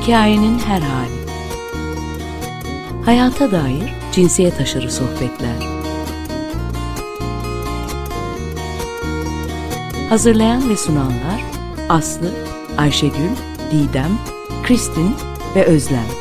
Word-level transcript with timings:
Hikayenin 0.00 0.58
her 0.58 0.80
hali. 0.80 1.20
Hayata 3.04 3.52
dair 3.52 3.94
cinsiyet 4.12 4.60
aşırı 4.60 4.90
sohbetler. 4.92 5.68
Hazırlayan 10.08 10.70
ve 10.70 10.76
sunanlar 10.76 11.44
Aslı, 11.88 12.30
Ayşegül, 12.78 13.30
Didem, 13.72 14.18
Kristin 14.62 15.14
ve 15.56 15.64
Özlem. 15.64 16.19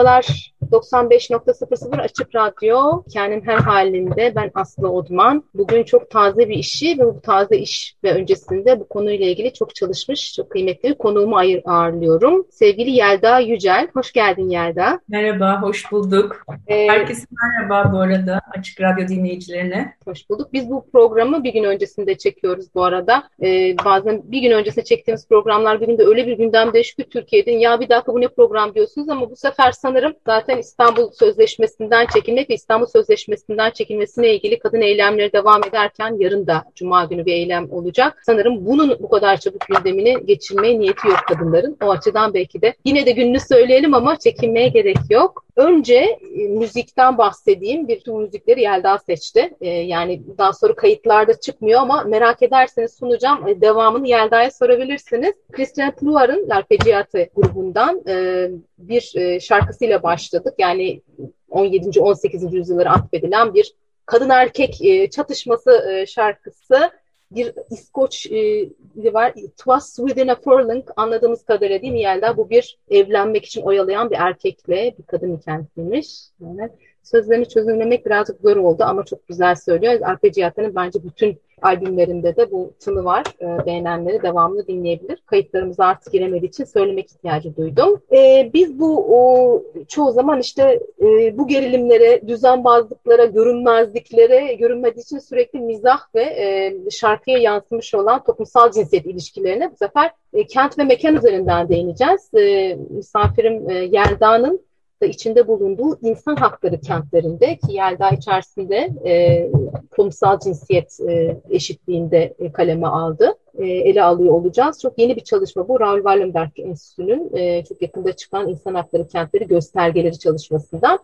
Merhabalar, 0.00 0.52
95.00 0.72 2.00
Açık 2.00 2.34
Radyo, 2.34 3.02
kendim 3.12 3.42
her 3.46 3.58
halinde 3.58 4.32
ben 4.36 4.50
Aslı 4.54 4.88
Odman. 4.88 5.44
Bugün 5.54 5.84
çok 5.84 6.10
taze 6.10 6.48
bir 6.48 6.54
işi 6.54 6.98
ve 6.98 7.06
bu 7.06 7.20
taze 7.20 7.56
iş 7.56 7.94
ve 8.04 8.12
öncesinde 8.12 8.80
bu 8.80 8.88
konuyla 8.88 9.26
ilgili 9.26 9.52
çok 9.52 9.74
çalışmış, 9.74 10.34
çok 10.34 10.50
kıymetli 10.50 10.88
bir 10.88 10.94
konuğumu 10.94 11.36
ağırlıyorum. 11.64 12.46
Sevgili 12.50 12.90
Yelda 12.90 13.38
Yücel, 13.38 13.88
hoş 13.94 14.12
geldin 14.12 14.48
Yelda. 14.48 15.00
Merhaba, 15.08 15.62
hoş 15.62 15.92
bulduk. 15.92 16.44
Ee, 16.66 16.86
Herkese 16.86 17.26
merhaba 17.42 17.92
bu 17.92 18.00
arada 18.00 18.40
Açık 18.58 18.80
Radyo 18.80 19.08
dinleyicilerine. 19.08 19.94
Hoş 20.04 20.30
bulduk. 20.30 20.52
Biz 20.52 20.70
bu 20.70 20.90
programı 20.92 21.44
bir 21.44 21.52
gün 21.52 21.64
öncesinde 21.64 22.18
çekiyoruz 22.18 22.66
bu 22.74 22.84
arada. 22.84 23.22
Ee, 23.42 23.76
bazen 23.84 24.22
bir 24.24 24.40
gün 24.40 24.50
öncesinde 24.50 24.84
çektiğimiz 24.84 25.28
programlar 25.28 25.80
bir 25.80 25.86
günde 25.86 26.04
öyle 26.04 26.26
bir 26.26 26.38
gündem 26.38 26.72
değişiyor 26.72 27.08
ki 27.08 27.10
Türkiye'de 27.12 27.50
ya 27.50 27.80
bir 27.80 27.88
dakika 27.88 28.14
bu 28.14 28.20
ne 28.20 28.28
program 28.28 28.74
diyorsunuz 28.74 29.08
ama 29.08 29.30
bu 29.30 29.36
sefer 29.36 29.72
sanırım 29.72 30.12
zaten 30.26 30.59
İstanbul 30.60 31.10
Sözleşmesi'nden 31.10 32.06
çekilmek 32.14 32.50
ve 32.50 32.54
İstanbul 32.54 32.86
Sözleşmesi'nden 32.86 33.70
çekilmesine 33.70 34.34
ilgili 34.34 34.58
kadın 34.58 34.80
eylemleri 34.80 35.32
devam 35.32 35.64
ederken 35.64 36.16
yarın 36.18 36.46
da 36.46 36.64
Cuma 36.74 37.04
günü 37.04 37.26
bir 37.26 37.32
eylem 37.32 37.72
olacak. 37.72 38.22
Sanırım 38.26 38.66
bunun 38.66 38.96
bu 39.00 39.08
kadar 39.08 39.36
çabuk 39.36 39.60
gündemini 39.60 40.26
geçirmeye 40.26 40.78
niyeti 40.78 41.08
yok 41.08 41.20
kadınların. 41.28 41.76
O 41.82 41.90
açıdan 41.90 42.34
belki 42.34 42.62
de 42.62 42.74
yine 42.84 43.06
de 43.06 43.10
gününü 43.10 43.40
söyleyelim 43.40 43.94
ama 43.94 44.18
çekinmeye 44.18 44.68
gerek 44.68 44.96
yok. 45.10 45.44
Önce 45.60 45.94
e, 45.94 46.48
müzikten 46.48 47.18
bahsedeyim. 47.18 47.88
Bir 47.88 48.00
tüm 48.00 48.16
müzikleri 48.16 48.60
Yelda 48.60 48.98
seçti. 48.98 49.56
E, 49.60 49.68
yani 49.68 50.22
daha 50.38 50.52
sonra 50.52 50.74
kayıtlarda 50.74 51.40
çıkmıyor 51.40 51.80
ama 51.80 52.02
merak 52.02 52.42
ederseniz 52.42 52.94
sunacağım. 52.94 53.48
E, 53.48 53.60
devamını 53.60 54.08
Yelda'ya 54.08 54.50
sorabilirsiniz. 54.50 55.32
Christian 55.52 55.90
Pluar'ın 55.90 56.48
L'Arpeggiata 56.48 57.18
grubundan 57.34 58.02
e, 58.08 58.48
bir 58.78 59.12
e, 59.16 59.40
şarkısıyla 59.40 60.02
başladık. 60.02 60.54
Yani 60.58 61.02
17. 61.50 62.00
18. 62.00 62.54
yüzyıllara 62.54 62.92
atfedilen 62.92 63.54
bir 63.54 63.74
kadın 64.06 64.28
erkek 64.28 64.84
e, 64.84 65.10
çatışması 65.10 65.86
e, 65.92 66.06
şarkısı 66.06 66.90
bir 67.30 67.54
İskoç 67.70 68.26
e, 68.26 68.68
var. 69.14 69.32
It 69.36 69.56
was 69.56 69.96
within 69.96 70.28
a 70.28 70.34
furlong 70.34 70.84
anladığımız 70.96 71.44
kadarıyla 71.44 71.82
değil 71.82 71.92
mi 71.92 72.00
Yelda? 72.00 72.36
Bu 72.36 72.50
bir 72.50 72.78
evlenmek 72.90 73.44
için 73.44 73.62
oyalayan 73.62 74.10
bir 74.10 74.16
erkekle 74.16 74.94
bir 74.98 75.02
kadın 75.02 75.36
hikayesiymiş. 75.36 76.20
Yani 76.40 76.70
sözlerini 77.02 77.48
çözümlemek 77.48 78.06
birazcık 78.06 78.40
zor 78.40 78.56
oldu 78.56 78.84
ama 78.86 79.04
çok 79.04 79.28
güzel 79.28 79.54
söylüyor. 79.54 80.00
Arpeggiato'nun 80.02 80.74
bence 80.74 81.04
bütün 81.04 81.38
albümlerinde 81.62 82.36
de 82.36 82.50
bu 82.50 82.72
tını 82.80 83.04
var. 83.04 83.24
E, 83.40 83.66
beğenenleri 83.66 84.22
devamlı 84.22 84.66
dinleyebilir. 84.66 85.22
Kayıtlarımıza 85.26 85.84
artık 85.84 86.12
giremediği 86.12 86.48
için 86.48 86.64
söylemek 86.64 87.10
ihtiyacı 87.10 87.56
duydum. 87.56 88.02
E, 88.12 88.50
biz 88.54 88.78
bu 88.78 89.06
o, 89.08 89.62
çoğu 89.88 90.12
zaman 90.12 90.40
işte 90.40 90.80
e, 91.02 91.38
bu 91.38 91.48
gerilimlere, 91.48 92.28
düzenbazlıklara, 92.28 93.24
görünmezliklere, 93.24 94.54
görünmediği 94.54 95.02
için 95.02 95.18
sürekli 95.18 95.60
mizah 95.60 96.00
ve 96.14 96.22
e, 96.22 96.74
şarkıya 96.90 97.38
yansımış 97.38 97.94
olan 97.94 98.24
toplumsal 98.24 98.72
cinsiyet 98.72 99.06
ilişkilerine 99.06 99.70
bu 99.72 99.76
sefer 99.76 100.10
e, 100.32 100.46
kent 100.46 100.78
ve 100.78 100.84
mekan 100.84 101.16
üzerinden 101.16 101.68
değineceğiz. 101.68 102.34
E, 102.34 102.74
misafirim 102.90 103.70
e, 103.70 103.74
Yelda'nın 103.74 104.69
da 105.02 105.06
içinde 105.06 105.48
bulunduğu 105.48 105.98
insan 106.02 106.36
hakları 106.36 106.80
kentlerinde 106.80 107.56
ki 107.56 107.72
Yelda 107.72 108.10
içerisinde 108.10 108.90
e, 109.06 109.46
kurumsal 109.90 110.38
cinsiyet 110.38 111.00
e, 111.08 111.36
eşitliğinde 111.50 112.34
e, 112.38 112.52
kaleme 112.52 112.86
aldı. 112.86 113.34
E, 113.58 113.66
ele 113.66 114.02
alıyor 114.02 114.34
olacağız. 114.34 114.80
Çok 114.82 114.98
yeni 114.98 115.16
bir 115.16 115.24
çalışma 115.24 115.68
bu. 115.68 115.80
Raul 115.80 115.96
Wallenberg 115.96 116.50
Enstitüsü'nün 116.56 117.36
e, 117.36 117.64
çok 117.64 117.82
yakında 117.82 118.12
çıkan 118.12 118.48
insan 118.48 118.74
hakları 118.74 119.08
kentleri 119.08 119.46
göstergeleri 119.46 120.18
çalışmasından. 120.18 120.98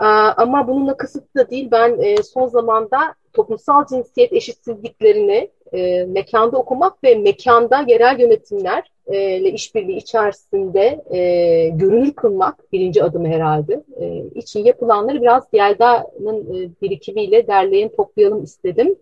E, 0.00 0.04
ama 0.36 0.68
bununla 0.68 0.96
kısıtlı 0.96 1.40
da 1.40 1.50
değil. 1.50 1.68
Ben 1.70 1.98
e, 2.00 2.22
son 2.22 2.46
zamanda 2.46 2.98
toplumsal 3.32 3.86
cinsiyet 3.86 4.32
eşitsizliklerini 4.32 5.50
e, 5.72 6.04
mekanda 6.04 6.58
okumak 6.58 7.04
ve 7.04 7.14
mekanda 7.14 7.84
yerel 7.88 8.20
yönetimler 8.20 8.90
ile 9.12 9.50
işbirliği 9.50 9.96
içerisinde 9.96 11.04
e, 11.10 11.68
görünür 11.68 12.12
kılmak 12.12 12.72
birinci 12.72 13.04
adım 13.04 13.24
herhalde. 13.24 13.84
E, 14.00 14.24
için 14.34 14.64
yapılanları 14.64 15.22
biraz 15.22 15.44
Yelda'nın 15.52 16.54
e, 16.54 16.68
birikimiyle 16.82 17.46
derleyin 17.46 17.88
toplayalım 17.88 18.42
istedim. 18.42 18.96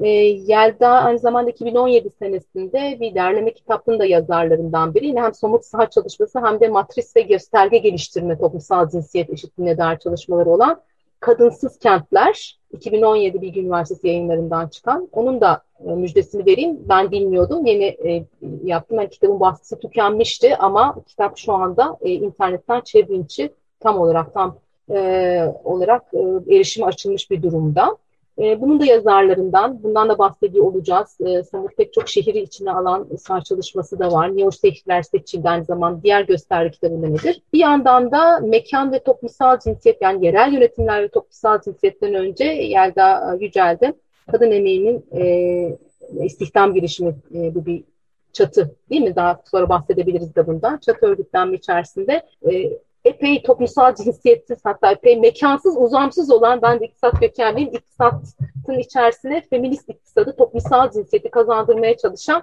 E, 0.00 0.08
Yelda 0.08 0.88
aynı 0.88 1.18
zamanda 1.18 1.50
2017 1.50 2.10
senesinde 2.18 2.96
bir 3.00 3.14
derleme 3.14 3.52
kitabının 3.52 3.98
da 3.98 4.04
yazarlarından 4.04 4.94
biri. 4.94 5.06
Yine 5.06 5.20
hem 5.22 5.34
somut 5.34 5.64
saha 5.64 5.90
çalışması 5.90 6.40
hem 6.44 6.60
de 6.60 6.68
matris 6.68 7.16
ve 7.16 7.20
gösterge 7.20 7.78
geliştirme 7.78 8.38
toplumsal 8.38 8.88
cinsiyet 8.88 9.30
eşitliğine 9.30 9.78
dair 9.78 9.98
çalışmaları 9.98 10.50
olan 10.50 10.82
Kadınsız 11.22 11.78
Kentler 11.78 12.58
2017 12.72 13.42
Bilgi 13.42 13.60
Üniversitesi 13.60 14.08
yayınlarından 14.08 14.68
çıkan. 14.68 15.08
Onun 15.12 15.40
da 15.40 15.62
e, 15.86 15.90
müjdesini 15.90 16.46
vereyim. 16.46 16.78
Ben 16.88 17.10
bilmiyordum. 17.10 17.66
Yeni 17.66 17.84
e, 17.84 18.24
yaptım. 18.64 18.96
Yani 18.96 19.10
kitabın 19.10 19.40
baskısı 19.40 19.80
tükenmişti 19.80 20.56
ama 20.56 20.96
kitap 21.06 21.38
şu 21.38 21.52
anda 21.52 21.96
e, 22.00 22.10
internetten 22.10 22.80
çevrimçi 22.80 23.52
tam 23.80 24.00
olarak 24.00 24.34
tam 24.34 24.58
e, 24.90 25.54
olarak 25.64 26.02
e, 26.14 26.54
erişime 26.56 26.86
açılmış 26.86 27.30
bir 27.30 27.42
durumda. 27.42 27.96
E, 28.38 28.60
bunun 28.60 28.80
da 28.80 28.84
yazarlarından, 28.84 29.82
bundan 29.82 30.08
da 30.08 30.18
bahsediyor 30.18 30.64
olacağız. 30.64 31.18
E, 31.20 31.42
sanırım 31.42 31.70
pek 31.76 31.92
çok 31.92 32.08
şehri 32.08 32.38
içine 32.38 32.70
alan 32.70 33.08
sağ 33.18 33.40
çalışması 33.40 33.98
da 33.98 34.12
var. 34.12 34.28
New 34.28 34.42
York 34.42 34.54
Şehirler 34.54 35.02
Seçildi 35.02 35.48
aynı 35.48 35.64
zaman 35.64 36.02
diğer 36.02 36.22
gösterge 36.22 36.70
kitabında 36.70 37.06
nedir? 37.06 37.42
Bir 37.52 37.58
yandan 37.58 38.10
da 38.10 38.40
mekan 38.40 38.92
ve 38.92 39.02
toplumsal 39.02 39.58
cinsiyet 39.58 40.02
yani 40.02 40.26
yerel 40.26 40.52
yönetimler 40.52 41.02
ve 41.02 41.08
toplumsal 41.08 41.60
cinsiyetten 41.60 42.14
önce 42.14 42.44
Yelda 42.44 43.36
Yücel'de 43.40 43.94
kadın 44.32 44.50
emeğinin 44.50 45.06
e, 45.12 45.78
istihdam 46.24 46.74
girişimi 46.74 47.14
e, 47.34 47.54
bu 47.54 47.66
bir 47.66 47.84
çatı 48.32 48.74
değil 48.90 49.02
mi? 49.02 49.16
Daha 49.16 49.42
sonra 49.50 49.68
bahsedebiliriz 49.68 50.36
de 50.36 50.46
bundan. 50.46 50.78
Çatı 50.78 51.06
örgütlenme 51.06 51.56
içerisinde 51.56 52.22
e, 52.52 52.70
epey 53.04 53.42
toplumsal 53.42 53.94
cinsiyetsiz 53.94 54.58
hatta 54.64 54.92
epey 54.92 55.20
mekansız, 55.20 55.76
uzamsız 55.76 56.30
olan 56.30 56.62
ben 56.62 56.80
de 56.80 56.84
iktisat 56.84 57.20
kökenliyim. 57.20 57.70
İktisatın 57.72 58.78
içerisine 58.78 59.42
feminist 59.50 59.88
iktisadı, 59.88 60.36
toplumsal 60.36 60.90
cinsiyeti 60.90 61.30
kazandırmaya 61.30 61.96
çalışan 61.96 62.42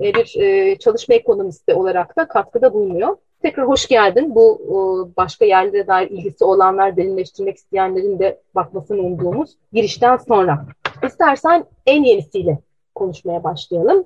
e, 0.00 0.14
bir 0.14 0.40
e, 0.40 0.78
çalışma 0.78 1.14
ekonomisti 1.14 1.74
olarak 1.74 2.16
da 2.16 2.28
katkıda 2.28 2.74
bulunuyor. 2.74 3.16
Tekrar 3.42 3.68
hoş 3.68 3.88
geldin. 3.88 4.34
Bu 4.34 4.60
e, 4.64 4.76
başka 5.16 5.44
yerlere 5.44 5.86
dair 5.86 6.10
ilgisi 6.10 6.44
olanlar, 6.44 6.96
derinleştirmek 6.96 7.56
isteyenlerin 7.56 8.18
de 8.18 8.40
bakmasını 8.54 9.00
umduğumuz 9.00 9.56
girişten 9.72 10.16
sonra. 10.16 10.66
İstersen 11.06 11.64
en 11.86 12.04
yenisiyle 12.04 12.58
konuşmaya 12.94 13.44
başlayalım 13.44 14.04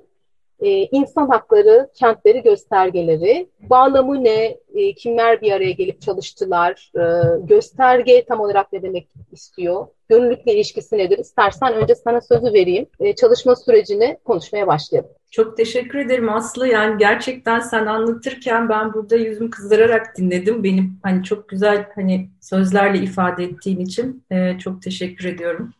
e, 0.59 0.69
insan 0.69 1.27
hakları, 1.27 1.89
kentleri 1.93 2.43
göstergeleri, 2.43 3.49
bağlamı 3.59 4.23
ne, 4.23 4.57
e, 4.73 4.93
kimler 4.93 5.41
bir 5.41 5.51
araya 5.51 5.71
gelip 5.71 6.01
çalıştılar, 6.01 6.91
e, 6.95 7.01
gösterge 7.45 8.25
tam 8.25 8.39
olarak 8.39 8.73
ne 8.73 8.81
demek 8.81 9.07
istiyor, 9.31 9.87
gönüllülükle 10.09 10.53
ilişkisi 10.53 10.97
nedir? 10.97 11.17
İstersen 11.17 11.73
önce 11.73 11.95
sana 11.95 12.21
sözü 12.21 12.53
vereyim, 12.53 12.85
e, 12.99 13.15
çalışma 13.15 13.55
sürecini 13.55 14.17
konuşmaya 14.25 14.67
başlayalım. 14.67 15.11
Çok 15.31 15.57
teşekkür 15.57 15.99
ederim 15.99 16.29
Aslı. 16.29 16.67
Yani 16.67 16.97
gerçekten 16.97 17.59
sen 17.59 17.85
anlatırken 17.85 18.69
ben 18.69 18.93
burada 18.93 19.15
yüzümü 19.15 19.49
kızdırarak 19.49 20.17
dinledim. 20.17 20.63
Benim 20.63 20.99
hani 21.03 21.23
çok 21.23 21.49
güzel 21.49 21.85
hani 21.95 22.29
sözlerle 22.41 22.97
ifade 22.97 23.43
ettiğin 23.43 23.79
için 23.79 24.23
e, 24.31 24.57
çok 24.59 24.81
teşekkür 24.81 25.25
ediyorum 25.25 25.73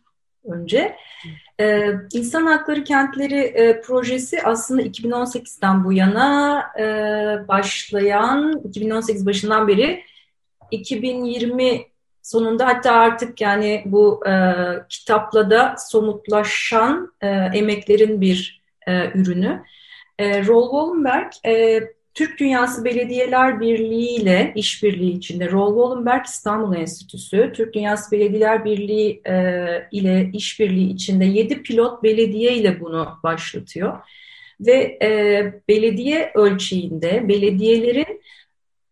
önce. 0.46 0.96
Ee, 1.60 1.92
İnsan 2.12 2.46
Hakları 2.46 2.84
Kentleri 2.84 3.40
e, 3.40 3.80
projesi 3.80 4.42
aslında 4.42 4.82
2018'den 4.82 5.84
bu 5.84 5.92
yana 5.92 6.62
e, 6.78 6.84
başlayan, 7.48 8.60
2018 8.64 9.26
başından 9.26 9.68
beri 9.68 10.02
2020 10.70 11.86
sonunda 12.22 12.66
hatta 12.66 12.92
artık 12.92 13.40
yani 13.40 13.82
bu 13.86 14.26
e, 14.26 14.32
kitapla 14.88 15.50
da 15.50 15.74
somutlaşan 15.78 17.12
e, 17.20 17.28
emeklerin 17.28 18.20
bir 18.20 18.62
e, 18.86 19.10
ürünü. 19.14 19.62
E, 20.18 20.46
Roll 20.46 20.70
Wallenberg 20.70 21.32
e, 21.46 21.80
Türk 22.16 22.40
Dünyası 22.40 22.84
Belediyeler 22.84 23.60
Birliği 23.60 24.20
ile 24.20 24.52
işbirliği 24.54 25.12
içinde 25.12 25.50
Roll 25.50 25.76
İstanbul 26.26 26.76
Enstitüsü, 26.76 27.52
Türk 27.54 27.74
Dünyası 27.74 28.12
Belediyeler 28.12 28.64
Birliği 28.64 29.22
e, 29.28 29.34
ile 29.92 30.30
işbirliği 30.32 30.92
içinde 30.92 31.24
7 31.24 31.62
pilot 31.62 32.02
belediye 32.02 32.54
ile 32.54 32.80
bunu 32.80 33.18
başlatıyor. 33.22 33.98
Ve 34.60 34.98
e, 35.02 35.52
belediye 35.68 36.32
ölçeğinde 36.34 37.28
belediyelerin 37.28 38.22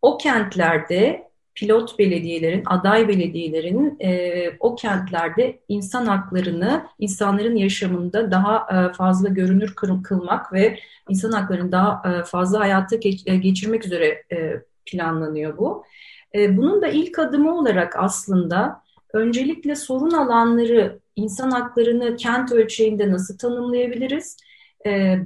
o 0.02 0.18
kentlerde 0.18 1.23
pilot 1.54 1.98
belediyelerin, 1.98 2.62
aday 2.66 3.08
belediyelerin 3.08 3.96
e, 4.00 4.50
o 4.60 4.74
kentlerde 4.74 5.58
insan 5.68 6.06
haklarını, 6.06 6.86
insanların 6.98 7.56
yaşamında 7.56 8.30
daha 8.30 8.66
e, 8.70 8.92
fazla 8.92 9.28
görünür 9.28 9.74
kılmak 10.04 10.52
ve 10.52 10.78
insan 11.08 11.32
haklarını 11.32 11.72
daha 11.72 12.02
e, 12.10 12.24
fazla 12.24 12.60
hayata 12.60 12.96
geç, 12.96 13.22
e, 13.26 13.36
geçirmek 13.36 13.86
üzere 13.86 14.22
e, 14.32 14.62
planlanıyor 14.86 15.58
bu. 15.58 15.84
E, 16.34 16.56
bunun 16.56 16.82
da 16.82 16.88
ilk 16.88 17.18
adımı 17.18 17.58
olarak 17.58 17.96
aslında 17.96 18.82
öncelikle 19.12 19.74
sorun 19.74 20.10
alanları, 20.10 20.98
insan 21.16 21.50
haklarını 21.50 22.16
kent 22.16 22.52
ölçeğinde 22.52 23.10
nasıl 23.10 23.38
tanımlayabiliriz? 23.38 24.36
E, 24.86 25.18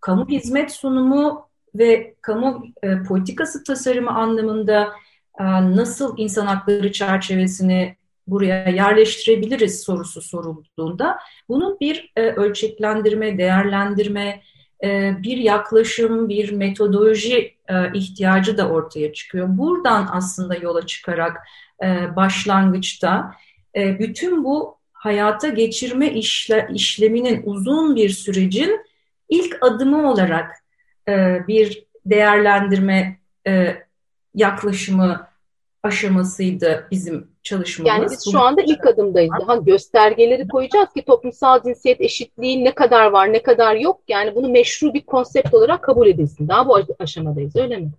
kamu 0.00 0.28
hizmet 0.28 0.72
sunumu 0.72 1.48
ve 1.74 2.14
kamu 2.20 2.66
e, 2.82 3.02
politikası 3.02 3.64
tasarımı 3.64 4.10
anlamında 4.10 4.92
nasıl 5.40 6.18
insan 6.18 6.46
hakları 6.46 6.92
çerçevesini 6.92 7.96
buraya 8.26 8.68
yerleştirebiliriz 8.68 9.80
sorusu 9.80 10.22
sorulduğunda 10.22 11.18
bunun 11.48 11.80
bir 11.80 12.12
e, 12.16 12.22
ölçeklendirme, 12.22 13.38
değerlendirme, 13.38 14.42
e, 14.84 15.12
bir 15.22 15.38
yaklaşım, 15.38 16.28
bir 16.28 16.52
metodoloji 16.52 17.56
ihtiyacı 17.94 18.58
da 18.58 18.68
ortaya 18.68 19.12
çıkıyor. 19.12 19.48
Buradan 19.50 20.08
aslında 20.12 20.54
yola 20.54 20.86
çıkarak 20.86 21.36
başlangıçta 22.16 23.32
bütün 23.74 24.44
bu 24.44 24.78
hayata 24.92 25.48
geçirme 25.48 26.12
işle, 26.12 26.68
işleminin 26.72 27.42
uzun 27.44 27.96
bir 27.96 28.08
sürecin 28.08 28.80
ilk 29.28 29.58
adımı 29.60 30.10
olarak 30.10 30.50
bir 31.48 31.84
değerlendirme 32.06 33.18
yaklaşımı 34.36 35.26
aşamasıydı 35.82 36.88
bizim 36.90 37.28
çalışmamız. 37.42 37.88
Yani 37.88 38.06
biz 38.10 38.32
şu 38.32 38.40
anda 38.40 38.62
ilk 38.62 38.86
adımdayız. 38.86 39.32
Daha 39.40 39.56
göstergeleri 39.56 40.48
koyacağız 40.48 40.88
ki 40.96 41.04
toplumsal 41.04 41.62
cinsiyet 41.62 42.00
eşitliği 42.00 42.64
ne 42.64 42.74
kadar 42.74 43.06
var, 43.06 43.32
ne 43.32 43.42
kadar 43.42 43.74
yok. 43.74 44.00
Yani 44.08 44.34
bunu 44.34 44.48
meşru 44.48 44.94
bir 44.94 45.06
konsept 45.06 45.54
olarak 45.54 45.82
kabul 45.82 46.06
edilsin. 46.06 46.48
Daha 46.48 46.68
bu 46.68 46.78
aşamadayız 46.98 47.56
öyle 47.56 47.76
mi? 47.76 47.90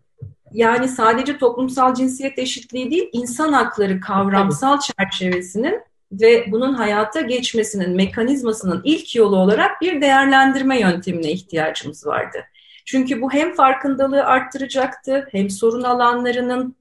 Yani 0.51 0.87
sadece 0.87 1.37
toplumsal 1.37 1.93
cinsiyet 1.93 2.39
eşitliği 2.39 2.91
değil, 2.91 3.09
insan 3.11 3.53
hakları 3.53 3.99
kavramsal 3.99 4.77
Tabii. 4.77 4.93
çerçevesinin 4.97 5.81
ve 6.11 6.45
bunun 6.51 6.73
hayata 6.73 7.21
geçmesinin 7.21 7.95
mekanizmasının 7.95 8.81
ilk 8.83 9.15
yolu 9.15 9.35
olarak 9.35 9.81
bir 9.81 10.01
değerlendirme 10.01 10.79
yöntemine 10.79 11.31
ihtiyacımız 11.31 12.07
vardı. 12.07 12.37
Çünkü 12.87 13.21
bu 13.21 13.33
hem 13.33 13.53
farkındalığı 13.53 14.23
arttıracaktı, 14.23 15.27
hem 15.31 15.49
sorun 15.49 15.83
alanlarının 15.83 16.75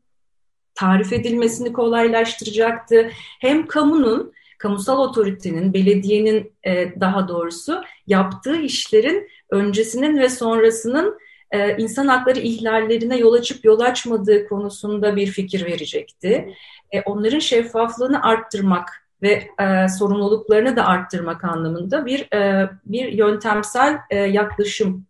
tarif 0.75 1.12
edilmesini 1.12 1.73
kolaylaştıracaktı. 1.73 3.11
Hem 3.41 3.67
kamunun, 3.67 4.32
kamusal 4.58 4.99
otoritenin, 4.99 5.75
belediyenin 5.75 6.53
e, 6.67 7.00
daha 7.00 7.29
doğrusu 7.29 7.82
yaptığı 8.06 8.56
işlerin 8.56 9.29
öncesinin 9.50 10.19
ve 10.19 10.29
sonrasının 10.29 11.19
e, 11.50 11.76
insan 11.76 12.06
hakları 12.06 12.41
ihlallerine 12.41 13.17
yol 13.17 13.32
açıp 13.32 13.64
yol 13.64 13.81
açmadığı 13.81 14.49
konusunda 14.49 15.17
bir 15.17 15.26
fikir 15.26 15.67
verecekti. 15.67 16.55
E, 16.93 17.00
onların 17.00 17.38
şeffaflığını 17.38 18.23
arttırmak 18.23 18.88
ve 19.23 19.49
e, 19.61 19.88
sorumluluklarını 19.88 20.76
da 20.76 20.87
arttırmak 20.87 21.44
anlamında 21.44 22.06
bir 22.06 22.35
e, 22.35 22.70
bir 22.85 23.12
yöntemsel 23.12 23.99
e, 24.11 24.17
yaklaşım 24.17 25.06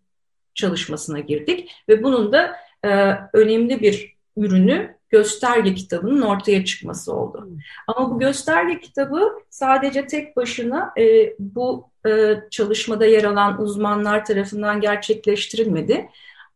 çalışmasına 0.57 1.21
girdik 1.21 1.71
ve 1.89 2.03
bunun 2.03 2.33
da 2.33 2.57
e, 2.85 3.15
önemli 3.33 3.81
bir 3.81 4.17
ürünü 4.37 4.97
gösterge 5.11 5.75
kitabının 5.75 6.23
ortaya 6.23 6.65
çıkması 6.65 7.13
oldu. 7.13 7.49
Ama 7.87 8.11
bu 8.11 8.19
gösterge 8.19 8.81
kitabı 8.81 9.33
sadece 9.51 10.07
tek 10.07 10.37
başına 10.37 10.93
e, 10.99 11.35
bu 11.39 11.91
e, 12.09 12.41
çalışmada 12.51 13.07
yer 13.07 13.25
alan 13.25 13.61
uzmanlar 13.61 14.25
tarafından 14.25 14.81
gerçekleştirilmedi. 14.81 16.09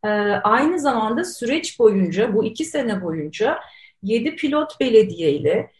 E, 0.05 0.08
aynı 0.44 0.81
zamanda 0.81 1.25
süreç 1.25 1.79
boyunca, 1.79 2.35
bu 2.35 2.44
iki 2.44 2.64
sene 2.64 3.02
boyunca 3.02 3.58
yedi 4.02 4.37
pilot 4.37 4.81
belediye 4.81 5.32
ile 5.32 5.70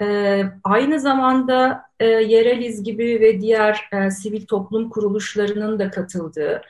e, 0.00 0.42
aynı 0.64 1.00
zamanda 1.00 1.82
e, 2.00 2.06
Yereliz 2.06 2.82
gibi 2.82 3.20
ve 3.20 3.40
diğer 3.40 3.88
e, 3.92 4.10
sivil 4.10 4.46
toplum 4.46 4.90
kuruluşlarının 4.90 5.78
da 5.78 5.90
katıldığı, 5.90 6.62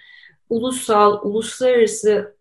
ulusal, 0.50 1.20
uluslararası 1.22 2.36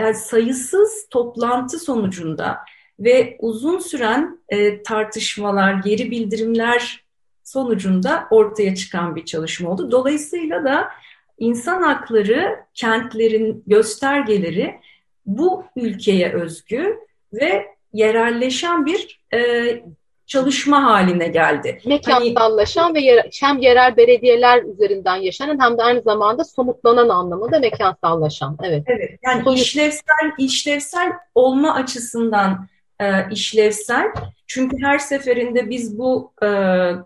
yani 0.00 0.14
sayısız 0.14 1.06
toplantı 1.10 1.78
sonucunda 1.78 2.58
ve 3.00 3.36
uzun 3.40 3.78
süren 3.78 4.38
e, 4.48 4.82
tartışmalar, 4.82 5.74
geri 5.74 6.10
bildirimler 6.10 7.04
sonucunda 7.44 8.26
ortaya 8.30 8.74
çıkan 8.74 9.16
bir 9.16 9.24
çalışma 9.24 9.70
oldu. 9.70 9.90
Dolayısıyla 9.90 10.64
da 10.64 10.88
insan 11.38 11.82
hakları, 11.82 12.56
kentlerin 12.74 13.62
göstergeleri 13.66 14.80
bu 15.26 15.64
ülkeye 15.76 16.32
özgü 16.32 16.98
ve 17.32 17.66
yerelleşen 17.92 18.86
bir 18.86 19.20
e, 19.34 19.82
çalışma 20.32 20.84
haline 20.84 21.28
geldi. 21.28 21.80
Mekansallaşan 21.86 22.82
hani, 22.82 22.94
ve 22.94 23.00
yer, 23.00 23.26
hem 23.40 23.58
yerel 23.58 23.96
belediyeler 23.96 24.62
üzerinden 24.62 25.16
yaşanan 25.16 25.60
hem 25.60 25.78
de 25.78 25.82
aynı 25.82 26.02
zamanda 26.02 26.44
somutlanan 26.44 27.08
anlamında 27.08 27.58
mekansallaşan. 27.58 28.58
Evet. 28.62 28.82
Evet. 28.86 29.18
Yani 29.24 29.44
Soyut. 29.44 29.58
işlevsel 29.58 30.30
işlevsel 30.38 31.12
olma 31.34 31.74
açısından 31.74 32.68
e, 33.00 33.30
işlevsel. 33.30 34.06
Çünkü 34.46 34.76
her 34.82 34.98
seferinde 34.98 35.70
biz 35.70 35.98
bu 35.98 36.32
e, 36.42 36.48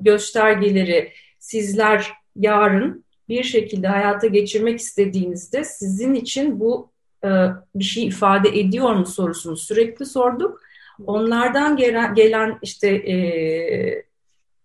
göstergeleri 0.00 1.12
sizler 1.38 2.12
yarın 2.36 3.04
bir 3.28 3.42
şekilde 3.42 3.88
hayata 3.88 4.26
geçirmek 4.26 4.80
istediğinizde 4.80 5.64
sizin 5.64 6.14
için 6.14 6.60
bu 6.60 6.90
e, 7.24 7.28
bir 7.74 7.84
şey 7.84 8.06
ifade 8.06 8.48
ediyor 8.60 8.94
mu 8.94 9.06
sorusunu 9.06 9.56
sürekli 9.56 10.06
sorduk 10.06 10.65
Onlardan 11.06 11.76
gelen, 11.76 12.14
gelen 12.14 12.58
işte 12.62 12.88
e, 12.88 13.16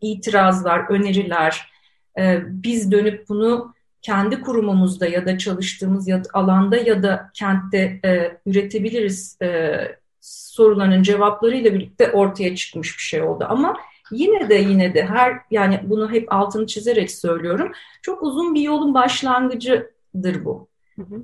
itirazlar, 0.01 0.89
öneriler, 0.89 1.71
e, 2.17 2.39
biz 2.45 2.91
dönüp 2.91 3.29
bunu 3.29 3.73
kendi 4.01 4.41
kurumumuzda 4.41 5.07
ya 5.07 5.25
da 5.25 5.37
çalıştığımız 5.37 6.07
ya, 6.07 6.21
alanda 6.33 6.77
ya 6.77 7.03
da 7.03 7.31
kentte 7.33 7.99
e, 8.05 8.37
üretebiliriz 8.45 9.37
e, 9.41 9.77
soruların 10.21 11.03
cevaplarıyla 11.03 11.73
birlikte 11.73 12.11
ortaya 12.11 12.55
çıkmış 12.55 12.97
bir 12.97 13.03
şey 13.03 13.21
oldu. 13.21 13.45
Ama 13.49 13.77
yine 14.11 14.49
de 14.49 14.55
yine 14.55 14.93
de 14.93 15.05
her 15.05 15.33
yani 15.51 15.79
bunu 15.83 16.11
hep 16.11 16.33
altını 16.33 16.67
çizerek 16.67 17.11
söylüyorum. 17.11 17.71
Çok 18.01 18.23
uzun 18.23 18.55
bir 18.55 18.61
yolun 18.61 18.93
başlangıcıdır 18.93 20.45
bu. 20.45 20.67
Hı 20.95 21.01
hı. 21.01 21.23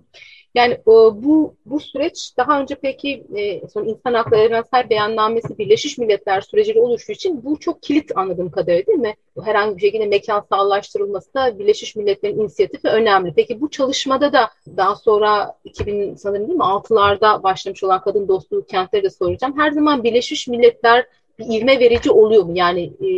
Yani 0.56 0.74
e, 0.74 0.86
bu 0.86 1.56
bu 1.66 1.80
süreç 1.80 2.34
daha 2.38 2.62
önce 2.62 2.76
peki 2.76 3.24
e, 3.36 3.68
son 3.68 3.86
insan 3.86 4.14
hakları 4.14 4.42
evrensel 4.42 4.90
beyannamesi 4.90 5.58
Birleşmiş 5.58 5.98
Milletler 5.98 6.42
süreciyle 6.42 6.80
oluştuğu 6.80 7.12
için 7.12 7.44
bu 7.44 7.60
çok 7.60 7.84
kilit 7.84 8.18
anladığım 8.18 8.52
kadarıyla 8.52 8.86
değil 8.86 9.00
mi? 9.00 9.16
Herhangi 9.44 9.78
bir 9.78 9.82
şekilde 9.82 10.06
mekansallaştırılması 10.06 11.34
da 11.34 11.60
Birleşmiş 11.60 11.96
Milletler'in 11.96 12.40
inisiyatifi 12.40 12.88
önemli. 12.88 13.34
Peki 13.36 13.62
bu 13.62 13.70
çalışmada 13.70 14.34
da 14.34 14.50
daha 14.78 14.96
sonra 14.96 15.56
2000 15.64 16.16
sanırım 16.16 16.48
değil 16.48 16.58
mi 16.58 16.64
6'larda 16.64 17.44
başlamış 17.44 17.84
olan 17.84 18.02
kadın 18.02 18.28
dostluğu 18.28 18.66
kentleri 18.66 19.04
de 19.04 19.10
soracağım. 19.10 19.54
Her 19.58 19.72
zaman 19.72 20.04
Birleşmiş 20.04 20.48
Milletler 20.48 21.06
bir 21.40 21.46
ivme 21.62 21.80
verici 21.80 22.12
oluyor 22.12 22.44
mu? 22.44 22.52
Yani 22.56 22.84
e, 22.84 23.10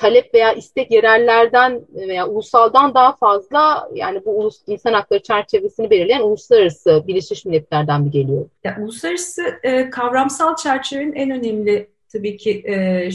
talep 0.00 0.34
veya 0.34 0.52
istek 0.52 0.90
yerellerden 0.90 1.80
veya 1.94 2.28
ulusaldan 2.28 2.94
daha 2.94 3.16
fazla 3.16 3.88
yani 3.94 4.24
bu 4.24 4.38
ulus 4.38 4.60
insan 4.66 4.92
hakları 4.92 5.22
çerçevesini 5.22 5.90
belirleyen 5.90 6.20
uluslararası 6.20 7.04
Birleşmiş 7.06 7.44
Milletler'den 7.44 8.02
mi 8.02 8.10
geliyor? 8.10 8.48
Ya, 8.64 8.76
uluslararası 8.80 9.42
e, 9.62 9.90
kavramsal 9.90 10.56
çerçevenin 10.56 11.12
en 11.12 11.30
önemli 11.30 11.90
tabii 12.12 12.36
ki 12.36 12.50
e, 12.68 13.08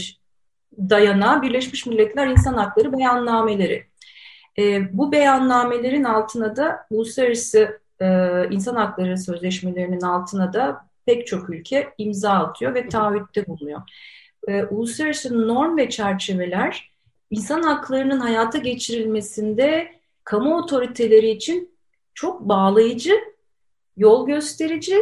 dayanağı 0.78 1.42
Birleşmiş 1.42 1.86
Milletler 1.86 2.28
İnsan 2.28 2.54
Hakları 2.54 2.94
Beyannameleri. 2.94 3.84
E, 4.58 4.98
bu 4.98 5.12
beyannamelerin 5.12 6.04
altına 6.04 6.56
da 6.56 6.86
uluslararası 6.90 7.80
e, 8.02 8.08
insan 8.52 8.76
hakları 8.76 9.18
sözleşmelerinin 9.18 10.02
altına 10.02 10.54
da 10.54 10.86
pek 11.06 11.28
çok 11.28 11.50
ülke 11.50 11.90
imza 11.98 12.32
atıyor 12.32 12.76
ve 12.76 12.90
taahhütte 12.90 13.48
bulunuyor 13.48 13.82
e, 14.48 14.64
uluslararası 14.64 15.48
norm 15.48 15.78
ve 15.78 15.90
çerçeveler 15.90 16.92
insan 17.30 17.62
haklarının 17.62 18.20
hayata 18.20 18.58
geçirilmesinde 18.58 19.88
kamu 20.24 20.58
otoriteleri 20.58 21.30
için 21.30 21.70
çok 22.14 22.42
bağlayıcı 22.42 23.14
yol 23.98 24.28
gösterici, 24.28 24.96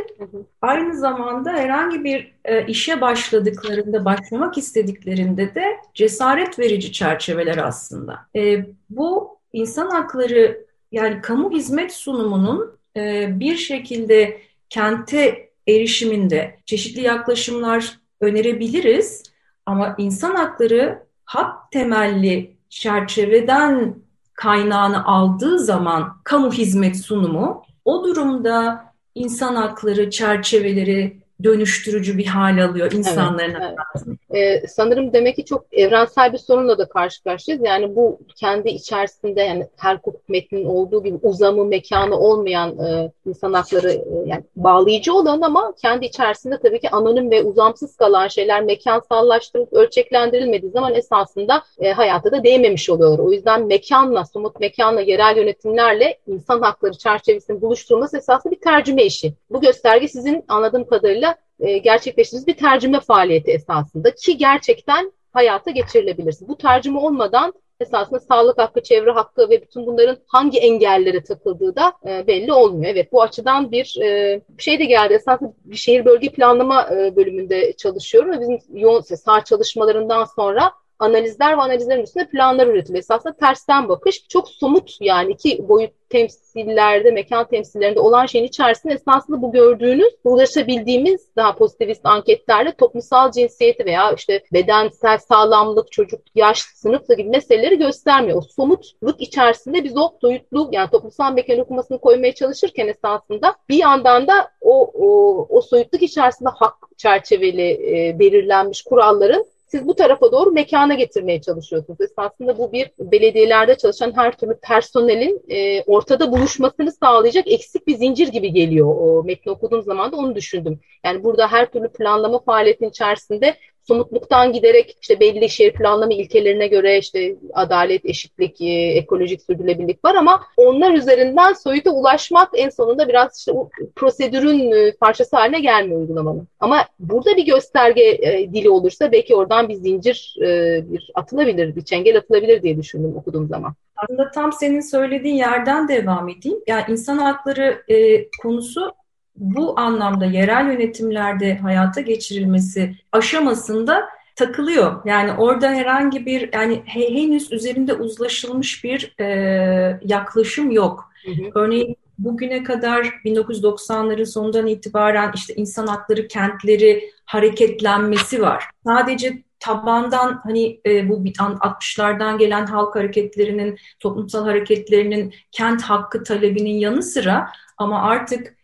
aynı 0.62 0.98
zamanda 0.98 1.52
herhangi 1.52 2.04
bir 2.04 2.34
e, 2.46 2.66
işe 2.66 3.02
başladıklarında, 3.02 4.06
başlamak 4.06 4.58
istediklerinde 4.58 5.56
de 5.56 5.66
cesaret 5.94 6.60
verici 6.60 6.92
çerçeveler 6.92 7.58
aslında. 7.58 8.20
E, 8.36 8.66
bu 8.90 9.38
insan 9.54 9.90
hakları 9.90 10.66
yani 10.92 11.22
kamu 11.22 11.52
hizmet 11.52 11.94
sunumunun 11.94 12.78
e, 12.98 13.28
bir 13.40 13.56
şekilde 13.56 14.42
kente 14.70 15.50
erişiminde 15.68 16.60
çeşitli 16.66 17.02
yaklaşımlar 17.02 18.00
önerebiliriz 18.22 19.24
ama 19.66 19.96
insan 19.98 20.36
hakları 20.36 21.04
hak 21.26 21.72
temelli 21.72 22.58
çerçeveden 22.70 23.96
kaynağını 24.34 25.06
aldığı 25.06 25.60
zaman 25.60 26.18
kamu 26.24 26.52
hizmet 26.52 26.98
sunumu 26.98 27.64
o 27.86 28.04
durumda 28.04 28.86
insan 29.16 29.56
hakları 29.56 30.10
çerçeveleri 30.10 31.23
dönüştürücü 31.44 32.18
bir 32.18 32.26
hal 32.26 32.64
alıyor 32.64 32.92
insanların 32.92 33.56
evet, 33.62 33.76
evet. 34.08 34.64
Ee, 34.64 34.68
sanırım 34.68 35.14
demek 35.14 35.36
ki 35.36 35.46
çok 35.46 35.66
evrensel 35.72 36.34
bir 36.34 36.38
sorunla 36.38 36.78
da 36.78 36.90
karşı 36.90 37.24
karşıyayız. 37.24 37.66
Yani 37.66 37.96
bu 37.96 38.20
kendi 38.36 38.70
içerisinde 38.70 39.42
yani 39.42 39.68
her 39.78 39.96
hukuk 39.96 40.30
metninin 40.30 40.66
olduğu 40.66 41.04
gibi 41.04 41.18
uzamı, 41.22 41.66
mekanı 41.66 42.20
olmayan 42.20 42.80
e, 42.80 43.12
insan 43.26 43.54
hakları 43.54 43.92
e, 43.92 44.04
yani 44.26 44.44
bağlayıcı 44.56 45.14
olan 45.14 45.42
ama 45.42 45.74
kendi 45.82 46.06
içerisinde 46.06 46.58
tabii 46.58 46.80
ki 46.80 46.90
anonim 46.90 47.32
ve 47.32 47.44
uzamsız 47.44 47.96
kalan 47.96 48.28
şeyler 48.28 48.64
mekansallaştırılıp 48.64 49.74
ölçeklendirilmediği 49.74 50.72
zaman 50.72 50.96
esasında 50.96 51.64
e, 51.80 51.92
hayata 51.92 52.32
da 52.32 52.44
değmemiş 52.44 52.90
oluyor. 52.90 53.20
O 53.20 53.32
yüzden 53.32 53.66
mekanla, 53.68 54.26
somut 54.26 54.60
mekanla, 54.60 55.02
yerel 55.02 55.38
yönetimlerle 55.38 56.18
insan 56.28 56.62
hakları 56.62 56.98
çerçevesini 56.98 57.62
buluşturması 57.62 58.18
esasında 58.18 58.52
bir 58.52 58.60
tercüme 58.60 59.04
işi. 59.04 59.34
Bu 59.50 59.62
gösterge 59.62 60.08
sizin 60.08 60.44
anladığım 60.48 60.86
kadarıyla 60.86 61.23
e, 61.60 61.78
gerçekleştirdiğiniz 61.78 62.48
bir 62.48 62.58
tercüme 62.58 63.00
faaliyeti 63.00 63.52
esasında 63.52 64.16
ki 64.16 64.38
gerçekten 64.38 65.12
hayata 65.34 65.72
geçirilebilir. 65.72 66.36
Bu 66.42 66.58
tercüme 66.58 67.00
olmadan 67.00 67.54
esasında 67.80 68.20
sağlık 68.20 68.58
hakkı, 68.58 68.84
çevre 68.84 69.12
hakkı 69.12 69.50
ve 69.50 69.62
bütün 69.62 69.86
bunların 69.86 70.18
hangi 70.28 70.60
engellere 70.60 71.24
takıldığı 71.24 71.76
da 71.76 71.94
e, 72.06 72.28
belli 72.28 72.54
olmuyor. 72.54 72.92
Evet 72.92 73.12
bu 73.12 73.22
açıdan 73.22 73.72
bir 73.72 73.98
e, 74.02 74.42
şey 74.58 74.80
de 74.80 74.86
geldi. 74.86 75.14
Esasında 75.14 75.54
bir 75.66 75.76
şehir 75.76 76.06
bölge 76.06 76.30
planlama 76.30 76.90
e, 76.92 77.16
bölümünde 77.16 77.74
çalışıyorum. 77.74 78.42
Bizim 78.42 78.60
yoğun 78.80 79.02
sağ 79.02 79.44
çalışmalarından 79.44 80.26
sonra 80.26 80.72
analizler 81.00 81.58
ve 81.58 81.62
analizlerin 81.62 82.04
üstünde 82.04 82.28
planlar 82.28 82.68
üretiliyor. 82.68 83.00
Esasında 83.00 83.36
tersten 83.36 83.90
bakış 83.90 84.28
çok 84.28 84.50
somut 84.50 84.98
yani 85.02 85.32
iki 85.32 85.68
boyut 85.68 85.92
temsillerde, 86.14 87.12
mekan 87.12 87.48
temsillerinde 87.48 88.00
olan 88.00 88.26
şeyin 88.26 88.46
içerisinde 88.46 88.94
esasında 88.94 89.42
bu 89.42 89.52
gördüğünüz, 89.52 90.14
ulaşabildiğimiz 90.24 91.36
daha 91.36 91.56
pozitivist 91.56 92.06
anketlerle 92.06 92.72
toplumsal 92.72 93.32
cinsiyeti 93.32 93.86
veya 93.86 94.12
işte 94.12 94.44
bedensel 94.54 95.18
sağlamlık, 95.18 95.92
çocuk, 95.92 96.22
yaş, 96.36 96.60
sınıfla 96.60 97.14
gibi 97.14 97.30
meseleleri 97.30 97.78
göstermiyor. 97.78 98.38
O 98.38 98.42
somutluk 98.42 99.22
içerisinde 99.22 99.84
biz 99.84 99.98
o 99.98 100.12
doyutlu 100.22 100.70
yani 100.72 100.90
toplumsal 100.90 101.34
mekan 101.34 101.60
okumasını 101.60 101.98
koymaya 101.98 102.36
çalışırken 102.36 102.88
esasında 102.88 103.56
bir 103.70 103.78
yandan 103.78 104.28
da 104.28 104.50
o, 104.62 104.92
o, 104.94 105.48
o 105.50 105.62
soyutluk 105.62 106.02
içerisinde 106.02 106.50
hak 106.50 106.76
çerçeveli 106.98 107.72
e, 107.72 108.20
belirlenmiş 108.20 108.82
kuralların 108.82 109.46
siz 109.74 109.88
bu 109.88 109.96
tarafa 109.96 110.32
doğru 110.32 110.52
mekana 110.52 110.94
getirmeye 110.94 111.42
çalışıyorsunuz. 111.42 112.02
Esasında 112.02 112.58
bu 112.58 112.72
bir 112.72 112.92
belediyelerde 113.00 113.78
çalışan 113.78 114.16
her 114.16 114.38
türlü 114.38 114.60
personelin 114.62 115.42
e, 115.50 115.84
ortada 115.84 116.32
buluşmasını 116.32 116.92
sağlayacak 116.92 117.52
eksik 117.52 117.88
bir 117.88 117.96
zincir 117.96 118.28
gibi 118.28 118.54
geliyor. 118.54 118.96
O 119.00 119.24
metni 119.24 119.52
okuduğum 119.52 119.82
zaman 119.82 120.12
da 120.12 120.16
onu 120.16 120.36
düşündüm. 120.36 120.80
Yani 121.06 121.24
burada 121.24 121.52
her 121.52 121.72
türlü 121.72 121.88
planlama 121.88 122.40
faaliyetinin 122.40 122.90
içerisinde 122.90 123.56
somutluktan 123.88 124.54
giderek 124.54 124.98
işte 125.02 125.20
belli 125.20 125.50
şehir 125.50 125.74
planlama 125.74 126.14
ilkelerine 126.14 126.68
göre 126.68 126.98
işte 126.98 127.36
adalet, 127.54 128.06
eşitlik, 128.06 128.62
e, 128.62 128.74
ekolojik 128.74 129.42
sürdürülebilirlik 129.42 130.06
var 130.06 130.16
ama 130.16 130.42
onlar 130.58 130.94
üzerinden 130.94 131.54
soyuta 131.54 131.92
ulaşmak 131.92 132.50
en 132.54 132.70
sonunda 132.70 133.08
biraz 133.08 133.38
işte 133.40 133.52
o 133.52 133.70
prosedürün 133.96 134.72
e, 134.72 134.92
parçası 134.92 135.38
haline 135.38 135.60
gelmiyor 135.60 136.00
uygulamanın. 136.00 136.48
Ama 136.60 136.86
burada 137.00 137.38
bir 137.38 137.46
gösterge 137.46 138.04
e, 138.04 138.54
dili 138.54 138.70
olursa 138.70 139.12
belki 139.12 139.36
oradan 139.36 139.70
bir 139.70 139.76
zincir 139.76 140.36
bir 140.84 141.12
atılabilir, 141.16 141.76
bir 141.76 141.82
çengel 141.82 142.18
atılabilir 142.18 142.62
diye 142.62 142.78
düşündüm 142.78 143.16
okuduğum 143.16 143.48
zaman. 143.48 143.74
Aslında 143.96 144.32
tam 144.32 144.54
senin 144.54 144.82
söylediğin 144.82 145.36
yerden 145.36 145.88
devam 145.88 146.30
edeyim. 146.30 146.60
Yani 146.68 146.84
insan 146.88 147.18
hakları 147.18 147.84
e, 147.88 148.28
konusu 148.44 148.94
bu 149.36 149.80
anlamda 149.80 150.26
yerel 150.26 150.72
yönetimlerde 150.72 151.58
hayata 151.58 152.02
geçirilmesi 152.02 152.96
aşamasında 153.12 154.10
takılıyor. 154.36 155.02
Yani 155.06 155.32
orada 155.32 155.70
herhangi 155.70 156.26
bir 156.26 156.50
yani 156.54 156.82
henüz 156.86 157.52
üzerinde 157.52 157.94
uzlaşılmış 157.94 158.84
bir 158.84 159.16
e, 159.20 160.00
yaklaşım 160.04 160.72
yok. 160.72 161.12
Hı 161.26 161.32
hı. 161.32 161.50
Örneğin 161.56 161.96
bugüne 162.18 162.64
kadar 162.64 163.06
1990'ların 163.26 164.26
sonundan 164.26 164.68
itibaren 164.68 165.32
işte 165.36 165.56
insan 165.56 165.88
hakları 165.88 166.28
kentleri 166.28 167.12
hareketlenmesi 167.26 168.42
var. 168.42 168.64
Sadece 168.86 169.44
tabandan 169.60 170.42
hani 170.44 170.80
e, 170.86 171.10
bu 171.10 171.16
60'lardan 171.16 172.38
gelen 172.38 172.66
halk 172.66 172.96
hareketlerinin, 172.96 173.78
toplumsal 174.00 174.46
hareketlerinin 174.46 175.34
kent 175.52 175.82
hakkı 175.82 176.24
talebinin 176.24 176.78
yanı 176.78 177.04
sıra 177.04 177.50
ama 177.78 178.02
artık 178.02 178.56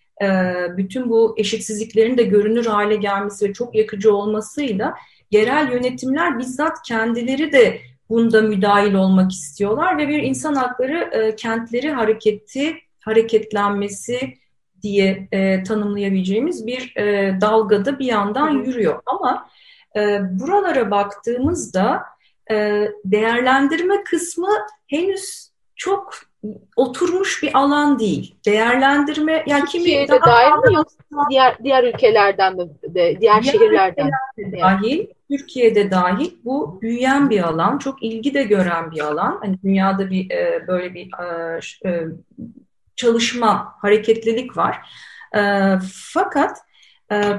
bütün 0.77 1.09
bu 1.09 1.35
eşitsizliklerin 1.37 2.17
de 2.17 2.23
görünür 2.23 2.65
hale 2.65 2.95
gelmesi 2.95 3.49
ve 3.49 3.53
çok 3.53 3.75
yakıcı 3.75 4.15
olmasıyla 4.15 4.95
yerel 5.31 5.71
yönetimler 5.71 6.39
bizzat 6.39 6.81
kendileri 6.81 7.51
de 7.51 7.81
bunda 8.09 8.41
müdahil 8.41 8.93
olmak 8.93 9.31
istiyorlar 9.31 9.97
ve 9.97 10.07
bir 10.07 10.23
insan 10.23 10.55
hakları 10.55 10.97
e, 10.97 11.35
kentleri 11.35 11.91
hareketi, 11.91 12.77
hareketlenmesi 12.99 14.33
diye 14.81 15.27
e, 15.31 15.63
tanımlayabileceğimiz 15.63 16.67
bir 16.67 16.95
e, 16.95 17.37
dalgada 17.41 17.99
bir 17.99 18.05
yandan 18.05 18.49
yürüyor. 18.49 19.01
Ama 19.05 19.49
e, 19.95 20.19
buralara 20.39 20.91
baktığımızda 20.91 22.03
e, 22.51 22.87
değerlendirme 23.05 24.03
kısmı 24.03 24.49
henüz 24.87 25.49
çok 25.75 26.28
oturmuş 26.75 27.43
bir 27.43 27.57
alan 27.57 27.99
değil. 27.99 28.35
Değerlendirme 28.45 29.43
yani 29.47 29.65
kimi 29.65 30.07
daha 30.07 30.25
dahil 30.25 30.69
mi 30.69 30.75
yoksa 30.75 30.97
diğer 31.29 31.57
diğer 31.63 31.83
ülkelerden 31.83 32.55
mi 32.55 32.69
de, 32.83 32.93
diğer, 32.93 33.21
diğer 33.21 33.41
şehirlerden 33.41 34.11
dahil 34.61 35.07
Türkiye'de 35.31 35.91
dahil 35.91 36.31
bu 36.45 36.81
büyüyen 36.81 37.29
bir 37.29 37.43
alan, 37.43 37.77
çok 37.77 38.03
ilgi 38.03 38.33
de 38.33 38.43
gören 38.43 38.91
bir 38.91 38.99
alan. 38.99 39.39
Hani 39.41 39.61
dünyada 39.63 40.09
bir 40.09 40.31
e, 40.31 40.67
böyle 40.67 40.93
bir 40.93 41.09
e, 41.19 41.59
e, 41.89 42.03
çalışma, 42.95 43.75
hareketlilik 43.81 44.57
var. 44.57 44.77
E, 45.35 45.41
fakat 46.13 46.57
e, 47.11 47.33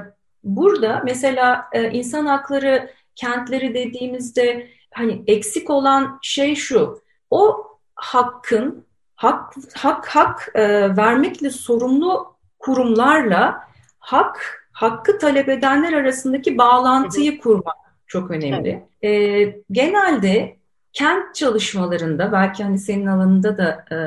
burada 0.45 1.03
mesela 1.05 1.69
e, 1.73 1.91
insan 1.91 2.27
hakları 2.27 2.91
kentleri 3.15 3.75
dediğimizde 3.75 4.69
hani 4.95 5.23
eksik 5.27 5.71
olan 5.71 6.19
şey 6.23 6.55
şu. 6.55 7.03
O 7.31 7.67
hakkın 7.95 8.90
hak 9.21 9.55
hak 9.75 10.07
hak 10.07 10.49
e, 10.55 10.97
vermekle 10.97 11.51
sorumlu 11.51 12.37
kurumlarla 12.59 13.61
hak 13.99 14.67
hakkı 14.73 15.19
talep 15.19 15.49
edenler 15.49 15.93
arasındaki 15.93 16.59
bağlantıyı 16.59 17.41
kurmak 17.41 17.77
çok 18.07 18.31
önemli. 18.31 18.83
Evet. 19.03 19.57
E, 19.57 19.63
genelde 19.71 20.57
kent 20.93 21.35
çalışmalarında 21.35 22.33
belki 22.33 22.65
hani 22.65 22.79
senin 22.79 23.07
alanında 23.07 23.59
da 23.59 23.85
e, 23.95 23.99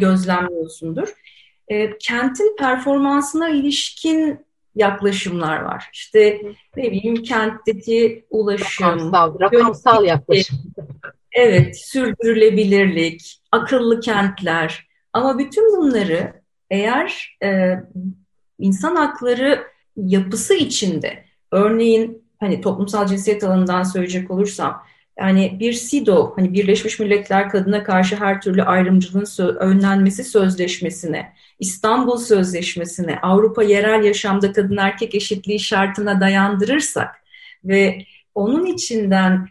gözlemliyorsundur. 0.00 1.08
E, 1.68 1.98
kentin 1.98 2.56
performansına 2.56 3.48
ilişkin 3.48 4.46
yaklaşımlar 4.74 5.60
var. 5.60 5.90
İşte 5.92 6.42
ne 6.76 6.82
bileyim 6.82 7.22
kentteki 7.22 8.26
ulaşım, 8.30 8.86
rakamsal, 8.86 9.40
rakamsal 9.40 10.04
yaklaşım. 10.04 10.58
Evet, 11.34 11.78
sürdürülebilirlik, 11.78 13.40
akıllı 13.52 14.00
kentler. 14.00 14.88
Ama 15.12 15.38
bütün 15.38 15.76
bunları 15.76 16.32
eğer 16.70 17.36
e, 17.44 17.74
insan 18.58 18.96
hakları 18.96 19.64
yapısı 19.96 20.54
içinde, 20.54 21.24
örneğin 21.52 22.24
hani 22.40 22.60
toplumsal 22.60 23.06
cinsiyet 23.06 23.44
alanından 23.44 23.82
söyleyecek 23.82 24.30
olursam, 24.30 24.82
yani 25.18 25.56
bir 25.60 25.72
SIDO, 25.72 26.32
hani 26.36 26.52
Birleşmiş 26.52 26.98
Milletler 26.98 27.50
Kadına 27.50 27.84
Karşı 27.84 28.16
Her 28.16 28.40
Türlü 28.40 28.62
Ayrımcılığın 28.62 29.24
sö 29.24 29.46
önlenmesi 29.46 30.24
sözleşmesine, 30.24 31.32
İstanbul 31.58 32.16
Sözleşmesi'ne, 32.16 33.18
Avrupa 33.22 33.62
Yerel 33.62 34.04
Yaşamda 34.04 34.52
Kadın 34.52 34.76
Erkek 34.76 35.14
Eşitliği 35.14 35.60
şartına 35.60 36.20
dayandırırsak 36.20 37.24
ve 37.64 38.04
onun 38.34 38.66
içinden 38.66 39.48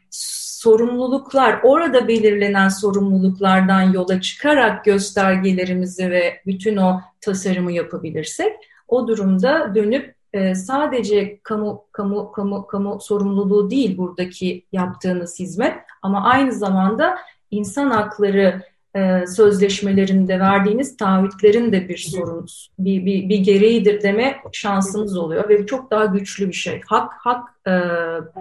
sorumluluklar, 0.64 1.60
orada 1.64 2.08
belirlenen 2.08 2.70
sorumluluklardan 2.70 3.82
yola 3.82 4.22
çıkarak 4.22 4.86
göstergelerimizi 4.86 6.12
ve 6.12 6.42
bütün 6.46 6.78
o 6.78 7.02
tasarımı 7.22 7.72
yapabilirsek, 7.72 8.54
o 8.88 9.08
durumda 9.08 9.76
dönüp 9.76 10.16
e, 10.34 10.56
sadece 10.56 11.40
kamu 11.44 11.84
kamu 11.92 12.32
kamu 12.32 12.68
kamu 12.68 13.00
sorumluluğu 13.02 13.70
değil 13.70 13.98
buradaki 13.98 14.66
yaptığınız 14.72 15.40
hizmet 15.40 15.74
ama 16.02 16.24
aynı 16.24 16.52
zamanda 16.52 17.18
insan 17.52 17.90
hakları 17.90 18.62
e, 18.96 19.28
sözleşmelerinde 19.28 20.40
verdiğiniz 20.40 20.98
taahhütlerin 20.98 21.72
de 21.72 21.90
bir 21.90 21.98
sorun, 21.98 22.46
bir, 22.80 23.06
bir, 23.06 23.30
bir 23.30 23.40
gereğidir 23.40 24.02
deme 24.02 24.38
şansımız 24.52 25.18
oluyor 25.18 25.50
ve 25.50 25.66
çok 25.66 25.92
daha 25.92 26.06
güçlü 26.06 26.48
bir 26.48 26.54
şey. 26.54 26.82
Hak 26.88 27.14
hak 27.14 27.68
e, 27.68 27.74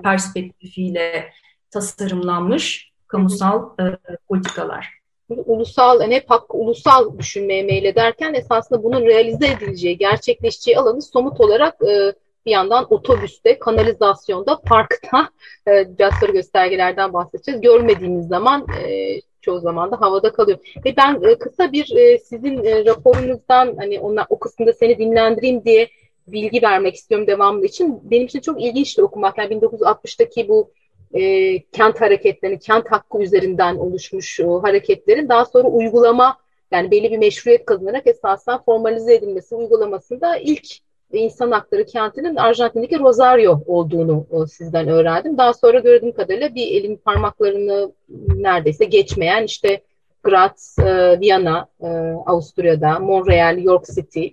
perspektifiyle 0.02 1.30
tasarımlanmış 1.72 2.92
kamusal 3.08 3.68
e, 3.80 3.82
politikalar. 4.28 5.02
Ulusal, 5.28 6.00
yani 6.00 6.14
hep 6.14 6.30
hakkı 6.30 6.56
ulusal 6.56 7.18
düşünmeye 7.18 7.62
meylederken 7.62 8.34
esasında 8.34 8.82
bunun 8.82 9.06
realize 9.06 9.46
edileceği, 9.46 9.98
gerçekleşeceği 9.98 10.78
alanı 10.78 11.02
somut 11.02 11.40
olarak 11.40 11.82
e, 11.82 12.12
bir 12.46 12.50
yandan 12.50 12.86
otobüste, 12.90 13.58
kanalizasyonda, 13.58 14.60
parkta, 14.60 15.28
e, 15.68 15.98
biraz 15.98 16.12
göstergelerden 16.32 17.12
bahsedeceğiz. 17.12 17.60
Görmediğimiz 17.60 18.28
zaman 18.28 18.66
e, 18.86 19.20
çoğu 19.40 19.60
zaman 19.60 19.90
da 19.90 20.00
havada 20.00 20.32
kalıyor. 20.32 20.58
Ve 20.84 20.96
ben 20.96 21.22
e, 21.22 21.38
kısa 21.38 21.72
bir 21.72 21.96
e, 21.96 22.18
sizin 22.18 22.64
e, 22.64 22.84
raporunuzdan 22.84 23.76
hani 23.76 24.00
onlar, 24.00 24.26
o 24.28 24.38
kısımda 24.38 24.72
seni 24.72 24.98
dinlendireyim 24.98 25.64
diye 25.64 25.88
bilgi 26.26 26.62
vermek 26.62 26.94
istiyorum 26.94 27.26
devamlı 27.26 27.66
için. 27.66 28.00
Benim 28.10 28.26
için 28.26 28.40
çok 28.40 28.62
ilginçti 28.62 29.02
okumak. 29.02 29.38
Yani 29.38 29.54
1960'taki 29.54 30.48
bu 30.48 30.70
e, 31.14 31.58
kent 31.62 32.00
hareketlerini, 32.00 32.58
kent 32.58 32.92
hakkı 32.92 33.22
üzerinden 33.22 33.76
oluşmuş 33.76 34.40
o 34.40 34.62
hareketlerin 34.62 35.28
daha 35.28 35.44
sonra 35.44 35.68
uygulama 35.68 36.36
yani 36.70 36.90
belli 36.90 37.10
bir 37.10 37.18
meşruiyet 37.18 37.66
kazanarak 37.66 38.06
esasen 38.06 38.58
formalize 38.64 39.14
edilmesi 39.14 39.54
uygulamasında 39.54 40.36
ilk 40.36 40.66
insan 41.12 41.50
hakları 41.50 41.86
kentinin 41.86 42.36
Arjantin'deki 42.36 42.98
Rosario 42.98 43.62
olduğunu 43.66 44.26
o, 44.30 44.46
sizden 44.46 44.88
öğrendim. 44.88 45.38
Daha 45.38 45.54
sonra 45.54 45.78
gördüğüm 45.78 46.12
kadarıyla 46.12 46.54
bir 46.54 46.66
elin 46.66 46.96
parmaklarını 46.96 47.92
neredeyse 48.36 48.84
geçmeyen 48.84 49.44
işte 49.44 49.82
Graz, 50.22 50.76
e, 50.78 51.20
Viyana, 51.20 51.66
e, 51.80 51.86
Avusturya'da, 52.26 52.98
Montreal, 52.98 53.58
York 53.58 53.86
City, 53.86 54.26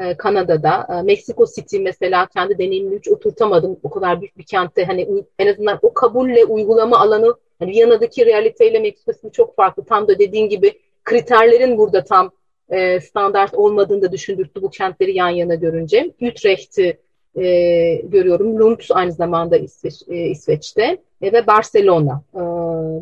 e, 0.00 0.16
Kanada'da, 0.16 0.86
e, 0.90 1.02
Mexico 1.02 1.46
City 1.46 1.78
mesela 1.78 2.26
kendi 2.26 2.58
deneyimimi 2.58 2.98
hiç 2.98 3.08
oturtamadım. 3.08 3.76
O 3.82 3.90
kadar 3.90 4.20
büyük 4.20 4.38
bir 4.38 4.44
kentte 4.44 4.84
hani 4.84 5.24
en 5.38 5.46
azından 5.46 5.78
o 5.82 5.94
kabulle 5.94 6.44
uygulama 6.44 6.98
alanı 6.98 7.34
hani 7.58 7.70
Viyana'daki 7.70 8.26
realiteyle 8.26 8.78
Mexico 8.78 9.12
City 9.12 9.28
çok 9.28 9.56
farklı. 9.56 9.84
Tam 9.84 10.08
da 10.08 10.18
dediğin 10.18 10.48
gibi 10.48 10.72
kriterlerin 11.04 11.78
burada 11.78 12.04
tam 12.04 12.30
e, 12.70 13.00
standart 13.00 13.54
olmadığını 13.54 14.02
da 14.02 14.12
düşündürttü 14.12 14.62
bu 14.62 14.70
kentleri 14.70 15.14
yan 15.14 15.28
yana 15.28 15.54
görünce. 15.54 16.10
Utrecht'i 16.20 16.98
e, 17.36 17.94
görüyorum. 17.94 18.58
Lund 18.58 18.80
aynı 18.90 19.12
zamanda 19.12 19.56
İsveç, 19.56 20.02
e, 20.08 20.16
İsveç'te 20.16 20.98
e, 21.22 21.32
ve 21.32 21.46
Barcelona 21.46 22.22
e, 22.34 22.40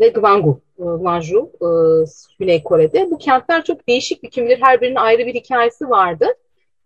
ve 0.00 0.08
Gwangu, 0.08 0.60
e, 0.78 0.82
Gwangju 0.82 1.50
e, 1.60 1.68
Güney 2.38 2.62
Kore'de. 2.62 3.10
Bu 3.10 3.18
kentler 3.18 3.64
çok 3.64 3.88
değişik 3.88 4.22
bir 4.22 4.30
kim 4.30 4.46
bilir 4.46 4.58
her 4.62 4.80
birinin 4.80 4.96
ayrı 4.96 5.26
bir 5.26 5.34
hikayesi 5.34 5.90
vardı. 5.90 6.26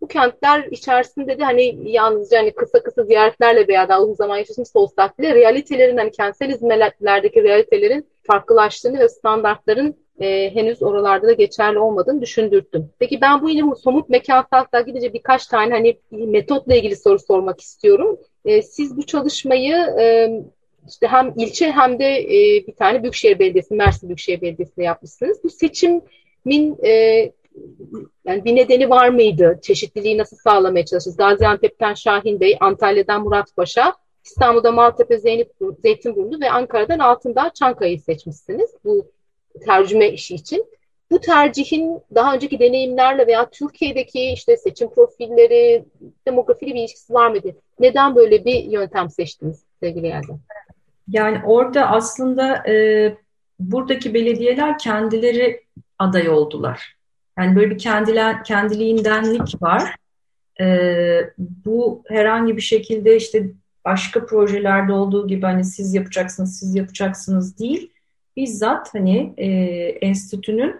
Bu 0.05 0.09
kentler 0.09 0.67
içerisinde 0.71 1.39
de 1.39 1.43
hani 1.43 1.91
yalnızca 1.91 2.39
hani 2.39 2.51
kısa 2.51 2.83
kısa 2.83 3.03
ziyaretlerle 3.03 3.67
veya 3.67 3.89
daha 3.89 4.01
uzun 4.01 4.13
zaman 4.13 4.37
yaşamış 4.37 4.69
olsak 4.73 5.19
bile 5.19 5.35
realitelerin 5.35 5.97
hani 5.97 6.11
kentsel 6.11 6.51
hizmetlerdeki 6.51 7.43
realitelerin 7.43 8.07
farklılaştığını 8.23 8.99
ve 8.99 9.09
standartların 9.09 9.95
e, 10.19 10.55
henüz 10.55 10.83
oralarda 10.83 11.27
da 11.27 11.33
geçerli 11.33 11.79
olmadığını 11.79 12.21
düşündürttüm. 12.21 12.89
Peki 12.99 13.21
ben 13.21 13.41
bu 13.41 13.49
yine 13.49 13.75
somut 13.75 14.09
mekansallıkla 14.09 14.81
gidince 14.81 15.13
birkaç 15.13 15.47
tane 15.47 15.73
hani 15.73 15.97
metotla 16.11 16.75
ilgili 16.75 16.95
soru 16.95 17.19
sormak 17.19 17.61
istiyorum. 17.61 18.19
E, 18.45 18.61
siz 18.61 18.97
bu 18.97 19.05
çalışmayı 19.05 19.75
e, 19.75 20.29
işte 20.89 21.07
hem 21.07 21.33
ilçe 21.37 21.71
hem 21.71 21.99
de 21.99 22.19
e, 22.19 22.67
bir 22.67 22.75
tane 22.75 23.03
Büyükşehir 23.03 23.39
Belediyesi, 23.39 23.73
Mersin 23.73 24.09
Büyükşehir 24.09 24.41
Belediyesi'nde 24.41 24.85
yapmışsınız. 24.85 25.43
Bu 25.43 25.49
seçimin 25.49 26.77
e, 26.85 27.31
yani 28.25 28.45
bir 28.45 28.55
nedeni 28.55 28.89
var 28.89 29.09
mıydı? 29.09 29.59
Çeşitliliği 29.61 30.17
nasıl 30.17 30.37
sağlamaya 30.37 30.85
çalıştınız? 30.85 31.17
Gaziantep'ten 31.17 31.93
Şahin 31.93 32.39
Bey, 32.39 32.57
Antalya'dan 32.59 33.23
Murat 33.23 33.55
Paşa, 33.55 33.93
İstanbul'da 34.23 34.71
Maltepe, 34.71 35.17
Zeynep, 35.17 35.51
Zeytinburnu 35.81 36.41
ve 36.41 36.51
Ankara'dan 36.51 36.99
Altındağ, 36.99 37.51
Çankaya'yı 37.53 37.99
seçmişsiniz. 37.99 38.69
Bu 38.83 39.11
tercüme 39.65 40.09
işi 40.09 40.35
için. 40.35 40.65
Bu 41.11 41.19
tercihin 41.19 42.01
daha 42.15 42.33
önceki 42.35 42.59
deneyimlerle 42.59 43.27
veya 43.27 43.49
Türkiye'deki 43.49 44.31
işte 44.31 44.57
seçim 44.57 44.89
profilleri, 44.89 45.85
demografiyle 46.27 46.73
bir 46.73 46.79
ilişkisi 46.79 47.13
var 47.13 47.29
mıydı? 47.29 47.55
Neden 47.79 48.15
böyle 48.15 48.45
bir 48.45 48.63
yöntem 48.63 49.09
seçtiniz 49.09 49.63
sevgili 49.79 50.07
Yerden? 50.07 50.39
Yani 51.07 51.41
orada 51.45 51.91
aslında 51.91 52.69
e, 52.69 53.17
buradaki 53.59 54.13
belediyeler 54.13 54.77
kendileri 54.77 55.61
aday 55.99 56.29
oldular. 56.29 56.94
Yani 57.37 57.55
böyle 57.55 57.69
bir 57.69 57.77
kendiler, 57.77 58.43
kendiliğindenlik 58.43 59.61
var. 59.61 59.95
E, 60.61 60.65
bu 61.37 62.03
herhangi 62.07 62.57
bir 62.57 62.61
şekilde 62.61 63.15
işte 63.15 63.49
başka 63.85 64.25
projelerde 64.25 64.93
olduğu 64.93 65.27
gibi 65.27 65.45
hani 65.45 65.63
siz 65.63 65.93
yapacaksınız, 65.93 66.59
siz 66.59 66.75
yapacaksınız 66.75 67.59
değil 67.59 67.91
bizzat 68.37 68.93
hani 68.93 69.33
e, 69.37 69.47
enstitünün 70.01 70.75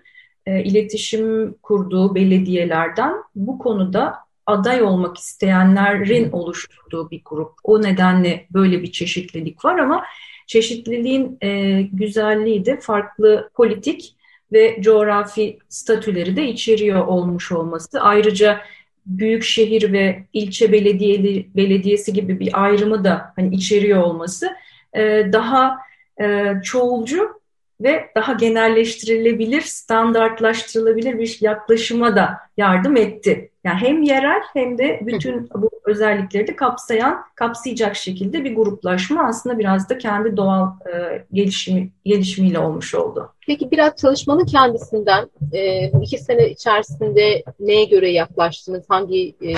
e, 0.46 0.64
iletişim 0.64 1.54
kurduğu 1.54 2.16
belediyelerden 2.16 3.14
bu 3.36 3.60
konuda 3.60 4.16
aday 4.46 4.82
olmak 4.82 5.18
isteyenlerin 5.18 6.32
oluşturduğu 6.32 7.12
bir 7.12 7.22
grup. 7.26 7.54
O 7.64 7.82
nedenle 7.82 8.46
böyle 8.54 8.82
bir 8.82 8.92
çeşitlilik 8.92 9.66
var 9.66 9.80
ama 9.80 10.04
çeşitliliğin 10.48 11.38
e, 11.42 11.82
güzelliği 11.82 12.66
de 12.66 12.80
farklı 12.80 13.50
politik 13.54 14.15
ve 14.52 14.78
coğrafi 14.82 15.60
statüleri 15.70 16.36
de 16.36 16.48
içeriyor 16.48 17.08
olmuş 17.08 17.52
olması. 17.52 18.02
Ayrıca 18.02 18.62
büyük 19.06 19.44
şehir 19.44 19.94
ve 19.94 20.24
ilçe 20.34 20.72
belediyeli, 20.72 21.50
belediyesi 21.56 22.14
gibi 22.14 22.40
bir 22.40 22.64
ayrımı 22.64 23.04
da 23.04 23.34
hani 23.36 23.56
içeriyor 23.56 24.04
olması 24.04 24.50
e, 24.94 25.30
daha 25.34 25.78
e, 26.22 26.54
çoğulcu 26.64 27.42
ve 27.82 28.06
daha 28.16 28.34
genelleştirilebilir, 28.34 29.62
standartlaştırılabilir 29.62 31.20
bir 31.20 31.38
yaklaşıma 31.42 32.16
da 32.16 32.38
yardım 32.58 32.98
etti. 32.98 33.52
Yani 33.64 33.80
hem 33.80 34.02
yerel 34.02 34.42
hem 34.54 34.78
de 34.78 35.00
bütün 35.02 35.50
bu 35.56 35.70
özellikleri 35.86 36.48
de 36.48 36.56
kapsayan, 36.56 37.26
kapsayacak 37.36 37.96
şekilde 37.96 38.44
bir 38.44 38.56
gruplaşma 38.56 39.28
aslında 39.28 39.60
biraz 39.60 39.90
da 39.90 39.98
kendi 39.98 40.38
doğal 40.38 40.68
e, 40.94 41.26
gelişimi, 41.34 41.90
gelişimiyle 42.06 42.60
olmuş 42.60 42.96
oldu. 42.96 43.32
Peki 43.48 43.72
biraz 43.72 43.96
çalışmanın 43.96 44.46
kendisinden 44.46 45.30
e, 45.54 45.88
iki 46.02 46.18
sene 46.18 46.50
içerisinde 46.50 47.44
neye 47.60 47.86
göre 47.86 48.12
yaklaştınız? 48.12 48.86
Hangi 48.90 49.36
e, 49.42 49.54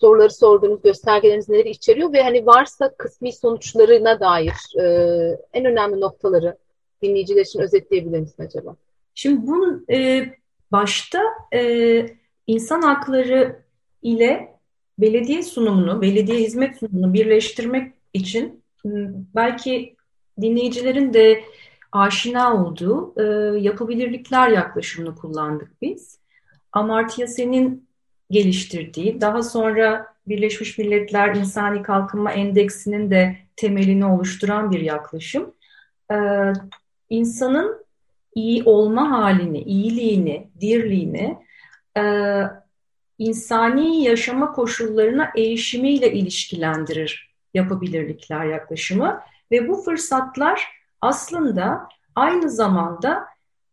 soruları 0.00 0.30
sorduğunuz 0.30 0.82
göstergeleriniz 0.82 1.48
neleri 1.48 1.70
içeriyor 1.70 2.12
ve 2.12 2.22
hani 2.22 2.46
varsa 2.46 2.94
kısmi 2.98 3.32
sonuçlarına 3.32 4.20
dair 4.20 4.80
e, 4.80 4.84
en 5.52 5.64
önemli 5.64 6.00
noktaları 6.00 6.56
dinleyiciler 7.02 7.42
için 7.42 7.60
özetleyebilir 7.60 8.20
misin 8.20 8.42
acaba? 8.42 8.76
Şimdi 9.14 9.46
bunun 9.46 9.84
e, 9.90 10.26
başta 10.72 11.22
e, 11.54 12.06
insan 12.46 12.82
hakları 12.82 13.62
ile 14.02 14.54
belediye 14.98 15.42
sunumunu, 15.42 16.02
belediye 16.02 16.38
hizmet 16.38 16.76
sunumunu 16.76 17.14
birleştirmek 17.14 17.92
için 18.12 18.62
belki 19.34 19.96
dinleyicilerin 20.40 21.14
de 21.14 21.44
aşina 21.92 22.64
olduğu 22.64 23.14
e, 23.16 23.58
yapabilirlikler 23.58 24.48
yaklaşımını 24.48 25.14
kullandık 25.14 25.82
biz. 25.82 26.18
Amartya 26.72 27.26
Sen'in 27.26 27.88
geliştirdiği, 28.30 29.20
daha 29.20 29.42
sonra 29.42 30.06
Birleşmiş 30.28 30.78
Milletler 30.78 31.34
İnsani 31.34 31.82
Kalkınma 31.82 32.32
Endeksinin 32.32 33.10
de 33.10 33.36
temelini 33.56 34.06
oluşturan 34.06 34.70
bir 34.70 34.80
yaklaşım. 34.80 35.54
E, 36.12 36.16
insanın 37.10 37.86
iyi 38.34 38.62
olma 38.64 39.10
halini, 39.10 39.62
iyiliğini, 39.62 40.48
dirliğini 40.60 41.38
e, 41.98 42.02
insani 43.18 44.02
yaşama 44.04 44.52
koşullarına 44.52 45.30
erişimiyle 45.36 46.12
ilişkilendirir 46.12 47.34
yapabilirlikler 47.54 48.44
yaklaşımı 48.44 49.20
ve 49.50 49.68
bu 49.68 49.82
fırsatlar 49.82 50.68
aslında 51.00 51.88
aynı 52.14 52.50
zamanda 52.50 53.26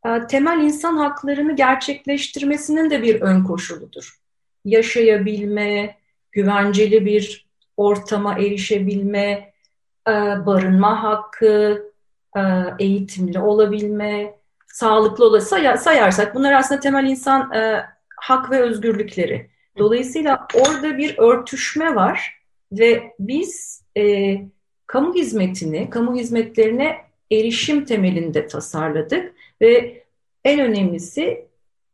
e, 0.05 0.27
temel 0.27 0.59
insan 0.63 0.97
haklarını 0.97 1.55
gerçekleştirmesinin 1.55 2.89
de 2.89 3.03
bir 3.03 3.21
ön 3.21 3.43
koşuludur. 3.43 4.19
Yaşayabilme, 4.65 5.97
güvenceli 6.31 7.05
bir 7.05 7.45
ortama 7.77 8.33
erişebilme, 8.33 9.53
barınma 10.45 11.03
hakkı, 11.03 11.45
e, 11.47 11.94
eğitimli 12.79 13.39
olabilme, 13.39 14.33
sağlıklı 14.67 15.25
ola 15.25 15.41
sayarsak 15.77 16.35
bunlar 16.35 16.53
aslında 16.53 16.79
temel 16.81 17.05
insan 17.05 17.53
e, 17.53 17.85
hak 18.15 18.51
ve 18.51 18.61
özgürlükleri. 18.61 19.49
Dolayısıyla 19.77 20.47
orada 20.53 20.97
bir 20.97 21.17
örtüşme 21.17 21.95
var 21.95 22.41
ve 22.71 23.03
biz 23.19 23.83
e, 23.97 24.35
kamu 24.87 25.15
hizmetini, 25.15 25.89
kamu 25.89 26.15
hizmetlerine 26.15 26.97
erişim 27.31 27.85
temelinde 27.85 28.47
tasarladık 28.47 29.33
ve 29.61 30.03
en 30.43 30.59
önemlisi 30.59 31.47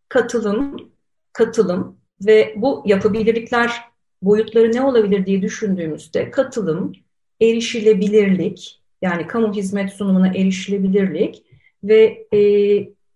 katılım, 0.09 0.91
katılım 1.33 1.97
ve 2.25 2.53
bu 2.57 2.83
yapabilirlikler 2.85 3.81
boyutları 4.21 4.73
ne 4.73 4.81
olabilir 4.81 5.25
diye 5.25 5.41
düşündüğümüzde 5.41 6.31
katılım, 6.31 6.93
erişilebilirlik, 7.41 8.80
yani 9.01 9.27
kamu 9.27 9.53
hizmet 9.53 9.93
sunumuna 9.93 10.27
erişilebilirlik 10.27 11.43
ve 11.83 12.27
e, 12.33 12.39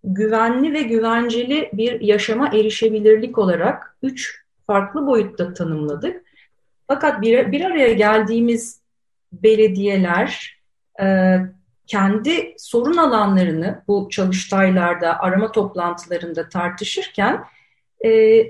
güvenli 0.03 0.73
ve 0.73 0.81
güvenceli 0.81 1.69
bir 1.73 2.01
yaşama 2.01 2.47
erişebilirlik 2.47 3.37
olarak 3.37 3.97
üç 4.03 4.45
farklı 4.67 5.07
boyutta 5.07 5.53
tanımladık. 5.53 6.23
Fakat 6.87 7.21
bir, 7.21 7.51
bir 7.51 7.61
araya 7.61 7.93
geldiğimiz 7.93 8.81
belediyeler 9.31 10.59
e, 11.01 11.37
kendi 11.87 12.55
sorun 12.57 12.97
alanlarını 12.97 13.83
bu 13.87 14.07
çalıştaylarda, 14.11 15.19
arama 15.19 15.51
toplantılarında 15.51 16.49
tartışırken 16.49 17.43
e, 18.05 18.41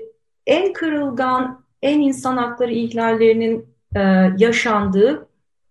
en 0.46 0.72
kırılgan, 0.72 1.64
en 1.82 2.00
insan 2.00 2.36
hakları 2.36 2.72
ihlallerinin 2.72 3.66
e, 3.96 4.00
yaşandığı 4.38 5.25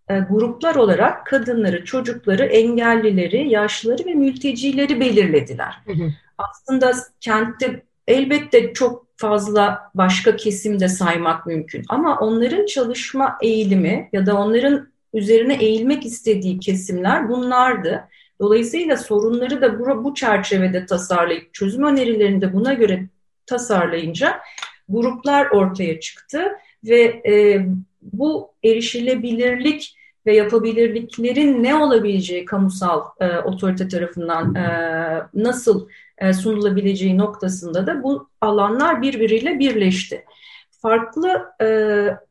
e, 0.09 0.19
gruplar 0.19 0.75
olarak 0.75 1.25
kadınları, 1.25 1.85
çocukları, 1.85 2.43
engellileri, 2.45 3.49
yaşlıları 3.49 4.05
ve 4.05 4.13
mültecileri 4.13 4.99
belirlediler. 4.99 5.73
Hı 5.85 5.93
hı. 5.93 6.11
Aslında 6.37 6.93
kentte 7.21 7.83
elbette 8.07 8.73
çok 8.73 9.05
fazla 9.17 9.91
başka 9.95 10.35
kesim 10.35 10.79
de 10.79 10.87
saymak 10.87 11.45
mümkün 11.45 11.83
ama 11.89 12.19
onların 12.19 12.65
çalışma 12.65 13.37
eğilimi 13.41 14.09
ya 14.13 14.25
da 14.25 14.37
onların 14.37 14.87
üzerine 15.13 15.55
eğilmek 15.55 16.05
istediği 16.05 16.59
kesimler 16.59 17.29
bunlardı. 17.29 18.03
Dolayısıyla 18.41 18.97
sorunları 18.97 19.61
da 19.61 19.79
bu, 19.79 20.03
bu 20.03 20.13
çerçevede 20.13 20.85
tasarlayıp 20.85 21.53
çözüm 21.53 21.83
önerilerini 21.83 22.41
de 22.41 22.53
buna 22.53 22.73
göre 22.73 23.07
tasarlayınca 23.45 24.39
gruplar 24.89 25.45
ortaya 25.45 25.99
çıktı 25.99 26.51
ve 26.83 27.01
e, 27.27 27.65
bu 28.13 28.51
erişilebilirlik 28.63 29.95
ve 30.25 30.35
yapabilirliklerin 30.35 31.63
ne 31.63 31.75
olabileceği 31.75 32.45
kamusal 32.45 33.01
e, 33.19 33.37
otorite 33.37 33.87
tarafından 33.87 34.55
e, 34.55 34.67
nasıl 35.33 35.87
e, 36.17 36.33
sunulabileceği 36.33 37.17
noktasında 37.17 37.87
da 37.87 38.03
bu 38.03 38.29
alanlar 38.41 39.01
birbiriyle 39.01 39.59
birleşti. 39.59 40.25
Farklı 40.81 41.45
e, 41.61 41.67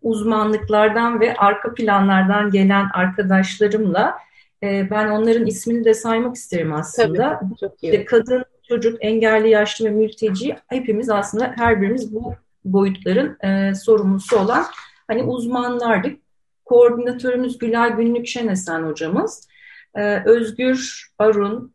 uzmanlıklardan 0.02 1.20
ve 1.20 1.34
arka 1.34 1.74
planlardan 1.74 2.50
gelen 2.50 2.88
arkadaşlarımla 2.94 4.14
e, 4.62 4.90
ben 4.90 5.08
onların 5.08 5.46
ismini 5.46 5.84
de 5.84 5.94
saymak 5.94 6.36
isterim 6.36 6.72
aslında. 6.72 7.38
Tabii, 7.40 7.56
çok 7.60 7.82
iyi. 7.82 7.92
İşte 7.92 8.04
kadın, 8.04 8.44
çocuk, 8.68 8.98
engelli, 9.00 9.50
yaşlı 9.50 9.84
ve 9.84 9.90
mülteci 9.90 10.56
hepimiz 10.66 11.10
aslında 11.10 11.54
her 11.56 11.82
birimiz 11.82 12.14
bu 12.14 12.34
boyutların 12.64 13.36
e, 13.40 13.74
sorumlusu 13.74 14.38
olan 14.38 14.64
hani 15.08 15.22
uzmanlardık. 15.22 16.24
Koordinatörümüz 16.64 17.58
Gülay 17.58 17.96
Günlük 17.96 18.26
Şenesen 18.26 18.82
hocamız. 18.82 19.48
E, 19.94 20.22
Özgür 20.24 21.10
Arun, 21.18 21.74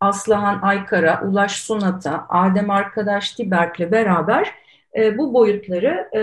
Aslıhan 0.00 0.58
Aykara, 0.62 1.22
Ulaş 1.28 1.62
Sunat'a, 1.62 2.26
Adem 2.28 2.70
Arkadaş 2.70 3.32
Tiberk'le 3.32 3.92
beraber 3.92 4.54
e, 4.96 5.18
bu 5.18 5.34
boyutları 5.34 6.08
e, 6.16 6.22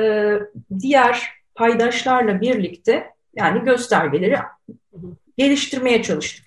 diğer 0.79 1.29
paydaşlarla 1.55 2.41
birlikte 2.41 3.13
yani 3.35 3.63
göstergeleri 3.63 4.37
geliştirmeye 5.37 6.03
çalıştık. 6.03 6.45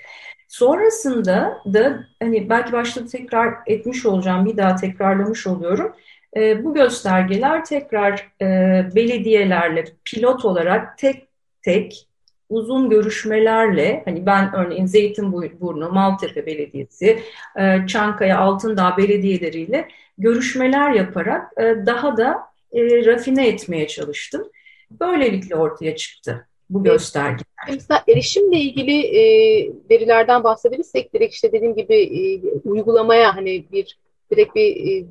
Sonrasında 0.48 1.62
da 1.72 2.04
hani 2.22 2.50
belki 2.50 2.72
başta 2.72 3.06
tekrar 3.06 3.54
etmiş 3.66 4.06
olacağım, 4.06 4.46
bir 4.46 4.56
daha 4.56 4.76
tekrarlamış 4.76 5.46
oluyorum. 5.46 5.92
E, 6.36 6.64
bu 6.64 6.74
göstergeler 6.74 7.64
tekrar 7.64 8.28
e, 8.42 8.46
belediyelerle 8.94 9.84
pilot 10.04 10.44
olarak 10.44 10.98
tek 10.98 11.26
tek 11.62 12.06
uzun 12.48 12.90
görüşmelerle 12.90 14.02
hani 14.04 14.26
ben 14.26 14.54
örneğin 14.54 14.86
Zeytinburnu, 14.86 15.90
Maltepe 15.90 16.46
Belediyesi, 16.46 17.22
e, 17.58 17.86
Çankaya, 17.86 18.38
Altındağ 18.38 18.96
belediyeleriyle 18.96 19.88
görüşmeler 20.18 20.90
yaparak 20.90 21.52
e, 21.58 21.86
daha 21.86 22.16
da 22.16 22.38
e, 22.72 23.06
rafine 23.06 23.48
etmeye 23.48 23.86
çalıştım. 23.86 24.50
Böylelikle 24.90 25.56
ortaya 25.56 25.96
çıktı 25.96 26.46
bu 26.70 26.84
gösterge. 26.84 27.44
Mesela 27.68 28.04
erişimle 28.08 28.56
ilgili 28.56 29.00
e, 29.00 29.22
verilerden 29.90 30.44
bahsedebilirsek 30.44 31.14
direkt 31.14 31.34
işte 31.34 31.52
dediğim 31.52 31.74
gibi 31.74 31.94
e, 31.96 32.20
uygulamaya 32.64 33.36
hani 33.36 33.64
bir 33.72 33.98
direkt 34.30 34.54
bir 34.54 35.02
e, 35.02 35.06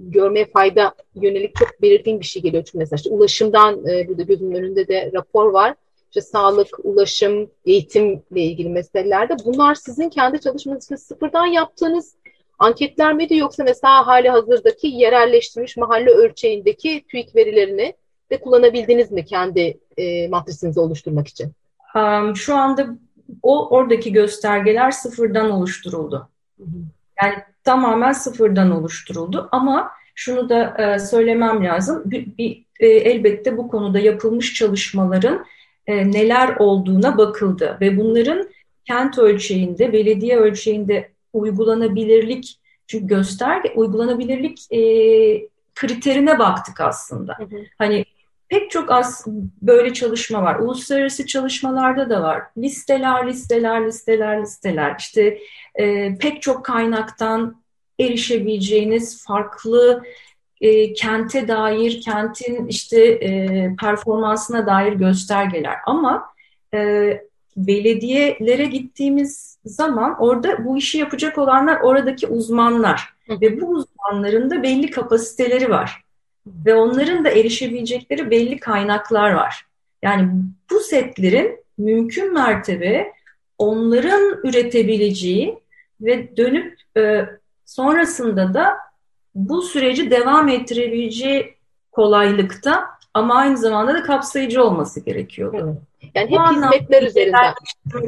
görmeye 0.00 0.44
fayda 0.44 0.94
yönelik 1.14 1.56
çok 1.56 1.82
belirgin 1.82 2.20
bir 2.20 2.24
şey 2.24 2.42
geliyor. 2.42 2.64
Çünkü 2.64 2.78
mesela 2.78 2.96
işte 2.96 3.10
ulaşımdan 3.10 3.86
e, 3.86 4.08
burada 4.08 4.22
gözümün 4.22 4.54
önünde 4.54 4.88
de 4.88 5.10
rapor 5.14 5.52
var. 5.52 5.74
İşte 6.06 6.20
sağlık, 6.20 6.68
ulaşım, 6.82 7.50
eğitimle 7.64 8.40
ilgili 8.40 8.68
meselelerde. 8.68 9.36
Bunlar 9.44 9.74
sizin 9.74 10.08
kendi 10.08 10.40
çalışmanız 10.40 10.84
için 10.84 10.96
sıfırdan 10.96 11.46
yaptığınız 11.46 12.14
anketler 12.58 13.14
miydi 13.14 13.36
yoksa 13.36 13.64
mesela 13.64 14.06
hali 14.06 14.28
hazırdaki 14.28 14.86
yerelleştirilmiş 14.86 15.76
mahalle 15.76 16.10
ölçeğindeki 16.10 17.04
TÜİK 17.08 17.36
verilerini 17.36 17.94
de 18.30 18.40
kullanabildiniz 18.40 19.12
mi 19.12 19.24
kendi 19.24 19.78
e, 19.96 20.28
matrisinizi 20.28 20.80
oluşturmak 20.80 21.28
için? 21.28 21.52
Um, 21.94 22.36
şu 22.36 22.56
anda 22.56 22.86
o 23.42 23.68
oradaki 23.68 24.12
göstergeler 24.12 24.90
sıfırdan 24.90 25.50
oluşturuldu. 25.50 26.28
Hı 26.58 26.64
hı. 26.64 26.76
Yani 27.22 27.34
tamamen 27.66 28.12
sıfırdan 28.12 28.70
oluşturuldu 28.70 29.48
ama 29.52 29.90
şunu 30.14 30.48
da 30.48 30.74
e, 30.78 30.98
söylemem 30.98 31.64
lazım. 31.64 32.02
Bir, 32.04 32.26
bir 32.38 32.64
e, 32.80 32.86
elbette 32.86 33.56
bu 33.56 33.68
konuda 33.68 33.98
yapılmış 33.98 34.54
çalışmaların 34.54 35.44
e, 35.86 36.10
neler 36.10 36.56
olduğuna 36.58 37.18
bakıldı 37.18 37.78
ve 37.80 37.96
bunların 37.96 38.48
kent 38.84 39.18
ölçeğinde, 39.18 39.92
belediye 39.92 40.36
ölçeğinde 40.36 41.10
uygulanabilirlik 41.32 42.60
çünkü 42.86 43.06
gösterge 43.06 43.72
uygulanabilirlik 43.74 44.72
e, 44.72 44.80
kriterine 45.74 46.38
baktık 46.38 46.80
aslında. 46.80 47.34
Hı 47.38 47.42
hı. 47.42 47.56
Hani 47.78 48.04
pek 48.48 48.70
çok 48.70 48.90
az 48.90 49.26
böyle 49.62 49.92
çalışma 49.92 50.42
var. 50.42 50.58
Uluslararası 50.58 51.26
çalışmalarda 51.26 52.10
da 52.10 52.22
var. 52.22 52.42
Listeler, 52.58 53.28
listeler, 53.28 53.86
listeler, 53.86 54.42
listeler. 54.42 54.96
İşte 54.98 55.38
e, 55.78 56.14
pek 56.18 56.42
çok 56.42 56.64
kaynaktan 56.64 57.62
erişebileceğiniz 58.00 59.24
farklı 59.24 60.02
e, 60.60 60.92
kente 60.92 61.48
dair, 61.48 62.00
kentin 62.00 62.66
işte 62.66 63.04
e, 63.06 63.70
performansına 63.80 64.66
dair 64.66 64.92
göstergeler. 64.92 65.76
Ama 65.86 66.26
e, 66.74 67.10
belediyelere 67.56 68.64
gittiğimiz 68.64 69.58
zaman 69.64 70.16
orada 70.18 70.64
bu 70.64 70.78
işi 70.78 70.98
yapacak 70.98 71.38
olanlar 71.38 71.80
oradaki 71.80 72.26
uzmanlar. 72.26 73.16
Ve 73.28 73.60
bu 73.60 73.66
uzmanların 73.66 74.50
da 74.50 74.62
belli 74.62 74.90
kapasiteleri 74.90 75.70
var. 75.70 76.02
Ve 76.46 76.74
onların 76.74 77.24
da 77.24 77.30
erişebilecekleri 77.30 78.30
belli 78.30 78.58
kaynaklar 78.60 79.32
var. 79.32 79.66
Yani 80.02 80.28
bu 80.70 80.80
setlerin 80.80 81.64
mümkün 81.78 82.34
mertebe 82.34 83.12
onların 83.58 84.40
üretebileceği 84.44 85.58
ve 86.00 86.36
dönüp 86.36 86.78
e, 86.96 87.26
sonrasında 87.64 88.54
da 88.54 88.76
bu 89.34 89.62
süreci 89.62 90.10
devam 90.10 90.48
ettirebileceği 90.48 91.54
kolaylıkta 91.92 92.84
ama 93.14 93.34
aynı 93.34 93.56
zamanda 93.56 93.94
da 93.94 94.02
kapsayıcı 94.02 94.64
olması 94.64 95.00
gerekiyordu. 95.00 95.76
Yani 96.14 96.30
hep 96.30 96.40
hizmetler 96.40 97.02
üzerinden 97.02 97.54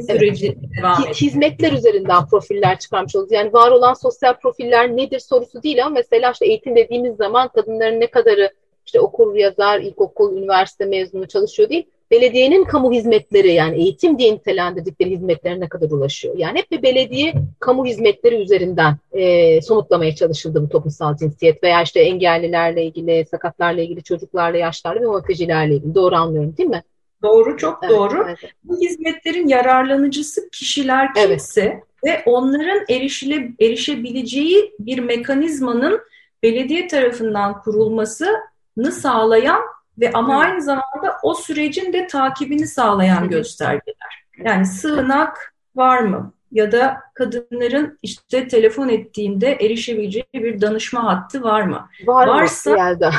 süreci 0.07 0.57
devam 0.77 0.95
hizmetler 1.03 1.71
üzerinden 1.71 2.25
profiller 2.25 2.79
çıkarmış 2.79 3.15
oluruz. 3.15 3.31
Yani 3.31 3.53
var 3.53 3.71
olan 3.71 3.93
sosyal 3.93 4.33
profiller 4.33 4.97
nedir 4.97 5.19
sorusu 5.19 5.63
değil 5.63 5.85
ama 5.85 5.93
mesela 5.93 6.31
işte 6.31 6.45
eğitim 6.45 6.75
dediğimiz 6.75 7.15
zaman 7.15 7.47
kadınların 7.47 7.99
ne 7.99 8.07
kadarı 8.07 8.49
işte 8.85 8.99
okur 8.99 9.35
yazar, 9.35 9.79
ilkokul, 9.79 10.37
üniversite 10.37 10.85
mezunu 10.85 11.27
çalışıyor 11.27 11.69
değil 11.69 11.85
belediyenin 12.11 12.63
kamu 12.63 12.91
hizmetleri 12.91 13.53
yani 13.53 13.77
eğitim 13.77 14.19
diye 14.19 14.33
nitelendirdikleri 14.33 15.09
hizmetlerine 15.09 15.59
ne 15.59 15.69
kadar 15.69 15.91
ulaşıyor? 15.91 16.37
Yani 16.37 16.59
hep 16.59 16.71
bir 16.71 16.83
belediye 16.83 17.33
kamu 17.59 17.85
hizmetleri 17.85 18.35
üzerinden 18.35 18.97
e, 19.11 19.61
somutlamaya 19.61 20.15
çalışıldı 20.15 20.63
bu 20.63 20.69
toplumsal 20.69 21.17
cinsiyet 21.17 21.63
veya 21.63 21.81
işte 21.81 21.99
engellilerle 21.99 22.83
ilgili, 22.83 23.25
sakatlarla 23.31 23.81
ilgili, 23.81 24.03
çocuklarla, 24.03 24.57
yaşlarla 24.57 25.01
ve 25.01 25.15
mültecilerle 25.15 25.75
ilgili. 25.75 25.95
Doğru 25.95 26.15
anlıyorum 26.15 26.57
değil 26.57 26.69
mi? 26.69 26.83
Doğru, 27.23 27.57
çok 27.57 27.79
evet, 27.83 27.91
doğru. 27.91 28.25
Evet. 28.27 28.39
Bu 28.63 28.77
hizmetlerin 28.81 29.47
yararlanıcısı 29.47 30.49
kişiler 30.49 31.13
kimse 31.13 31.61
evet. 31.61 31.83
ve 32.05 32.23
onların 32.25 32.85
erişile, 32.89 33.51
erişebileceği 33.59 34.73
bir 34.79 34.99
mekanizmanın 34.99 36.01
belediye 36.43 36.87
tarafından 36.87 37.61
kurulmasını 37.61 38.91
sağlayan 38.91 39.61
ve 39.99 40.11
ama 40.13 40.35
Hı. 40.35 40.37
aynı 40.37 40.61
zamanda 40.61 41.17
o 41.23 41.33
sürecin 41.33 41.93
de 41.93 42.07
takibini 42.07 42.67
sağlayan 42.67 43.29
göstergeler. 43.29 44.25
Yani 44.45 44.65
sığınak 44.65 45.53
var 45.75 45.99
mı? 45.99 46.33
Ya 46.51 46.71
da 46.71 46.97
kadınların 47.13 47.99
işte 48.01 48.47
telefon 48.47 48.89
ettiğinde 48.89 49.51
erişebileceği 49.51 50.25
bir 50.33 50.61
danışma 50.61 51.03
hattı 51.03 51.43
var 51.43 51.61
mı? 51.61 51.89
Var 52.05 52.27
varsa 52.27 52.71
mı? 52.71 53.11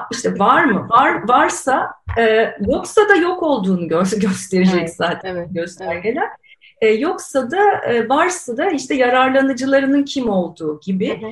işte 0.10 0.38
var 0.38 0.64
mı? 0.64 0.88
Var 0.88 1.28
varsa 1.28 1.90
e, 2.18 2.54
yoksa 2.60 3.08
da 3.08 3.14
yok 3.14 3.42
olduğunu 3.42 3.88
gö 3.88 4.02
gösterecek 4.16 4.78
evet, 4.78 4.94
zaten 4.96 5.36
evet, 5.36 5.48
göstergeler. 5.50 6.22
Evet. 6.22 6.42
E, 6.80 6.88
yoksa 6.88 7.50
da 7.50 7.84
e, 7.86 8.08
varsa 8.08 8.56
da 8.56 8.70
işte 8.70 8.94
yararlanıcılarının 8.94 10.04
kim 10.04 10.28
olduğu 10.28 10.80
gibi 10.80 11.22
hı 11.22 11.26
hı. 11.26 11.30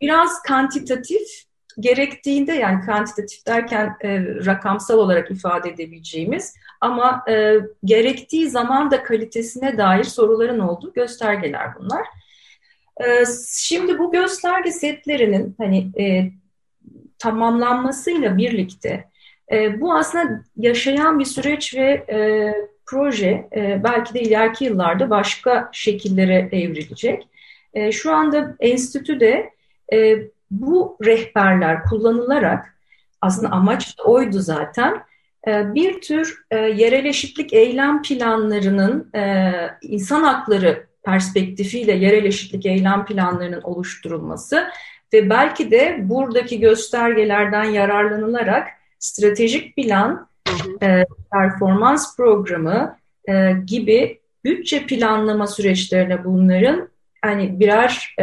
biraz 0.00 0.42
kantitatif 0.42 1.44
gerektiğinde 1.80 2.52
yani 2.52 2.86
kantitatif 2.86 3.46
derken 3.46 3.96
e, 4.00 4.24
rakamsal 4.24 4.98
olarak 4.98 5.30
ifade 5.30 5.70
edebileceğimiz 5.70 6.54
ama 6.80 7.24
e, 7.28 7.56
gerektiği 7.84 8.50
zaman 8.50 8.90
da 8.90 9.02
kalitesine 9.02 9.78
dair 9.78 10.04
soruların 10.04 10.58
olduğu 10.58 10.92
göstergeler 10.92 11.68
bunlar. 11.78 12.06
E, 13.00 13.24
şimdi 13.48 13.98
bu 13.98 14.12
gösterge 14.12 14.70
setlerinin 14.70 15.54
hani 15.58 15.90
e, 16.00 16.30
tamamlanmasıyla 17.18 18.36
birlikte 18.36 19.04
e, 19.52 19.80
bu 19.80 19.94
aslında 19.94 20.44
yaşayan 20.56 21.18
bir 21.18 21.24
süreç 21.24 21.74
ve 21.74 22.04
e, 22.10 22.18
proje 22.86 23.48
e, 23.56 23.80
belki 23.84 24.14
de 24.14 24.20
ileriki 24.20 24.64
yıllarda 24.64 25.10
başka 25.10 25.70
şekillere 25.72 26.48
evrilecek. 26.52 27.28
E, 27.74 27.92
şu 27.92 28.14
anda 28.14 28.56
enstitüde 28.60 29.50
e, 29.92 30.18
bu 30.52 30.98
rehberler 31.04 31.82
kullanılarak 31.82 32.74
aslında 33.20 33.52
amaç 33.52 33.94
oydu 34.04 34.40
zaten. 34.40 35.02
E, 35.46 35.74
bir 35.74 36.00
tür 36.00 36.44
e, 36.50 36.56
yerel 36.56 37.04
eşitlik 37.04 37.52
eylem 37.52 38.02
planlarının 38.02 39.10
e, 39.14 39.52
insan 39.82 40.22
hakları 40.22 40.86
perspektifiyle 41.04 41.92
yerel 41.92 42.24
eşitlik 42.24 42.66
eylem 42.66 43.04
planlarının 43.04 43.62
oluşturulması 43.62 44.68
ve 45.12 45.30
belki 45.30 45.70
de 45.70 45.98
buradaki 46.02 46.60
göstergelerden 46.60 47.64
yararlanılarak 47.64 48.68
stratejik 48.98 49.76
plan, 49.76 50.28
performans 51.32 52.16
programı 52.16 52.96
gibi 53.66 54.20
bütçe 54.44 54.86
planlama 54.86 55.46
süreçlerine 55.46 56.24
bunların 56.24 56.88
hani 57.22 57.60
birer 57.60 58.14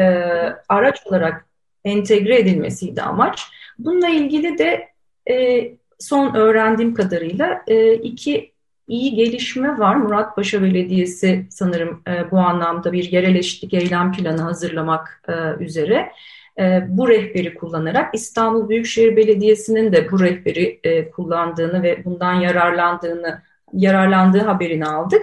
araç 0.70 1.00
olarak 1.06 1.49
entegre 1.86 2.40
edilmesiydi 2.40 3.02
amaç. 3.02 3.44
Bununla 3.80 4.10
ilgili 4.10 4.58
de 4.58 4.88
e, 5.30 5.68
son 6.00 6.36
öğrendiğim 6.36 6.94
kadarıyla 6.94 7.62
e, 7.68 7.94
iki 7.94 8.52
iyi 8.88 9.16
gelişme 9.16 9.80
var. 9.80 9.96
Muratpaşa 9.96 10.64
Belediyesi 10.64 11.48
sanırım 11.50 12.02
e, 12.08 12.32
bu 12.32 12.38
anlamda 12.38 12.92
bir 12.92 13.12
yerel 13.12 13.36
eşitlik 13.36 13.74
eylem 13.74 14.12
planı 14.12 14.42
hazırlamak 14.42 15.24
e, 15.28 15.64
üzere 15.64 16.12
e, 16.60 16.82
bu 16.90 17.10
rehberi 17.10 17.54
kullanarak 17.54 18.16
İstanbul 18.16 18.70
Büyükşehir 18.70 19.16
Belediyesi'nin 19.16 19.94
de 19.94 20.12
bu 20.12 20.20
rehberi 20.20 20.80
e, 20.84 21.12
kullandığını 21.12 21.84
ve 21.84 22.06
bundan 22.06 22.34
yararlandığını 22.34 23.42
yararlandığı 23.74 24.42
haberini 24.42 24.86
aldık. 24.86 25.22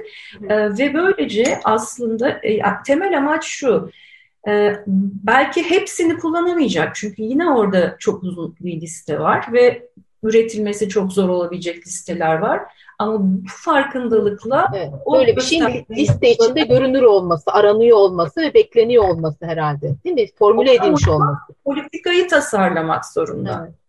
E, 0.49 0.57
ve 0.79 0.95
böylece 0.95 1.45
aslında 1.64 2.29
e, 2.29 2.61
temel 2.87 3.19
amaç 3.19 3.45
şu, 3.45 3.90
belki 5.24 5.70
hepsini 5.70 6.18
kullanamayacak 6.18 6.94
çünkü 6.94 7.22
yine 7.22 7.50
orada 7.50 7.96
çok 7.98 8.22
uzun 8.22 8.56
bir 8.61 8.80
liste 8.80 9.20
var 9.20 9.46
ve 9.52 9.88
üretilmesi 10.22 10.88
çok 10.88 11.12
zor 11.12 11.28
olabilecek 11.28 11.87
listeler 11.87 12.38
var. 12.38 12.61
Ama 12.98 13.18
bu 13.20 13.48
farkındalıkla 13.48 14.68
evet, 14.74 14.92
böyle 15.12 15.37
bir 15.37 15.40
şeyin 15.40 15.87
liste 15.90 16.30
içinde 16.30 16.61
görünür 16.61 17.02
olması, 17.02 17.50
aranıyor 17.50 17.98
olması 17.98 18.40
ve 18.40 18.54
bekleniyor 18.54 19.04
olması 19.04 19.46
herhalde. 19.46 19.94
Değil 20.04 20.14
mi? 20.14 20.26
Formüle 20.38 20.74
edilmiş 20.74 21.09
olması. 21.09 21.40
Politikayı 21.64 22.28
tasarlamak 22.28 23.06
zorunda. 23.06 23.61
Evet. 23.64 23.86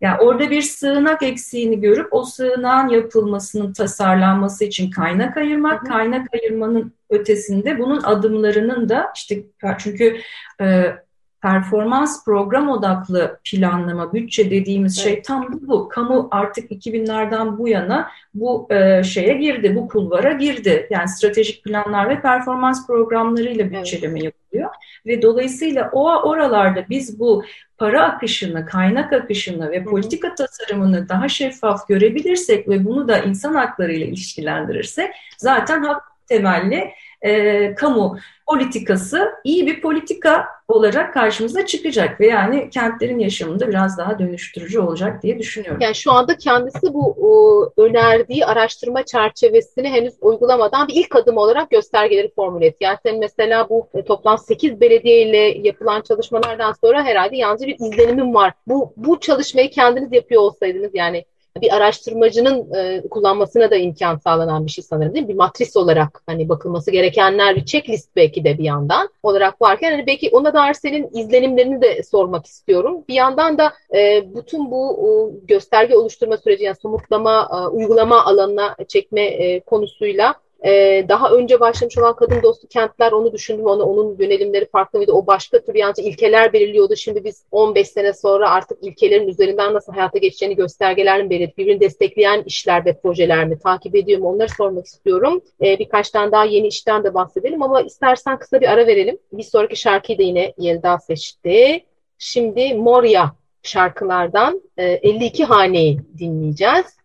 Yani 0.00 0.20
orada 0.20 0.50
bir 0.50 0.62
sığınak 0.62 1.22
eksiğini 1.22 1.80
görüp 1.80 2.08
o 2.12 2.24
sığınağın 2.24 2.88
yapılmasının 2.88 3.72
tasarlanması 3.72 4.64
için 4.64 4.90
kaynak 4.90 5.36
ayırmak, 5.36 5.82
hı 5.82 5.86
hı. 5.86 5.92
kaynak 5.92 6.26
ayırmanın 6.34 6.92
ötesinde 7.10 7.78
bunun 7.78 8.02
adımlarının 8.02 8.88
da 8.88 9.12
işte 9.16 9.44
çünkü 9.78 10.16
e, 10.60 10.94
performans 11.42 12.24
program 12.24 12.68
odaklı 12.68 13.40
planlama, 13.44 14.12
bütçe 14.12 14.50
dediğimiz 14.50 14.96
şey 14.96 15.12
evet. 15.12 15.26
şey 15.26 15.36
tam 15.36 15.52
bu, 15.52 15.68
bu. 15.68 15.88
Kamu 15.88 16.28
artık 16.30 16.70
2000'lerden 16.70 17.58
bu 17.58 17.68
yana 17.68 18.10
bu 18.34 18.66
e, 18.70 19.02
şeye 19.04 19.34
girdi, 19.34 19.76
bu 19.76 19.88
kulvara 19.88 20.32
girdi. 20.32 20.86
Yani 20.90 21.08
stratejik 21.08 21.64
planlar 21.64 22.08
ve 22.08 22.20
performans 22.20 22.86
programlarıyla 22.86 23.70
bütçeleme 23.70 24.20
evet. 24.20 24.24
yapılıyor. 24.24 24.70
Ve 25.06 25.22
dolayısıyla 25.22 25.90
o 25.92 26.28
oralarda 26.28 26.84
biz 26.90 27.20
bu 27.20 27.44
para 27.78 28.04
akışını, 28.04 28.66
kaynak 28.66 29.12
akışını 29.12 29.70
ve 29.70 29.84
politika 29.84 30.34
tasarımını 30.34 31.08
daha 31.08 31.28
şeffaf 31.28 31.88
görebilirsek 31.88 32.68
ve 32.68 32.84
bunu 32.84 33.08
da 33.08 33.18
insan 33.18 33.54
hakları 33.54 33.92
ile 33.92 34.06
ilişkilendirirsek 34.06 35.10
zaten 35.38 35.82
hak 35.82 36.02
temelli 36.26 36.90
e, 37.22 37.74
kamu 37.74 38.18
politikası 38.46 39.32
iyi 39.44 39.66
bir 39.66 39.80
politika 39.80 40.44
olarak 40.68 41.14
karşımıza 41.14 41.66
çıkacak 41.66 42.20
ve 42.20 42.26
yani 42.26 42.70
kentlerin 42.70 43.18
yaşamında 43.18 43.68
biraz 43.68 43.98
daha 43.98 44.18
dönüştürücü 44.18 44.80
olacak 44.80 45.22
diye 45.22 45.38
düşünüyorum. 45.38 45.80
Yani 45.80 45.94
şu 45.94 46.12
anda 46.12 46.36
kendisi 46.36 46.94
bu 46.94 47.16
o, 47.20 47.82
önerdiği 47.82 48.46
araştırma 48.46 49.04
çerçevesini 49.04 49.88
henüz 49.88 50.14
uygulamadan 50.20 50.88
bir 50.88 50.94
ilk 50.94 51.16
adım 51.16 51.36
olarak 51.36 51.70
göstergeleri 51.70 52.32
formüle 52.34 52.66
etti. 52.66 52.84
Yani 52.84 52.98
senin 53.02 53.20
mesela 53.20 53.68
bu 53.68 53.88
e, 53.94 54.02
toplam 54.02 54.38
8 54.38 54.80
belediye 54.80 55.22
ile 55.22 55.68
yapılan 55.68 56.00
çalışmalardan 56.00 56.74
sonra 56.84 57.04
herhalde 57.04 57.36
yalnızca 57.36 57.66
bir 57.66 57.76
izlenimim 57.80 58.34
var. 58.34 58.52
Bu, 58.66 58.92
bu 58.96 59.20
çalışmayı 59.20 59.70
kendiniz 59.70 60.12
yapıyor 60.12 60.42
olsaydınız 60.42 60.90
yani 60.94 61.24
bir 61.60 61.76
araştırmacının 61.76 62.74
e, 62.74 63.08
kullanmasına 63.08 63.70
da 63.70 63.76
imkan 63.76 64.16
sağlanan 64.16 64.66
bir 64.66 64.70
şey 64.70 64.84
sanırım 64.84 65.14
değil 65.14 65.26
mi? 65.26 65.28
Bir 65.28 65.38
matris 65.38 65.76
olarak 65.76 66.22
hani 66.26 66.48
bakılması 66.48 66.90
gerekenler 66.90 67.56
bir 67.56 67.64
checklist 67.64 68.16
belki 68.16 68.44
de 68.44 68.58
bir 68.58 68.64
yandan 68.64 69.08
olarak 69.22 69.62
varken 69.62 69.90
hani 69.90 70.06
belki 70.06 70.30
ona 70.32 70.54
dair 70.54 70.74
senin 70.74 71.10
izlenimlerini 71.12 71.82
de 71.82 72.02
sormak 72.02 72.46
istiyorum. 72.46 73.04
Bir 73.08 73.14
yandan 73.14 73.58
da 73.58 73.72
e, 73.94 74.24
bütün 74.34 74.70
bu 74.70 74.98
e, 75.02 75.08
gösterge 75.46 75.96
oluşturma 75.96 76.36
süreci 76.36 76.64
yani 76.64 76.76
somutlama, 76.82 77.48
e, 77.52 77.68
uygulama 77.68 78.24
alanına 78.24 78.76
çekme 78.88 79.22
e, 79.22 79.60
konusuyla 79.60 80.34
ee, 80.64 81.04
daha 81.08 81.30
önce 81.30 81.60
başlamış 81.60 81.98
olan 81.98 82.16
kadın 82.16 82.42
dostu 82.42 82.68
kentler 82.68 83.12
onu 83.12 83.32
düşündüm. 83.32 83.66
Onu, 83.66 83.82
onun 83.82 84.16
yönelimleri 84.18 84.68
farklı 84.68 84.98
mıydı? 84.98 85.12
O 85.12 85.26
başka 85.26 85.64
tür 85.64 85.74
yancı 85.74 86.02
ilkeler 86.02 86.52
belirliyordu. 86.52 86.96
Şimdi 86.96 87.24
biz 87.24 87.44
15 87.50 87.88
sene 87.88 88.12
sonra 88.12 88.50
artık 88.50 88.78
ilkelerin 88.82 89.28
üzerinden 89.28 89.74
nasıl 89.74 89.92
hayata 89.92 90.18
geçeceğini 90.18 90.56
göstergeler 90.56 91.30
belirleyip 91.30 91.58
birbirini 91.58 91.80
destekleyen 91.80 92.42
işler 92.42 92.84
ve 92.84 93.00
projeler 93.00 93.46
mi 93.46 93.58
takip 93.58 93.96
ediyor 93.96 94.20
mu? 94.20 94.28
Onları 94.28 94.48
sormak 94.48 94.86
istiyorum. 94.86 95.40
Ee, 95.62 95.78
birkaç 95.78 96.10
tane 96.10 96.32
daha 96.32 96.44
yeni 96.44 96.66
işten 96.66 97.04
de 97.04 97.14
bahsedelim 97.14 97.62
ama 97.62 97.82
istersen 97.82 98.38
kısa 98.38 98.60
bir 98.60 98.72
ara 98.72 98.86
verelim. 98.86 99.18
Bir 99.32 99.42
sonraki 99.42 99.76
şarkıyı 99.76 100.18
da 100.18 100.22
yine 100.22 100.54
Yelda 100.58 100.98
seçti. 100.98 101.84
Şimdi 102.18 102.74
Moria 102.74 103.30
şarkılardan 103.62 104.62
e, 104.76 104.84
52 104.84 105.44
haneyi 105.44 106.00
dinleyeceğiz. 106.18 106.98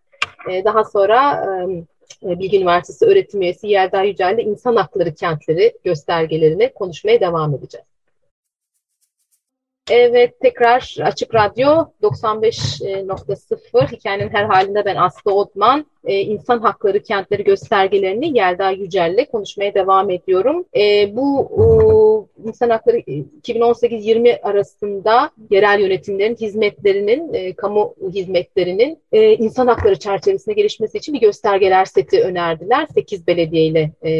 E, 0.50 0.64
daha 0.64 0.84
sonra 0.84 1.44
e, 1.46 1.72
e, 1.72 1.84
Bilgi 2.22 2.56
Üniversitesi 2.56 3.04
öğretim 3.04 3.42
üyesi 3.42 3.68
Yelda 3.68 4.02
Yücel'de 4.02 4.42
insan 4.42 4.76
hakları 4.76 5.14
kentleri 5.14 5.78
göstergelerine 5.84 6.72
konuşmaya 6.72 7.20
devam 7.20 7.54
edeceğiz. 7.54 7.86
Evet 9.90 10.40
tekrar 10.40 10.96
Açık 11.02 11.34
Radyo 11.34 11.86
95.0 12.02 13.92
hikayenin 13.92 14.28
her 14.28 14.44
halinde 14.44 14.84
ben 14.84 14.96
Aslı 14.96 15.34
Odman 15.34 15.86
e, 16.04 16.20
insan 16.20 16.58
hakları 16.58 17.02
kentleri 17.02 17.44
göstergelerini 17.44 18.38
Yelda 18.38 18.70
Yücel'le 18.70 19.24
konuşmaya 19.32 19.74
devam 19.74 20.10
ediyorum. 20.10 20.64
E, 20.76 21.16
bu 21.16 21.48
e, 21.58 22.48
insan 22.48 22.70
hakları 22.70 22.98
2018-20 22.98 24.40
arasında 24.40 25.30
yerel 25.50 25.80
yönetimlerin 25.80 26.36
hizmetlerinin, 26.36 27.34
e, 27.34 27.52
kamu 27.52 27.94
hizmetlerinin 28.14 28.98
e, 29.12 29.32
insan 29.32 29.66
hakları 29.66 29.98
çerçevesinde 29.98 30.54
gelişmesi 30.54 30.98
için 30.98 31.14
bir 31.14 31.20
göstergeler 31.20 31.84
seti 31.84 32.20
önerdiler. 32.22 32.86
8 32.94 33.26
belediye 33.26 33.66
ile 33.66 33.90
e, 34.02 34.12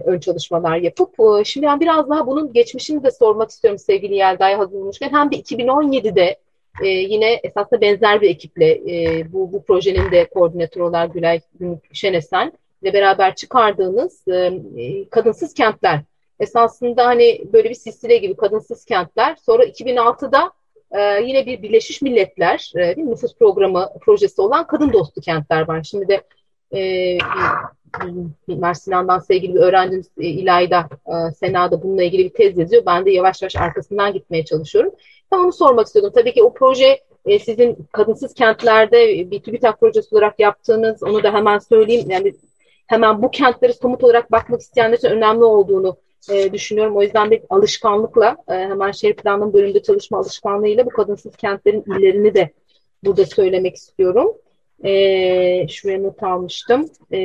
ön 0.00 0.20
çalışmalar 0.20 0.76
yapıp. 0.76 1.10
E, 1.20 1.44
şimdi 1.44 1.66
ben 1.66 1.80
biraz 1.80 2.10
daha 2.10 2.26
bunun 2.26 2.52
geçmişini 2.52 3.02
de 3.02 3.10
sormak 3.10 3.50
istiyorum 3.50 3.78
sevgili 3.78 4.14
Yelda'ya 4.14 4.58
hazırlamışken. 4.58 5.05
Hem 5.12 5.30
de 5.30 5.36
2017'de 5.36 6.36
e, 6.82 6.88
yine 6.88 7.32
esasında 7.32 7.80
benzer 7.80 8.20
bir 8.20 8.30
ekiple 8.30 8.70
e, 8.70 9.24
bu, 9.32 9.52
bu 9.52 9.64
projenin 9.64 10.10
de 10.10 10.28
koordinatörü 10.28 10.84
olarak 10.84 11.14
Gülay 11.14 11.40
Şenesen 11.92 12.52
ile 12.82 12.92
beraber 12.92 13.34
çıkardığınız 13.34 14.28
e, 14.28 14.60
kadınsız 15.10 15.54
kentler. 15.54 16.00
Esasında 16.40 17.06
hani 17.06 17.44
böyle 17.52 17.70
bir 17.70 17.74
silsile 17.74 18.16
gibi 18.16 18.36
kadınsız 18.36 18.84
kentler. 18.84 19.36
Sonra 19.36 19.64
2006'da 19.64 20.52
e, 20.90 21.24
yine 21.26 21.46
bir 21.46 21.62
Birleşmiş 21.62 22.02
Milletler 22.02 22.72
e, 22.76 22.94
nüfus 22.96 23.38
programı 23.38 23.88
projesi 24.00 24.40
olan 24.40 24.66
kadın 24.66 24.92
dostu 24.92 25.20
kentler 25.20 25.68
var. 25.68 25.82
Şimdi 25.82 26.08
de 26.08 26.22
e, 26.74 27.18
Mimar 28.48 28.74
sevgili 29.20 29.54
bir 29.54 29.60
öğrencimiz 29.60 30.10
e, 30.18 30.26
İlayda 30.26 30.88
e, 31.06 31.34
Sena'da 31.34 31.82
bununla 31.82 32.02
ilgili 32.02 32.24
bir 32.24 32.34
tez 32.34 32.58
yazıyor. 32.58 32.82
Ben 32.86 33.06
de 33.06 33.10
yavaş 33.10 33.42
yavaş 33.42 33.56
arkasından 33.56 34.12
gitmeye 34.12 34.44
çalışıyorum. 34.44 34.92
Ben 35.32 35.38
onu 35.38 35.52
sormak 35.52 35.86
istiyordum. 35.86 36.12
Tabii 36.14 36.34
ki 36.34 36.42
o 36.42 36.54
proje 36.54 37.00
e, 37.26 37.38
sizin 37.38 37.78
kadınsız 37.92 38.34
kentlerde 38.34 39.30
bir 39.30 39.42
TÜBİTAK 39.42 39.80
projesi 39.80 40.14
olarak 40.14 40.40
yaptığınız, 40.40 41.02
onu 41.02 41.22
da 41.22 41.34
hemen 41.34 41.58
söyleyeyim. 41.58 42.10
Yani 42.10 42.34
hemen 42.86 43.22
bu 43.22 43.30
kentleri 43.30 43.72
somut 43.72 44.04
olarak 44.04 44.32
bakmak 44.32 44.60
isteyenler 44.60 44.98
için 44.98 45.08
önemli 45.08 45.44
olduğunu 45.44 45.96
düşünüyorum. 46.52 46.96
O 46.96 47.02
yüzden 47.02 47.30
bir 47.30 47.42
alışkanlıkla 47.50 48.36
hemen 48.46 48.90
şehir 48.90 49.16
planlama 49.16 49.52
bölümünde 49.52 49.82
çalışma 49.82 50.18
alışkanlığıyla 50.18 50.86
bu 50.86 50.90
kadınsız 50.90 51.36
kentlerin 51.36 51.84
illerini 51.86 52.34
de 52.34 52.50
burada 53.04 53.24
söylemek 53.24 53.76
istiyorum. 53.76 54.32
E, 54.84 55.68
şuraya 55.68 55.98
not 55.98 56.22
almıştım. 56.22 56.86
E, 57.12 57.18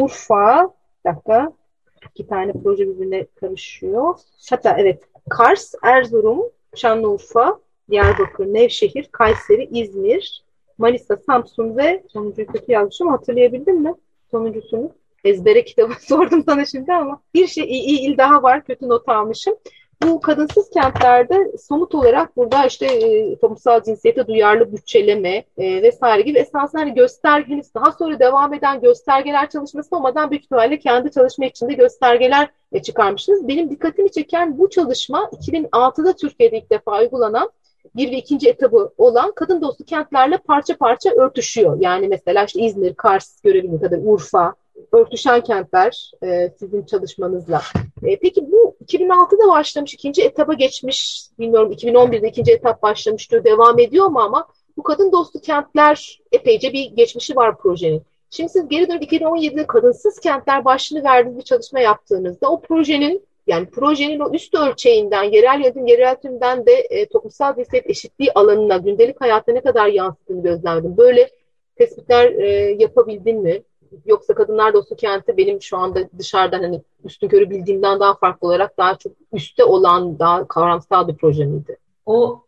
Urfa, 0.00 0.74
bir 1.04 1.10
dakika, 1.10 1.52
iki 2.10 2.26
tane 2.26 2.52
proje 2.52 2.88
birbirine 2.88 3.26
karışıyor. 3.40 4.14
Hatta 4.50 4.76
evet, 4.78 5.02
Kars, 5.30 5.74
Erzurum, 5.82 6.42
Şanlıurfa, 6.74 7.60
Diyarbakır, 7.90 8.46
Nevşehir, 8.46 9.08
Kayseri, 9.12 9.68
İzmir, 9.72 10.44
Manisa, 10.78 11.16
Samsun 11.16 11.76
ve 11.76 12.02
sonuncuyu 12.12 12.46
kötü 12.46 12.72
yazmışım. 12.72 13.08
Hatırlayabildin 13.08 13.80
mi? 13.80 13.94
Sonuncusunu. 14.30 14.90
Ezbere 15.24 15.64
kitabı 15.64 15.92
sordum 16.00 16.44
sana 16.44 16.64
şimdi 16.64 16.92
ama 16.92 17.20
bir 17.34 17.46
şey 17.46 17.64
iyi 17.64 18.00
il 18.00 18.18
daha 18.18 18.42
var. 18.42 18.64
Kötü 18.64 18.88
not 18.88 19.08
almışım 19.08 19.54
bu 20.02 20.20
kadınsız 20.20 20.70
kentlerde 20.70 21.52
somut 21.68 21.94
olarak 21.94 22.36
burada 22.36 22.66
işte 22.66 22.86
e, 22.86 23.82
cinsiyete 23.84 24.26
duyarlı 24.26 24.72
bütçeleme 24.72 25.44
e, 25.58 25.82
vesaire 25.82 26.22
gibi 26.22 26.38
esasında 26.38 26.82
hani 26.82 26.94
göstergeniz 26.94 27.74
daha 27.74 27.92
sonra 27.92 28.18
devam 28.18 28.54
eden 28.54 28.80
göstergeler 28.80 29.50
çalışması 29.50 29.96
olmadan 29.96 30.30
büyük 30.30 30.44
ihtimalle 30.44 30.78
kendi 30.78 31.10
çalışma 31.10 31.46
içinde 31.46 31.72
göstergeler 31.72 32.48
e, 32.72 32.82
çıkarmışsınız. 32.82 33.48
Benim 33.48 33.70
dikkatimi 33.70 34.10
çeken 34.10 34.58
bu 34.58 34.70
çalışma 34.70 35.30
2006'da 35.32 36.12
Türkiye'de 36.16 36.58
ilk 36.58 36.70
defa 36.70 37.00
uygulanan 37.00 37.50
bir 37.96 38.10
ve 38.10 38.16
ikinci 38.16 38.48
etabı 38.48 38.92
olan 38.98 39.32
kadın 39.36 39.62
dostu 39.62 39.84
kentlerle 39.84 40.36
parça 40.38 40.76
parça 40.76 41.10
örtüşüyor. 41.10 41.76
Yani 41.80 42.08
mesela 42.08 42.44
işte 42.44 42.60
İzmir, 42.60 42.94
Kars 42.94 43.40
görebildiğim 43.40 43.80
kadar 43.80 43.98
Urfa, 44.04 44.54
örtüşen 44.92 45.40
kentler 45.40 46.10
e, 46.22 46.50
sizin 46.58 46.82
çalışmanızla. 46.82 47.62
E, 48.02 48.18
peki 48.18 48.52
bu 48.52 48.76
2006'da 48.86 49.48
başlamış, 49.48 49.94
ikinci 49.94 50.22
etapa 50.22 50.54
geçmiş, 50.54 51.26
bilmiyorum 51.38 51.72
2011'de 51.72 52.28
ikinci 52.28 52.52
etap 52.52 52.82
başlamıştır, 52.82 53.44
devam 53.44 53.78
ediyor 53.78 54.06
mu 54.06 54.20
ama 54.20 54.46
bu 54.76 54.82
kadın 54.82 55.12
dostu 55.12 55.40
kentler 55.40 56.20
epeyce 56.32 56.72
bir 56.72 56.90
geçmişi 56.90 57.36
var 57.36 57.58
projenin. 57.58 58.02
Şimdi 58.30 58.48
siz 58.48 58.68
geri 58.68 58.88
dönüp 58.88 59.02
2017'de 59.02 59.66
kadınsız 59.66 60.18
kentler 60.20 60.64
başlığını 60.64 61.04
verdiğiniz 61.04 61.38
bir 61.38 61.44
çalışma 61.44 61.80
yaptığınızda 61.80 62.50
o 62.50 62.60
projenin 62.60 63.22
yani 63.46 63.70
projenin 63.70 64.20
o 64.20 64.32
üst 64.32 64.54
ölçeğinden, 64.54 65.22
yerel 65.22 65.60
yönetim, 65.60 65.86
yerel 65.86 66.16
tümden 66.16 66.66
de 66.66 66.72
e, 66.72 67.06
toplumsal 67.06 67.56
cinsiyet 67.56 67.90
eşitliği 67.90 68.32
alanına, 68.34 68.76
gündelik 68.76 69.20
hayatta 69.20 69.52
ne 69.52 69.60
kadar 69.60 69.86
yansıttığını 69.86 70.42
gözlemledim. 70.42 70.96
Böyle 70.96 71.30
tespitler 71.76 72.32
e, 72.32 72.48
yapabildin 72.78 73.42
mi? 73.42 73.62
Yoksa 74.06 74.34
kadınlar 74.34 74.74
dostu 74.74 74.96
kenti 74.96 75.36
benim 75.36 75.62
şu 75.62 75.76
anda 75.76 76.00
dışarıdan 76.18 76.62
hani 76.62 76.82
üstün 77.04 77.28
körü 77.28 77.50
bildiğimden 77.50 78.00
daha 78.00 78.14
farklı 78.14 78.48
olarak 78.48 78.78
daha 78.78 78.98
çok 78.98 79.12
üstte 79.32 79.64
olan 79.64 80.18
daha 80.18 80.48
kavramsal 80.48 81.08
bir 81.08 81.16
proje 81.16 81.44
miydi? 81.44 81.76
O 82.06 82.44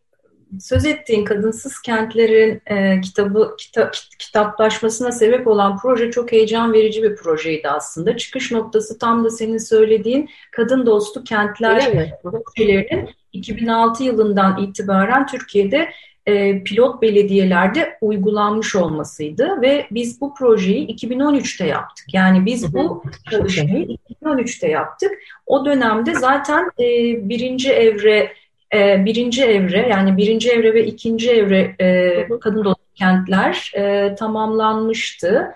söz 0.61 0.87
ettiğin 0.87 1.25
kadınsız 1.25 1.83
kentlerin 1.83 2.63
e, 2.67 3.01
kitabı 3.01 3.55
kitap, 3.59 3.95
kitaplaşmasına 4.19 5.13
sebep 5.13 5.47
olan 5.47 5.77
proje 5.77 6.11
çok 6.11 6.33
heyecan 6.33 6.73
verici 6.73 7.03
bir 7.03 7.17
projeydi 7.17 7.69
aslında. 7.69 8.17
Çıkış 8.17 8.53
noktası 8.53 8.99
tam 8.99 9.25
da 9.25 9.31
senin 9.31 9.59
söylediğin 9.59 10.29
kadın 10.53 10.87
dostu 10.87 11.25
kentler 11.25 11.93
projelerinin 12.23 13.11
2006 13.33 14.05
yılından 14.05 14.63
itibaren 14.63 15.27
Türkiye'de 15.27 15.89
e, 16.27 16.65
pilot 16.65 17.03
belediyelerde 17.03 17.99
uygulanmış 18.01 18.77
olmasıydı 18.77 19.63
ve 19.63 19.87
biz 19.91 20.21
bu 20.21 20.35
projeyi 20.35 20.87
2013'te 20.87 21.67
yaptık. 21.67 22.07
Yani 22.15 22.47
biz 22.47 22.75
bu 22.75 23.03
çalışmayı 23.31 23.99
2013'te 24.23 24.69
yaptık. 24.69 25.13
O 25.47 25.65
dönemde 25.65 26.15
zaten 26.15 26.71
e, 26.81 26.85
birinci 27.29 27.73
evre 27.73 28.33
e, 28.75 29.05
birinci 29.05 29.45
evre 29.45 29.89
yani 29.91 30.17
birinci 30.17 30.51
evre 30.51 30.75
ve 30.75 30.87
ikinci 30.87 31.31
evre 31.31 31.77
e, 31.81 32.39
kadın 32.41 32.65
dostu 32.65 32.83
kentler 32.95 33.73
e, 33.77 34.15
tamamlanmıştı 34.15 35.53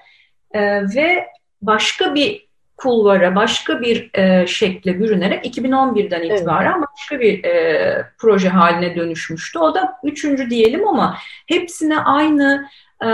e, 0.52 0.60
ve 0.82 1.26
başka 1.62 2.14
bir 2.14 2.45
kulvara 2.76 3.36
başka 3.36 3.80
bir 3.80 4.10
e, 4.14 4.46
şekle 4.46 5.00
bürünerek 5.00 5.46
2011'den 5.46 6.22
itibaren 6.22 6.72
evet. 6.78 6.88
başka 6.92 7.20
bir 7.20 7.44
e, 7.44 8.06
proje 8.18 8.48
haline 8.48 8.96
dönüşmüştü. 8.96 9.58
O 9.58 9.74
da 9.74 9.98
üçüncü 10.04 10.50
diyelim 10.50 10.88
ama 10.88 11.16
hepsine 11.46 12.00
aynı 12.00 12.68
e, 13.04 13.08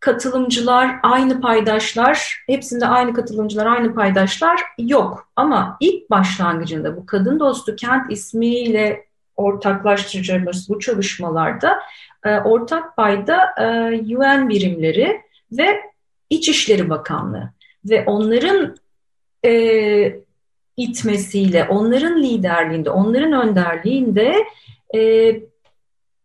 katılımcılar, 0.00 0.96
aynı 1.02 1.40
paydaşlar, 1.40 2.42
hepsinde 2.46 2.86
aynı 2.86 3.14
katılımcılar, 3.14 3.66
aynı 3.66 3.94
paydaşlar 3.94 4.60
yok. 4.78 5.28
Ama 5.36 5.76
ilk 5.80 6.10
başlangıcında 6.10 6.96
bu 6.96 7.06
kadın 7.06 7.40
dostu 7.40 7.76
kent 7.76 8.12
ismiyle 8.12 9.06
ortaklaştıracağımız 9.36 10.68
bu 10.68 10.78
çalışmalarda 10.78 11.78
e, 12.24 12.38
ortak 12.38 12.96
payda 12.96 13.54
e, 13.58 13.64
UN 14.16 14.48
birimleri 14.48 15.20
ve 15.52 15.80
İçişleri 16.30 16.90
Bakanlığı 16.90 17.55
ve 17.90 18.04
onların 18.06 18.76
e, 19.44 20.20
itmesiyle, 20.76 21.64
onların 21.64 22.22
liderliğinde, 22.22 22.90
onların 22.90 23.32
önderliğinde 23.32 24.34
e, 24.94 25.32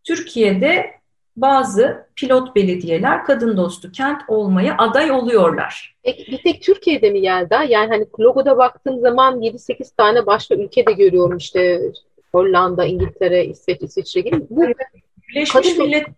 Türkiye'de 0.04 0.91
bazı 1.36 2.08
pilot 2.15 2.56
belediyeler 2.56 3.24
kadın 3.24 3.58
dostu 3.58 3.91
kent 3.91 4.21
olmaya 4.28 4.76
aday 4.78 5.12
oluyorlar. 5.12 5.95
Peki 6.04 6.32
bir 6.32 6.43
tek 6.43 6.62
Türkiye'de 6.62 7.10
mi 7.10 7.19
Yelda? 7.19 7.63
Yani 7.63 7.89
hani 7.89 8.06
logoda 8.19 8.58
baktığım 8.58 9.00
zaman 9.00 9.41
7-8 9.41 9.95
tane 9.97 10.26
başka 10.26 10.56
ülkede 10.56 10.91
görüyorum 10.91 11.38
işte 11.38 11.82
Hollanda, 12.32 12.86
İngiltere, 12.86 13.45
İsveç, 13.45 13.82
İsviçre 13.82 14.21
gibi. 14.21 14.41
Bu 14.50 14.63
Birleşmiş 15.30 15.52
kadın... 15.52 15.78
Milletler 15.78 16.13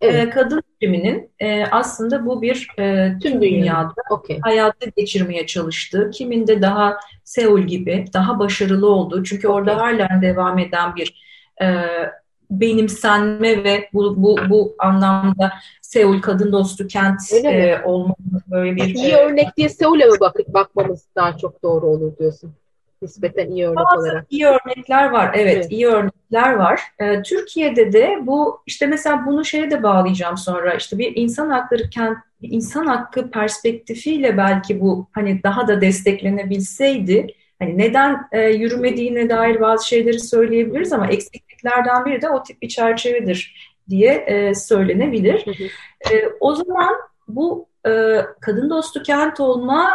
Evet. 0.00 0.34
kadın 0.34 0.62
biliminin 0.80 1.30
e, 1.40 1.64
aslında 1.64 2.26
bu 2.26 2.42
bir 2.42 2.68
e, 2.78 3.12
tüm 3.22 3.42
dünyada 3.42 3.92
okay. 4.10 4.38
hayatı 4.40 4.90
geçirmeye 4.96 5.46
çalıştığı, 5.46 6.10
kiminde 6.10 6.62
daha 6.62 6.96
Seul 7.24 7.60
gibi 7.60 8.04
daha 8.12 8.38
başarılı 8.38 8.90
olduğu, 8.90 9.24
çünkü 9.24 9.48
okay. 9.48 9.60
orada 9.60 9.76
hala 9.76 10.22
devam 10.22 10.58
eden 10.58 10.96
bir 10.96 11.24
e, 11.62 11.66
benimsenme 12.50 13.64
ve 13.64 13.88
bu, 13.92 14.22
bu, 14.22 14.38
bu 14.50 14.74
anlamda 14.78 15.52
Seul 15.82 16.20
kadın 16.20 16.52
dostu 16.52 16.86
kent 16.86 17.32
e, 17.44 17.82
olma 17.84 18.14
böyle 18.50 18.76
bir... 18.76 18.94
İyi 18.94 19.14
örnek 19.14 19.56
diye 19.56 19.68
Seul'e 19.68 20.06
mi 20.06 20.20
bak 20.20 20.36
bakmamız 20.48 21.06
daha 21.16 21.36
çok 21.36 21.62
doğru 21.62 21.86
olur 21.86 22.18
diyorsun? 22.18 22.54
Nispeten 23.04 23.50
iyi 23.50 23.66
örnek 23.66 23.78
Bazı 23.78 24.00
olarak. 24.00 24.26
iyi 24.30 24.46
örnekler 24.46 25.10
var. 25.10 25.30
Evet, 25.34 25.54
evet. 25.54 25.72
iyi 25.72 25.86
örnekler 25.86 26.52
var. 26.52 26.80
Ee, 26.98 27.22
Türkiye'de 27.22 27.92
de 27.92 28.18
bu 28.22 28.62
işte 28.66 28.86
mesela 28.86 29.26
bunu 29.26 29.44
şeye 29.44 29.70
de 29.70 29.82
bağlayacağım 29.82 30.36
sonra. 30.36 30.74
İşte 30.74 30.98
bir 30.98 31.16
insan 31.16 31.50
hakları 31.50 31.90
kent 31.90 32.18
insan 32.42 32.86
hakkı 32.86 33.30
perspektifiyle 33.30 34.36
belki 34.36 34.80
bu 34.80 35.08
hani 35.12 35.42
daha 35.42 35.68
da 35.68 35.80
desteklenebilseydi 35.80 37.26
hani 37.58 37.78
neden 37.78 38.28
e, 38.32 38.40
yürümediğine 38.40 39.30
dair 39.30 39.60
bazı 39.60 39.88
şeyleri 39.88 40.20
söyleyebiliriz 40.20 40.92
ama 40.92 41.06
eksikliklerden 41.06 42.04
biri 42.04 42.22
de 42.22 42.28
o 42.28 42.42
tip 42.42 42.62
bir 42.62 42.68
çerçevedir 42.68 43.74
diye 43.90 44.12
e, 44.14 44.54
söylenebilir. 44.54 45.44
E, 46.12 46.28
o 46.40 46.54
zaman 46.54 46.94
bu 47.28 47.68
e, 47.86 48.20
kadın 48.40 48.70
dostu 48.70 49.02
kent 49.02 49.40
olma 49.40 49.90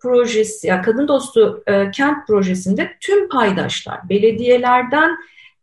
projesi, 0.00 0.66
yani 0.66 0.82
kadın 0.82 1.08
dostu 1.08 1.62
e, 1.66 1.90
kent 1.90 2.26
projesinde 2.26 2.96
tüm 3.00 3.28
paydaşlar, 3.28 4.08
belediyelerden 4.08 5.16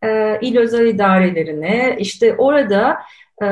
e, 0.04 0.40
il 0.42 0.58
özel 0.58 0.86
idarelerine, 0.86 1.96
işte 2.00 2.36
orada 2.38 2.98
e, 3.44 3.48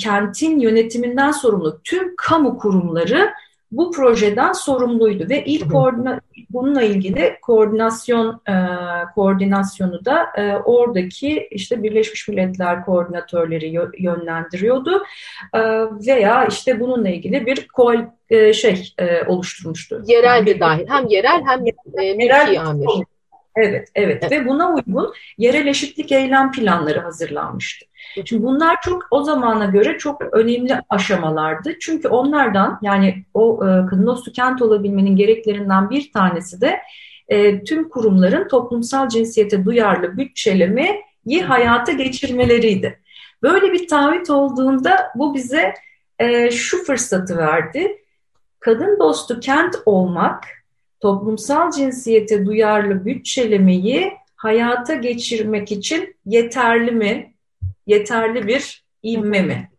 kentin 0.00 0.60
yönetiminden 0.60 1.30
sorumlu 1.30 1.80
tüm 1.84 2.16
kamu 2.16 2.58
kurumları 2.58 3.30
bu 3.72 3.90
projeden 3.90 4.52
sorumluydu 4.52 5.28
ve 5.28 5.44
ilk 5.44 5.72
koordina 5.72 6.20
bununla 6.50 6.82
ilgili 6.82 7.36
koordinasyon 7.42 8.40
e, 8.48 8.54
koordinasyonu 9.14 10.04
da 10.04 10.26
e, 10.36 10.56
oradaki 10.56 11.48
işte 11.50 11.82
Birleşmiş 11.82 12.28
Milletler 12.28 12.84
koordinatörleri 12.84 13.78
yönlendiriyordu 13.98 15.02
e, 15.54 15.60
veya 16.06 16.46
işte 16.46 16.80
bununla 16.80 17.08
ilgili 17.08 17.46
bir 17.46 17.68
koal 17.68 18.06
e, 18.30 18.52
şey 18.52 18.92
e, 18.98 19.24
oluşturmuştu. 19.26 20.02
Yerel 20.06 20.46
de 20.46 20.60
dahil 20.60 20.86
hem 20.88 21.06
yerel 21.06 21.42
hem 21.46 21.60
e, 22.04 22.14
mülki 22.14 22.60
amir. 22.60 22.88
Evet, 23.56 23.88
evet, 23.94 24.30
ve 24.30 24.46
buna 24.46 24.74
uygun 24.74 25.12
yerel 25.38 25.66
eşitlik 25.66 26.12
eylem 26.12 26.52
planları 26.52 27.00
hazırlanmıştı. 27.00 27.86
Şimdi 28.24 28.42
bunlar 28.42 28.76
çok 28.82 29.06
o 29.10 29.22
zamana 29.22 29.64
göre 29.64 29.98
çok 29.98 30.22
önemli 30.34 30.78
aşamalardı. 30.88 31.78
Çünkü 31.80 32.08
onlardan 32.08 32.78
yani 32.82 33.24
o 33.34 33.54
e, 33.54 33.86
kadın 33.86 34.06
dostu 34.06 34.32
kent 34.32 34.62
olabilmenin 34.62 35.16
gereklerinden 35.16 35.90
bir 35.90 36.12
tanesi 36.12 36.60
de 36.60 36.80
e, 37.28 37.64
tüm 37.64 37.88
kurumların 37.88 38.48
toplumsal 38.48 39.08
cinsiyete 39.08 39.64
duyarlı 39.64 40.16
bütçelemeyi 40.16 41.42
hayata 41.46 41.92
geçirmeleriydi. 41.92 43.00
Böyle 43.42 43.72
bir 43.72 43.88
taahhüt 43.88 44.30
olduğunda 44.30 45.12
bu 45.14 45.34
bize 45.34 45.74
e, 46.18 46.50
şu 46.50 46.84
fırsatı 46.84 47.36
verdi. 47.36 47.96
Kadın 48.60 48.98
dostu 48.98 49.40
kent 49.40 49.76
olmak 49.86 50.59
toplumsal 51.00 51.70
cinsiyete 51.70 52.46
duyarlı 52.46 53.04
bütçelemeyi 53.04 54.12
hayata 54.36 54.94
geçirmek 54.94 55.72
için 55.72 56.16
yeterli 56.26 56.90
mi? 56.90 57.34
Yeterli 57.86 58.46
bir 58.46 58.84
ivme 59.02 59.42
mi? 59.42 59.70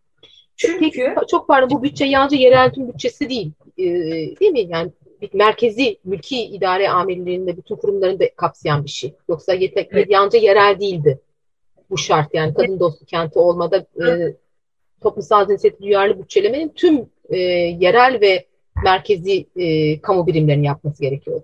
Çünkü 0.55 0.79
Peki, 0.79 1.15
çok 1.29 1.47
pardon 1.47 1.69
bu 1.69 1.83
bütçe 1.83 2.05
yalnızca 2.05 2.37
yerel 2.37 2.71
tüm 2.71 2.87
bütçesi 2.87 3.29
değil. 3.29 3.51
Ee, 3.77 3.83
değil 4.39 4.51
mi? 4.51 4.61
Yani 4.69 4.91
bir 5.21 5.33
merkezi 5.33 5.97
mülki 6.03 6.43
idare 6.43 6.89
amirlerinde 6.89 7.57
bütün 7.57 7.75
kurumlarını 7.75 8.19
da 8.19 8.35
kapsayan 8.35 8.83
bir 8.85 8.89
şey. 8.89 9.13
Yoksa 9.29 9.53
yetek, 9.53 9.89
evet. 9.91 10.09
yalnızca 10.09 10.39
yerel 10.39 10.79
değildi. 10.79 11.19
Bu 11.89 11.97
şart 11.97 12.33
yani 12.33 12.53
kadın 12.53 12.79
dostu 12.79 13.05
kenti 13.05 13.39
olmada 13.39 13.77
e, 13.77 14.35
toplumsal 15.01 15.47
cinsiyet 15.47 15.81
duyarlı 15.81 16.19
bütçelemenin 16.19 16.69
tüm 16.69 17.09
e, 17.29 17.37
yerel 17.37 18.21
ve 18.21 18.45
merkezi 18.83 19.45
e, 19.55 20.01
kamu 20.01 20.27
birimlerinin 20.27 20.63
yapması 20.63 21.01
gerekiyordu. 21.03 21.43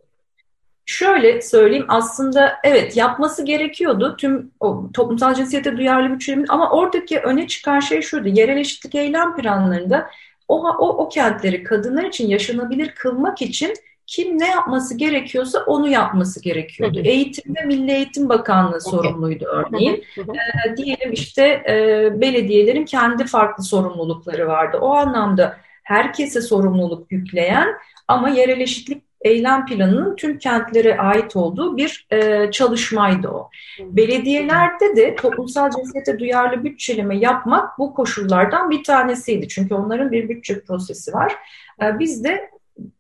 Şöyle 0.86 1.42
söyleyeyim 1.42 1.86
aslında 1.88 2.58
evet 2.64 2.98
yapması 2.98 3.46
gerekiyordu 3.46 4.16
tüm 4.18 4.52
o, 4.60 4.90
toplumsal 4.94 5.34
cinsiyete 5.34 5.78
duyarlı 5.78 6.14
bütçelemin 6.14 6.46
ama 6.50 6.72
oradaki 6.72 7.20
öne 7.20 7.48
çıkan 7.48 7.80
şey 7.80 8.02
şuydu 8.02 8.28
yerel 8.28 8.58
eşitlik 8.58 8.96
eylem 8.96 9.36
planlarında 9.36 10.10
o, 10.48 10.68
o, 10.68 10.88
o 10.88 11.10
kentleri 11.10 11.64
kadınlar 11.64 12.04
için 12.04 12.28
yaşanabilir 12.28 12.90
kılmak 12.90 13.42
için 13.42 13.74
kim 14.08 14.40
ne 14.40 14.48
yapması 14.48 14.98
gerekiyorsa 14.98 15.64
onu 15.66 15.88
yapması 15.88 16.42
gerekiyordu. 16.42 16.98
Hı 16.98 17.02
hı. 17.02 17.08
Eğitimde 17.08 17.62
Milli 17.62 17.92
Eğitim 17.92 18.30
Bakanlığı 18.30 18.70
okay. 18.70 18.80
sorumluydu 18.80 19.46
örneğin. 19.46 20.04
Hı 20.16 20.22
hı. 20.22 20.32
E, 20.72 20.78
diyelim 20.78 21.14
işte 21.14 21.44
e, 21.70 22.10
belediyelerin 22.22 22.86
kendi 22.86 23.26
farklı 23.26 23.64
sorumlulukları 23.64 24.48
vardı. 24.48 24.78
O 24.82 24.94
anlamda 24.94 25.58
herkese 25.88 26.42
sorumluluk 26.42 27.12
yükleyen 27.12 27.68
ama 28.08 28.30
yerel 28.30 28.60
eşitlik 28.60 29.04
eylem 29.22 29.66
planının 29.66 30.16
tüm 30.16 30.38
kentlere 30.38 30.98
ait 30.98 31.36
olduğu 31.36 31.78
bir 31.78 32.08
e, 32.12 32.52
çalışmaydı 32.52 33.28
o. 33.28 33.50
Belediyelerde 33.80 34.96
de 34.96 35.16
toplumsal 35.16 35.72
cinsiyete 35.72 36.20
duyarlı 36.20 36.64
bütçeleme 36.64 37.18
yapmak 37.18 37.80
bu 37.80 37.94
koşullardan 37.94 38.70
bir 38.70 38.84
tanesiydi. 38.84 39.48
Çünkü 39.48 39.74
onların 39.74 40.12
bir 40.12 40.30
bütçe 40.30 40.62
prosesi 40.62 41.14
var. 41.14 41.36
E, 41.82 42.00
biz 42.00 42.24
de 42.24 42.50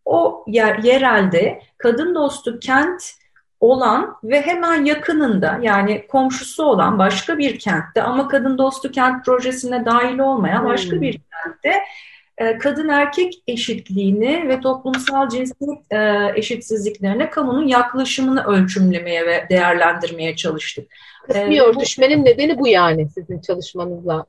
o 0.05 0.45
yer, 0.47 0.77
yerelde 0.77 1.61
kadın 1.77 2.15
dostu 2.15 2.59
kent 2.59 3.13
olan 3.59 4.17
ve 4.23 4.41
hemen 4.41 4.85
yakınında 4.85 5.59
yani 5.61 6.07
komşusu 6.07 6.63
olan 6.63 6.99
başka 6.99 7.37
bir 7.37 7.59
kentte 7.59 8.03
ama 8.03 8.27
kadın 8.27 8.57
dostu 8.57 8.91
kent 8.91 9.25
projesine 9.25 9.85
dahil 9.85 10.19
olmayan 10.19 10.65
başka 10.65 10.91
hmm. 10.91 11.01
bir 11.01 11.13
kentte 11.13 11.73
kadın 12.59 12.89
erkek 12.89 13.43
eşitliğini 13.47 14.49
ve 14.49 14.59
toplumsal 14.59 15.29
cinsiyet 15.29 15.79
e, 15.91 16.31
eşitsizliklerine 16.35 17.29
kamunun 17.29 17.67
yaklaşımını 17.67 18.43
ölçümlemeye 18.43 19.25
ve 19.25 19.45
değerlendirmeye 19.49 20.35
çalıştık. 20.35 20.91
Kısmi 21.27 21.57
e, 21.57 21.61
örtüşmenin 21.61 22.25
nedeni 22.25 22.59
bu 22.59 22.67
yani 22.67 23.09
sizin 23.09 23.39
çalışmanızla 23.39 24.25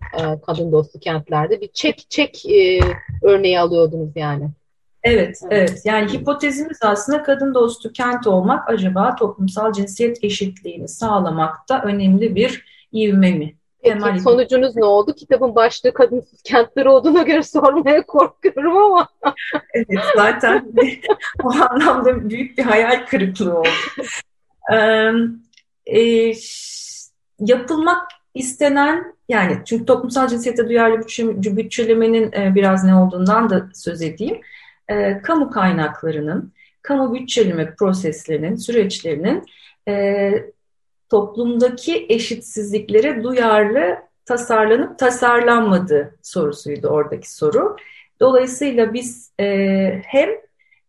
kadın 0.47 0.73
dostu 0.73 1.01
kentlerde 1.01 1.61
bir 1.61 1.69
çek 1.69 2.07
çek 2.11 2.45
örneği 3.23 3.61
alıyordunuz 3.61 4.11
yani. 4.15 4.49
Evet, 5.03 5.41
evet. 5.51 5.83
Yani 5.85 6.13
hipotezimiz 6.13 6.79
aslında 6.83 7.23
kadın 7.23 7.55
dostu 7.55 7.93
kent 7.93 8.27
olmak 8.27 8.71
acaba 8.71 9.17
toplumsal 9.17 9.73
cinsiyet 9.73 10.25
eşitliğini 10.25 10.89
sağlamakta 10.89 11.83
önemli 11.83 12.35
bir 12.35 12.65
ivme 12.93 13.31
mi? 13.31 13.55
Peki 13.83 14.21
sonucunuz 14.21 14.77
ne 14.77 14.85
oldu? 14.85 15.15
Kitabın 15.15 15.55
başlığı 15.55 15.95
kadınsız 15.95 16.43
kentler 16.43 16.87
olduğuna 16.87 17.23
göre 17.23 17.43
sormaya 17.43 18.07
korkuyorum 18.07 18.77
ama. 18.77 19.09
evet 19.75 20.05
zaten 20.17 20.73
o 21.45 21.51
anlamda 21.51 22.31
büyük 22.31 22.59
bir 22.59 22.63
hayal 22.63 23.07
kırıklığı 23.07 23.59
oldu. 23.59 23.69
Ee, 24.73 25.11
e, 25.87 26.33
yapılmak 27.41 28.09
istenen 28.35 29.15
yani 29.29 29.59
çünkü 29.65 29.87
toplumsal 29.87 30.29
cinsiyete 30.29 30.69
duyarlı 30.69 31.01
bütçelemenin 31.57 32.33
e, 32.33 32.55
biraz 32.55 32.85
ne 32.85 32.95
olduğundan 32.95 33.51
da 33.51 33.69
söz 33.75 34.03
edeyim. 34.03 34.41
E, 34.89 35.23
kamu 35.23 35.51
kaynaklarının, 35.51 36.53
kamu 36.83 37.15
bütçeleme 37.15 37.75
proseslerinin, 37.75 38.57
süreçlerinin 38.57 39.45
e, 39.89 40.33
toplumdaki 41.11 42.07
eşitsizliklere 42.09 43.23
duyarlı 43.23 43.97
tasarlanıp 44.25 44.99
tasarlanmadığı 44.99 46.15
sorusuydu 46.23 46.89
oradaki 46.89 47.35
soru. 47.35 47.77
Dolayısıyla 48.21 48.95
biz 48.95 49.33
e, 49.41 50.03
hem 50.07 50.29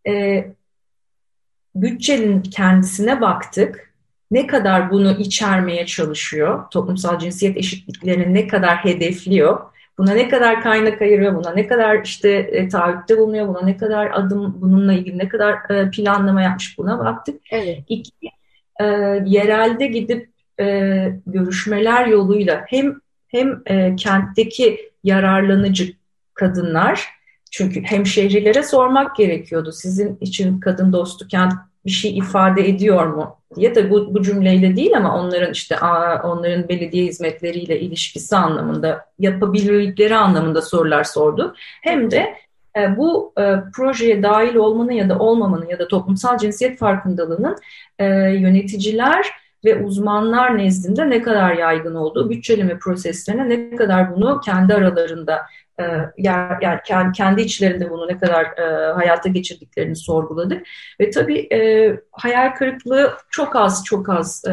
e, 0.08 0.46
bütçenin 1.76 2.42
kendisine 2.42 3.22
baktık, 3.22 3.94
ne 4.32 4.48
kadar 4.48 4.92
bunu 4.92 5.12
içermeye 5.12 5.86
çalışıyor, 5.86 6.64
toplumsal 6.72 7.20
cinsiyet 7.20 7.58
eşitliklerini 7.58 8.34
ne 8.34 8.48
kadar 8.48 8.78
hedefliyor, 8.78 9.60
buna 9.98 10.14
ne 10.14 10.30
kadar 10.30 10.62
kaynak 10.64 11.02
ayırıyor, 11.02 11.36
buna 11.36 11.52
ne 11.52 11.68
kadar 11.68 12.04
işte 12.04 12.30
e, 12.30 12.68
taahhütte 12.68 13.18
bulunuyor, 13.18 13.48
buna 13.48 13.62
ne 13.62 13.78
kadar 13.78 14.12
adım 14.12 14.62
bununla 14.62 14.94
ilgili 14.94 15.18
ne 15.18 15.28
kadar 15.28 15.70
e, 15.70 15.92
planlama 15.92 16.42
yapmış 16.42 16.78
buna 16.78 17.00
baktık. 17.00 17.42
Evet. 17.52 17.84
İki, 17.88 18.12
e, 18.80 18.86
yerelde 19.26 19.88
gidip 19.88 20.30
e, 20.60 20.66
görüşmeler 21.26 22.08
yoluyla 22.08 22.66
hem 22.68 22.96
hem 23.28 23.62
e, 23.66 23.96
kentteki 23.96 24.92
yararlanıcı 25.04 25.94
kadınlar 26.34 27.10
çünkü 27.52 27.82
hem 27.84 28.06
şehirlilere 28.06 28.64
sormak 28.64 29.16
gerekiyordu 29.16 29.72
sizin 29.72 30.18
için 30.22 30.60
kadın 30.60 30.94
dostu 30.94 31.28
kent 31.28 31.54
bir 31.86 31.92
şey 31.92 32.18
ifade 32.18 32.70
ediyor 32.70 33.08
mu 33.08 33.38
diye 33.56 33.76
de 33.76 33.90
bu, 33.90 34.14
bu 34.14 34.22
cümleyle 34.22 34.76
değil 34.76 34.98
ama 34.98 35.20
onların 35.20 35.52
işte 35.52 35.80
onların 36.24 36.70
belediye 36.70 37.06
hizmetleriyle 37.06 37.80
ilişkisi 37.80 38.36
anlamında 38.36 39.06
yapabilirlikleri 39.20 40.16
anlamında 40.16 40.62
sorular 40.62 41.04
sordu. 41.04 41.56
Hem 41.82 42.12
de 42.12 42.36
bu 42.98 43.34
e, 43.40 43.56
projeye 43.76 44.24
dahil 44.24 44.56
olmanın 44.56 44.92
ya 44.92 45.10
da 45.10 45.20
olmamanın 45.20 45.66
ya 45.66 45.80
da 45.80 45.88
toplumsal 45.88 46.38
cinsiyet 46.38 46.78
farkındalığının 46.78 47.56
e, 48.00 48.06
yöneticiler 48.20 49.28
ve 49.66 49.84
uzmanlar 49.84 50.58
nezdinde 50.58 51.10
ne 51.10 51.22
kadar 51.22 51.54
yaygın 51.54 51.96
olduğu, 51.96 52.30
bütçeleme 52.30 52.80
proseslerine 52.80 53.50
ne 53.50 53.76
kadar 53.76 54.16
bunu 54.16 54.42
kendi 54.46 54.74
aralarında 54.74 55.42
yani 56.18 57.12
kendi 57.16 57.42
içlerinde 57.42 57.90
bunu 57.90 58.08
ne 58.08 58.18
kadar 58.18 58.48
hayata 58.96 59.30
geçirdiklerini 59.30 59.96
sorguladık. 59.96 60.68
Ve 61.02 61.10
tabii 61.10 61.50
hayal 62.12 62.56
kırıklığı 62.56 63.14
çok 63.30 63.56
az 63.56 63.84
çok 63.86 64.10
az 64.10 64.44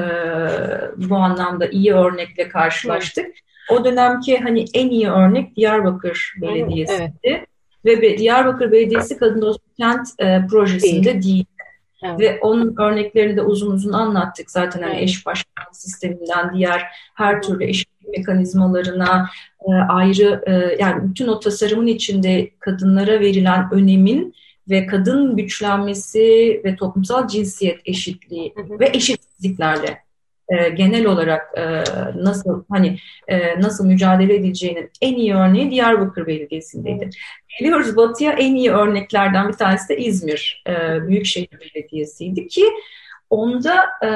bu 0.97 1.17
anlamda 1.17 1.67
iyi 1.67 1.95
örnekle 1.95 2.49
karşılaştık. 2.49 3.27
O 3.71 3.85
dönemki 3.85 4.39
hani 4.39 4.65
en 4.75 4.89
iyi 4.89 5.11
örnek 5.11 5.57
Diyarbakır 5.57 6.35
Belediyesi'ydi. 6.43 7.13
Evet 7.25 7.47
ve 7.87 8.19
Diyarbakır 8.19 8.73
Belediyesi 8.73 9.17
Kadın 9.17 9.41
Dostu 9.41 9.65
Kent 9.79 10.09
e, 10.19 10.47
projesinde 10.51 11.13
değil. 11.13 11.23
değil. 11.23 11.45
Evet. 12.03 12.21
Ve 12.21 12.39
onun 12.41 12.77
örneklerini 12.79 13.37
de 13.37 13.43
uzun 13.43 13.73
uzun 13.73 13.93
anlattık 13.93 14.51
zaten 14.51 14.83
hani 14.83 15.01
eş 15.01 15.27
başkanlık 15.27 15.77
sisteminden 15.77 16.55
diğer 16.55 16.83
her 17.15 17.43
türlü 17.43 17.65
eşitlik 17.65 18.19
mekanizmalarına 18.19 19.31
e, 19.69 19.73
ayrı 19.73 20.43
e, 20.47 20.77
yani 20.83 21.11
bütün 21.11 21.27
o 21.29 21.41
tasarımın 21.41 21.87
içinde 21.87 22.51
kadınlara 22.59 23.21
verilen 23.21 23.69
önemin 23.73 24.35
ve 24.71 24.87
kadın 24.87 25.37
güçlenmesi 25.37 26.61
ve 26.65 26.77
toplumsal 26.77 27.29
cinsiyet 27.29 27.81
eşitliği 27.85 28.53
hı 28.57 28.63
hı. 28.63 28.81
ve 28.81 28.91
eşitsizliklerle 28.95 30.06
e, 30.49 30.69
genel 30.69 31.07
olarak 31.07 31.59
e, 31.59 31.63
nasıl 32.15 32.65
hani 32.71 32.99
e, 33.29 33.61
nasıl 33.61 33.87
mücadele 33.87 34.35
edileceğinin 34.35 34.91
en 35.01 35.15
iyi 35.15 35.35
örneği 35.35 35.71
Diyarbakır 35.71 36.27
Belediyesi'ndeydi. 36.27 37.11
Biliyoruz 37.61 37.97
Batı'ya 37.97 38.33
en 38.33 38.55
iyi 38.55 38.71
örneklerden 38.71 39.49
bir 39.49 39.53
tanesi 39.53 39.89
de 39.89 39.97
İzmir 39.97 40.65
e, 40.69 40.73
Büyükşehir 41.09 41.49
Belediyesi'ydi 41.61 42.49
ki 42.49 42.65
Onda 43.31 43.75
e, 44.05 44.11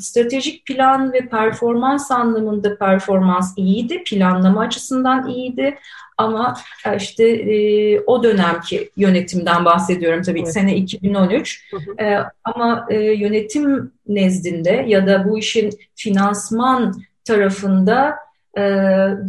stratejik 0.00 0.66
plan 0.66 1.12
ve 1.12 1.28
performans 1.28 2.10
anlamında 2.10 2.78
performans 2.78 3.54
iyiydi, 3.56 4.02
planlama 4.04 4.60
açısından 4.60 5.28
iyiydi. 5.28 5.78
Ama 6.18 6.56
işte 6.96 7.28
e, 7.28 8.00
o 8.00 8.22
dönemki 8.22 8.90
yönetimden 8.96 9.64
bahsediyorum 9.64 10.22
tabii 10.22 10.38
evet. 10.38 10.52
sene 10.52 10.76
2013. 10.76 11.70
Hı 11.70 11.76
hı. 11.76 12.04
E, 12.04 12.24
ama 12.44 12.86
e, 12.90 13.00
yönetim 13.00 13.92
nezdinde 14.08 14.84
ya 14.88 15.06
da 15.06 15.28
bu 15.28 15.38
işin 15.38 15.70
finansman 15.94 16.94
tarafında 17.24 18.16
e, 18.58 18.62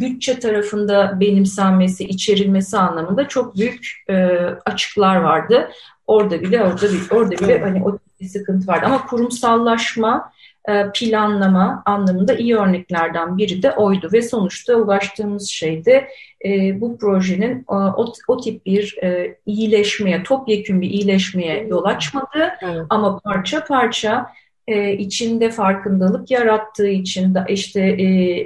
bütçe 0.00 0.38
tarafında 0.38 1.20
benimsenmesi, 1.20 2.04
içerilmesi 2.04 2.78
anlamında 2.78 3.28
çok 3.28 3.56
büyük 3.56 4.04
e, 4.10 4.14
açıklar 4.66 5.16
vardı. 5.16 5.70
Orada 6.06 6.40
bile 6.40 6.62
orada 6.62 6.88
bile, 6.88 7.00
orada 7.10 7.30
bile 7.30 7.60
hani 7.60 7.84
o 7.84 7.98
bir 8.20 8.26
sıkıntı 8.26 8.66
vardı. 8.66 8.86
Ama 8.86 9.06
kurumsallaşma, 9.06 10.32
e, 10.68 10.86
planlama 10.94 11.82
anlamında 11.86 12.34
iyi 12.34 12.56
örneklerden 12.56 13.38
biri 13.38 13.62
de 13.62 13.72
oydu 13.72 14.08
ve 14.12 14.22
sonuçta 14.22 14.74
ulaştığımız 14.74 15.48
şey 15.48 15.84
de 15.84 16.08
e, 16.44 16.80
bu 16.80 16.98
projenin 16.98 17.64
o, 17.68 18.06
o 18.28 18.40
tip 18.40 18.66
bir 18.66 18.98
e, 19.02 19.36
iyileşmeye, 19.46 20.22
topyekun 20.22 20.80
bir 20.80 20.90
iyileşmeye 20.90 21.66
yol 21.66 21.84
açmadı 21.84 22.50
evet. 22.62 22.82
ama 22.90 23.18
parça 23.18 23.64
parça 23.64 24.26
içinde 24.98 25.50
farkındalık 25.50 26.30
yarattığı 26.30 26.88
için 26.88 27.34
de 27.34 27.44
işte 27.48 27.98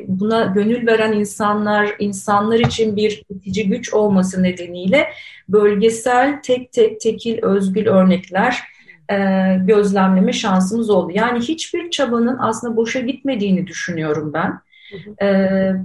buna 0.08 0.44
gönül 0.44 0.86
veren 0.86 1.12
insanlar, 1.12 1.94
insanlar 1.98 2.58
için 2.58 2.96
bir 2.96 3.22
itici 3.30 3.68
güç 3.68 3.94
olması 3.94 4.42
nedeniyle 4.42 5.08
bölgesel 5.48 6.42
tek 6.42 6.72
tek 6.72 7.00
tekil 7.00 7.42
özgül 7.42 7.86
örnekler 7.86 8.54
e, 8.54 8.71
gözlemleme 9.66 10.32
şansımız 10.32 10.90
oldu. 10.90 11.12
Yani 11.14 11.38
hiçbir 11.40 11.90
çabanın 11.90 12.36
aslında 12.40 12.76
boşa 12.76 13.00
gitmediğini 13.00 13.66
düşünüyorum 13.66 14.32
ben. 14.32 14.60
E, 15.22 15.28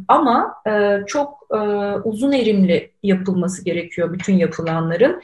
ama 0.08 0.54
e, 0.68 1.00
çok 1.08 1.48
e, 1.52 1.58
uzun 2.04 2.32
erimli 2.32 2.92
yapılması 3.04 3.66
gerekiyor 3.66 4.14
bütün 4.14 4.34
yapılanların. 4.34 5.22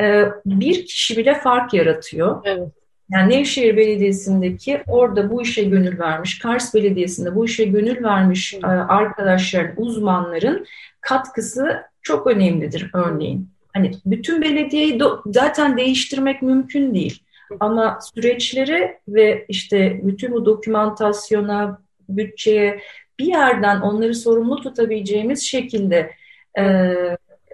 E, 0.00 0.24
bir 0.46 0.86
kişi 0.86 1.16
bile 1.16 1.34
fark 1.34 1.74
yaratıyor. 1.74 2.42
Evet. 2.44 2.68
Yani 3.10 3.34
Nevşehir 3.34 3.76
Belediyesi'ndeki 3.76 4.82
orada 4.86 5.30
bu 5.30 5.42
işe 5.42 5.64
gönül 5.64 5.98
vermiş, 5.98 6.38
Kars 6.38 6.74
Belediyesi'nde 6.74 7.34
bu 7.34 7.44
işe 7.44 7.64
gönül 7.64 8.04
vermiş 8.04 8.54
e, 8.54 8.66
arkadaşların, 8.66 9.74
uzmanların 9.76 10.66
katkısı 11.00 11.82
çok 12.02 12.26
önemlidir 12.26 12.90
örneğin. 12.94 13.50
Hani 13.72 13.90
bütün 14.06 14.42
belediyeyi 14.42 15.00
zaten 15.26 15.76
değiştirmek 15.76 16.42
mümkün 16.42 16.94
değil. 16.94 17.22
Ama 17.60 17.98
süreçleri 18.14 18.96
ve 19.08 19.44
işte 19.48 20.00
bütün 20.02 20.32
bu 20.32 20.46
dokümantasyona, 20.46 21.78
bütçeye 22.08 22.80
bir 23.18 23.26
yerden 23.26 23.80
onları 23.80 24.14
sorumlu 24.14 24.62
tutabileceğimiz 24.62 25.42
şekilde 25.42 26.10
e, 26.58 26.92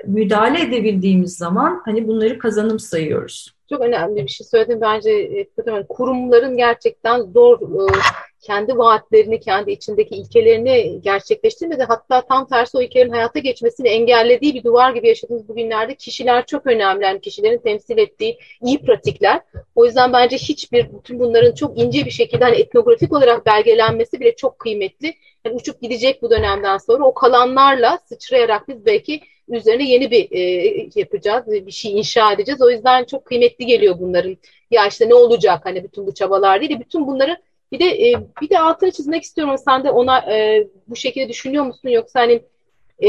müdahale 0.07 0.63
edebildiğimiz 0.63 1.37
zaman 1.37 1.83
hani 1.85 2.09
bunları 2.09 2.39
kazanım 2.39 2.79
sayıyoruz. 2.79 3.55
Çok 3.69 3.81
önemli 3.81 4.23
bir 4.23 4.29
şey 4.29 4.47
söyledim 4.47 4.81
bence 4.81 5.11
e, 5.11 5.47
kurumların 5.89 6.57
gerçekten 6.57 7.21
zor 7.21 7.61
e, 7.61 7.93
kendi 8.43 8.79
vaatlerini, 8.79 9.41
kendi 9.41 9.71
içindeki 9.71 10.15
ilkelerini 10.15 11.01
gerçekleştirmedi. 11.03 11.83
Hatta 11.83 12.21
tam 12.21 12.49
tersi 12.49 12.79
o 12.79 12.83
ilkelerin 12.83 13.11
hayata 13.11 13.39
geçmesini 13.39 13.89
engellediği 13.89 14.55
bir 14.55 14.65
duvar 14.65 14.95
gibi 14.95 15.09
yaşadığımız 15.09 15.49
bugünlerde 15.49 15.95
kişiler 15.95 16.47
çok 16.47 16.67
önemli. 16.67 17.05
Yani 17.05 17.21
kişilerin 17.21 17.59
temsil 17.59 17.99
ettiği 17.99 18.39
iyi 18.63 18.83
pratikler. 18.83 19.41
O 19.75 19.87
yüzden 19.87 20.13
bence 20.13 20.37
hiçbir 20.37 20.93
bütün 20.93 21.21
bunların 21.21 21.55
çok 21.55 21.79
ince 21.79 22.05
bir 22.05 22.11
şekilde 22.11 22.45
hani 22.45 22.57
etnografik 22.57 23.13
olarak 23.13 23.47
belgelenmesi 23.47 24.21
bile 24.21 24.37
çok 24.37 24.59
kıymetli. 24.59 25.15
Yani 25.45 25.57
uçup 25.57 25.81
gidecek 25.81 26.23
bu 26.23 26.31
dönemden 26.31 26.79
sonra 26.79 27.05
o 27.05 27.15
kalanlarla 27.15 27.99
sıçrayarak 28.09 28.69
biz 28.69 28.87
belki 28.87 29.21
üzerine 29.49 29.91
yeni 29.91 30.11
bir 30.11 30.29
e, 30.31 30.41
yapacağız, 30.95 31.47
bir 31.47 31.71
şey 31.71 31.93
inşa 31.93 32.33
edeceğiz. 32.33 32.63
O 32.63 32.71
yüzden 32.71 33.05
çok 33.05 33.25
kıymetli 33.25 33.67
geliyor 33.67 33.97
bunların. 34.01 34.37
Ya 34.71 34.87
işte 34.87 35.09
ne 35.09 35.15
olacak 35.15 35.61
hani 35.65 35.85
bütün 35.85 36.07
bu 36.07 36.15
çabalar 36.15 36.61
değil 36.61 36.71
de 36.71 36.81
bütün 36.81 37.07
bunları 37.07 37.37
bir 37.73 37.79
de 37.79 38.11
e, 38.11 38.15
bir 38.43 38.51
de 38.51 38.61
altını 38.61 38.91
çizmek 38.91 39.23
istiyorum. 39.23 39.55
Sen 39.65 39.85
de 39.85 39.91
ona 39.91 40.33
e, 40.33 40.69
bu 40.87 40.97
şekilde 40.97 41.29
düşünüyor 41.29 41.65
musun 41.65 41.89
yoksa 41.89 42.21
hani 42.21 42.43
e, 43.03 43.09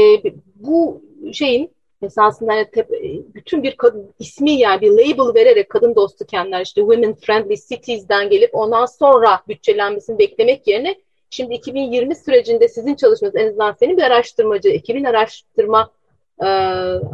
bu 0.56 1.02
şeyin 1.32 1.70
esasında 2.02 2.52
hani 2.52 2.70
tep, 2.70 2.90
bütün 3.34 3.62
bir 3.62 3.76
kadın 3.76 4.14
ismi 4.18 4.52
yani 4.52 4.80
bir 4.80 4.90
label 4.90 5.34
vererek 5.34 5.68
kadın 5.68 5.94
dostu 5.94 6.26
kentler 6.26 6.60
işte 6.60 6.80
women 6.80 7.14
friendly 7.14 7.56
cities'den 7.68 8.30
gelip 8.30 8.54
ondan 8.54 8.86
sonra 8.86 9.40
bütçelenmesini 9.48 10.18
beklemek 10.18 10.66
yerine 10.66 10.94
şimdi 11.30 11.54
2020 11.54 12.16
sürecinde 12.16 12.68
sizin 12.68 12.94
çalışmanız 12.94 13.36
en 13.36 13.48
azından 13.48 13.72
senin 13.72 13.96
bir 13.96 14.02
araştırmacı, 14.02 14.68
ekibin 14.68 15.04
araştırma 15.04 15.90
e, 16.40 16.46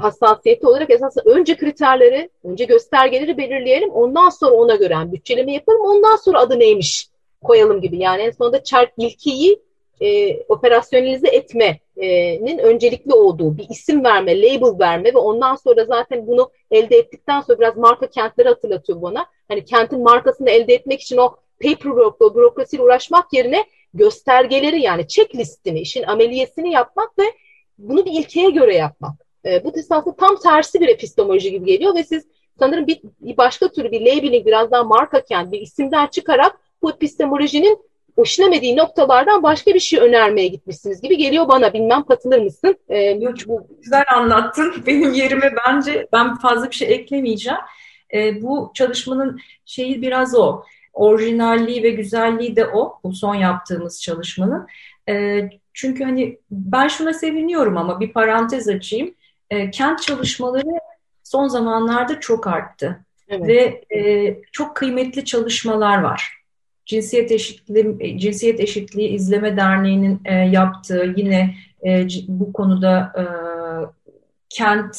hassasiyeti 0.01 0.67
olarak 0.67 0.91
esasında 0.91 1.31
önce 1.31 1.57
kriterleri, 1.57 2.31
önce 2.45 2.65
göstergeleri 2.65 3.39
belirleyelim. 3.39 3.91
Ondan 3.91 4.29
sonra 4.29 4.53
ona 4.53 4.75
göre 4.75 4.95
yani 4.95 5.13
bütçeleme 5.13 5.53
yapalım. 5.53 5.81
Ondan 5.81 6.17
sonra 6.17 6.39
adı 6.39 6.59
neymiş 6.59 7.11
koyalım 7.43 7.81
gibi. 7.81 7.99
Yani 7.99 8.23
en 8.23 8.31
sonunda 8.31 8.65
çark 8.65 8.93
ilkeyi 8.97 9.63
e, 10.01 10.41
operasyonelize 10.43 11.29
etmenin 11.29 12.59
öncelikli 12.59 13.15
olduğu 13.15 13.59
bir 13.59 13.67
isim 13.71 14.05
verme, 14.05 14.43
label 14.43 14.79
verme 14.79 15.15
ve 15.15 15.19
ondan 15.19 15.57
sonra 15.57 15.85
zaten 15.85 16.27
bunu 16.27 16.51
elde 16.71 16.97
ettikten 16.97 17.41
sonra 17.41 17.59
biraz 17.61 17.77
marka 17.77 18.07
kentleri 18.07 18.49
hatırlatıyor 18.49 19.03
bana. 19.03 19.27
Hani 19.49 19.65
kentin 19.65 20.03
markasını 20.03 20.51
elde 20.51 20.75
etmek 20.75 21.01
için 21.01 21.17
o 21.17 21.37
paperwork, 21.63 22.23
o 22.23 22.35
bürokrasiyle 22.35 22.83
uğraşmak 22.83 23.33
yerine 23.33 23.65
göstergeleri 23.95 24.83
yani 24.83 25.09
checklistini, 25.09 25.81
işin 25.81 26.03
ameliyesini 26.03 26.73
yapmak 26.73 27.19
ve 27.19 27.25
bunu 27.79 28.05
bir 28.05 28.13
ilkeye 28.13 28.51
göre 28.51 28.77
yapmak. 28.77 29.13
E, 29.45 29.65
bu 29.65 29.79
esasında 29.79 30.17
tam 30.17 30.37
tersi 30.37 30.81
bir 30.81 30.89
epistemoloji 30.89 31.51
gibi 31.51 31.67
geliyor 31.67 31.95
ve 31.95 32.05
siz 32.05 32.27
sanırım 32.59 32.87
bir, 32.87 33.01
bir 33.21 33.37
başka 33.37 33.69
türlü 33.69 33.91
bir 33.91 34.01
labeling 34.01 34.47
biraz 34.47 34.71
daha 34.71 34.85
marka 34.85 35.25
kent 35.25 35.53
bir 35.53 35.61
isimden 35.61 36.07
çıkarak 36.07 36.59
bu 36.83 36.91
epistemolojinin 36.91 37.79
hoşlanmadığı 38.17 38.77
noktalardan 38.77 39.43
başka 39.43 39.75
bir 39.75 39.81
şey 39.81 40.01
önermeye 40.01 40.49
gitmişsiniz 40.49 41.01
gibi 41.01 41.17
geliyor 41.17 41.49
bana. 41.49 41.73
Bilmem 41.73 42.05
katılır 42.05 42.39
mısın? 42.43 42.77
Ee, 42.89 42.99
Yok, 42.99 43.39
çok 43.39 43.83
güzel 43.83 44.05
anlattın. 44.15 44.75
Benim 44.87 45.13
yerime 45.13 45.53
bence 45.67 46.09
ben 46.13 46.37
fazla 46.37 46.71
bir 46.71 46.75
şey 46.77 46.95
eklemeyeceğim. 46.95 47.61
Ee, 48.15 48.43
bu 48.43 48.71
çalışmanın 48.75 49.41
şeyi 49.65 50.03
biraz 50.03 50.35
o. 50.35 50.63
Orijinalliği 50.93 51.83
ve 51.83 51.91
güzelliği 51.91 52.57
de 52.57 52.67
o. 52.67 53.01
Bu 53.05 53.13
son 53.13 53.35
yaptığımız 53.35 54.03
çalışmanın. 54.03 54.67
Ee, 55.09 55.51
çünkü 55.75 56.05
hani 56.05 56.39
ben 56.51 56.89
şuna 56.89 57.13
seviniyorum 57.13 57.77
ama 57.77 58.01
bir 58.01 58.13
parantez 58.13 58.69
açayım. 58.69 59.15
Ee, 59.51 59.71
kent 59.71 60.03
çalışmaları 60.03 60.81
son 61.25 61.49
zamanlarda 61.49 62.21
çok 62.21 62.47
arttı. 62.47 63.05
Evet. 63.29 63.49
Ve 63.49 63.85
e, 63.99 64.37
çok 64.53 64.77
kıymetli 64.77 65.25
çalışmalar 65.25 66.01
var. 66.01 66.40
Cinsiyet 66.91 67.33
Eşitliği, 67.33 68.19
Cinsiyet 68.19 68.61
Eşitliği 68.61 69.09
İzleme 69.09 69.57
Derneği'nin 69.57 70.21
e, 70.25 70.35
yaptığı 70.35 71.15
yine 71.17 71.55
e, 71.87 72.07
bu 72.29 72.53
konuda 72.53 73.13
e, 73.19 73.25
kent 74.49 74.97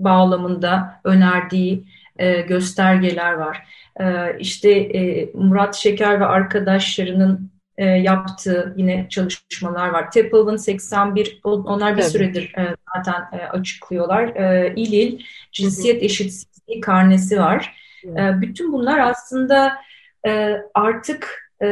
bağlamında 0.00 1.00
önerdiği 1.04 1.84
e, 2.18 2.40
göstergeler 2.40 3.32
var. 3.32 3.66
E, 4.00 4.38
işte 4.38 4.70
e, 4.70 5.30
Murat 5.34 5.74
Şeker 5.74 6.20
ve 6.20 6.24
arkadaşlarının 6.26 7.50
e, 7.76 7.84
yaptığı 7.84 8.74
yine 8.76 9.06
çalışmalar 9.10 9.88
var. 9.88 10.10
TEPAV'ın 10.10 10.56
81, 10.56 11.40
onlar 11.44 11.96
bir 11.96 12.02
evet. 12.02 12.12
süredir 12.12 12.54
e, 12.58 12.76
zaten 12.96 13.38
e, 13.38 13.42
açıklıyorlar. 13.46 14.24
E, 14.24 14.72
İLİL, 14.76 15.22
cinsiyet 15.52 16.02
eşitsizliği 16.02 16.80
karnesi 16.80 17.38
var. 17.38 17.74
E, 18.04 18.40
bütün 18.40 18.72
bunlar 18.72 18.98
aslında 18.98 19.78
e, 20.26 20.56
artık 20.74 21.50
e, 21.62 21.66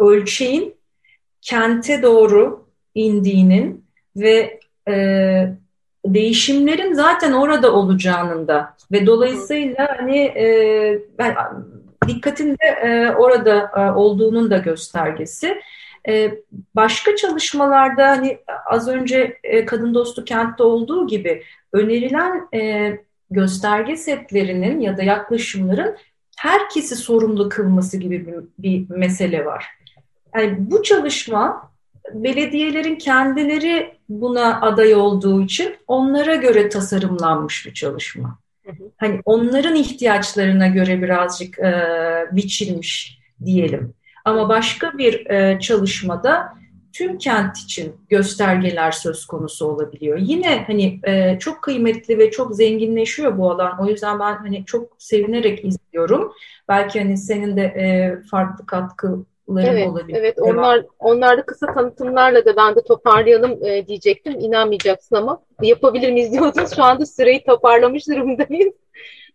ölçeğin 0.00 0.74
kente 1.40 2.02
doğru 2.02 2.66
indiğinin 2.94 3.84
ve 4.16 4.60
e, 4.88 4.94
değişimlerin 6.06 6.92
zaten 6.92 7.32
orada 7.32 7.72
olacağının 7.72 8.48
da 8.48 8.76
ve 8.92 9.06
dolayısıyla 9.06 9.88
hani 9.98 10.18
e, 10.18 10.98
ben 11.18 11.36
dikkatin 12.08 12.52
de 12.52 12.66
e, 12.66 13.14
orada 13.16 13.70
e, 13.76 13.92
olduğunun 13.92 14.50
da 14.50 14.58
göstergesi. 14.58 15.60
E, 16.08 16.32
başka 16.74 17.16
çalışmalarda 17.16 18.08
hani 18.08 18.38
az 18.66 18.88
önce 18.88 19.38
e, 19.44 19.64
kadın 19.64 19.94
dostu 19.94 20.24
kentte 20.24 20.62
olduğu 20.62 21.06
gibi 21.06 21.42
önerilen 21.72 22.48
e, 22.54 22.92
gösterge 23.30 23.96
setlerinin 23.96 24.80
ya 24.80 24.96
da 24.96 25.02
yaklaşımların 25.02 25.96
herkesi 26.42 26.96
sorumlu 26.96 27.48
kılması 27.48 27.96
gibi 27.96 28.26
bir, 28.26 28.34
bir 28.58 28.96
mesele 28.96 29.44
var. 29.44 29.66
Yani 30.36 30.56
bu 30.58 30.82
çalışma 30.82 31.72
belediyelerin 32.14 32.96
kendileri 32.96 33.94
buna 34.08 34.60
aday 34.60 34.94
olduğu 34.94 35.42
için 35.42 35.76
onlara 35.86 36.34
göre 36.34 36.68
tasarımlanmış 36.68 37.66
bir 37.66 37.74
çalışma. 37.74 38.38
Hani 38.96 39.20
onların 39.24 39.74
ihtiyaçlarına 39.74 40.66
göre 40.66 41.02
birazcık 41.02 41.58
e, 41.58 41.72
biçilmiş 42.32 43.18
diyelim. 43.44 43.94
Ama 44.24 44.48
başka 44.48 44.98
bir 44.98 45.26
e, 45.26 45.60
çalışmada 45.60 46.54
tüm 46.92 47.18
kent 47.18 47.58
için 47.58 47.96
göstergeler 48.08 48.90
söz 48.90 49.26
konusu 49.26 49.66
olabiliyor. 49.66 50.18
Yine 50.18 50.64
hani 50.66 51.00
e, 51.04 51.38
çok 51.38 51.62
kıymetli 51.62 52.18
ve 52.18 52.30
çok 52.30 52.54
zenginleşiyor 52.54 53.38
bu 53.38 53.50
alan. 53.50 53.78
O 53.80 53.86
yüzden 53.86 54.20
ben 54.20 54.36
hani 54.36 54.64
çok 54.64 54.96
sevinerek 54.98 55.64
izliyorum. 55.64 56.32
Belki 56.68 57.00
hani 57.00 57.16
senin 57.16 57.56
de 57.56 57.62
e, 57.62 58.16
farklı 58.30 58.66
katkı 58.66 59.24
evet, 59.58 59.88
olabilir. 59.88 60.18
Evet, 60.18 60.38
onlar 60.40 60.86
onlarda 60.98 61.46
kısa 61.46 61.74
tanıtımlarla 61.74 62.44
da 62.44 62.56
ben 62.56 62.76
de 62.76 62.82
toparlayalım 62.82 63.64
e, 63.64 63.86
diyecektim. 63.86 64.40
İnanmayacaksın 64.40 65.16
ama 65.16 65.42
yapabilir 65.62 66.12
miyiz 66.12 66.32
diyordunuz. 66.32 66.76
Şu 66.76 66.82
anda 66.82 67.06
süreyi 67.06 67.44
toparlamış 67.44 68.08
durumdayız. 68.08 68.74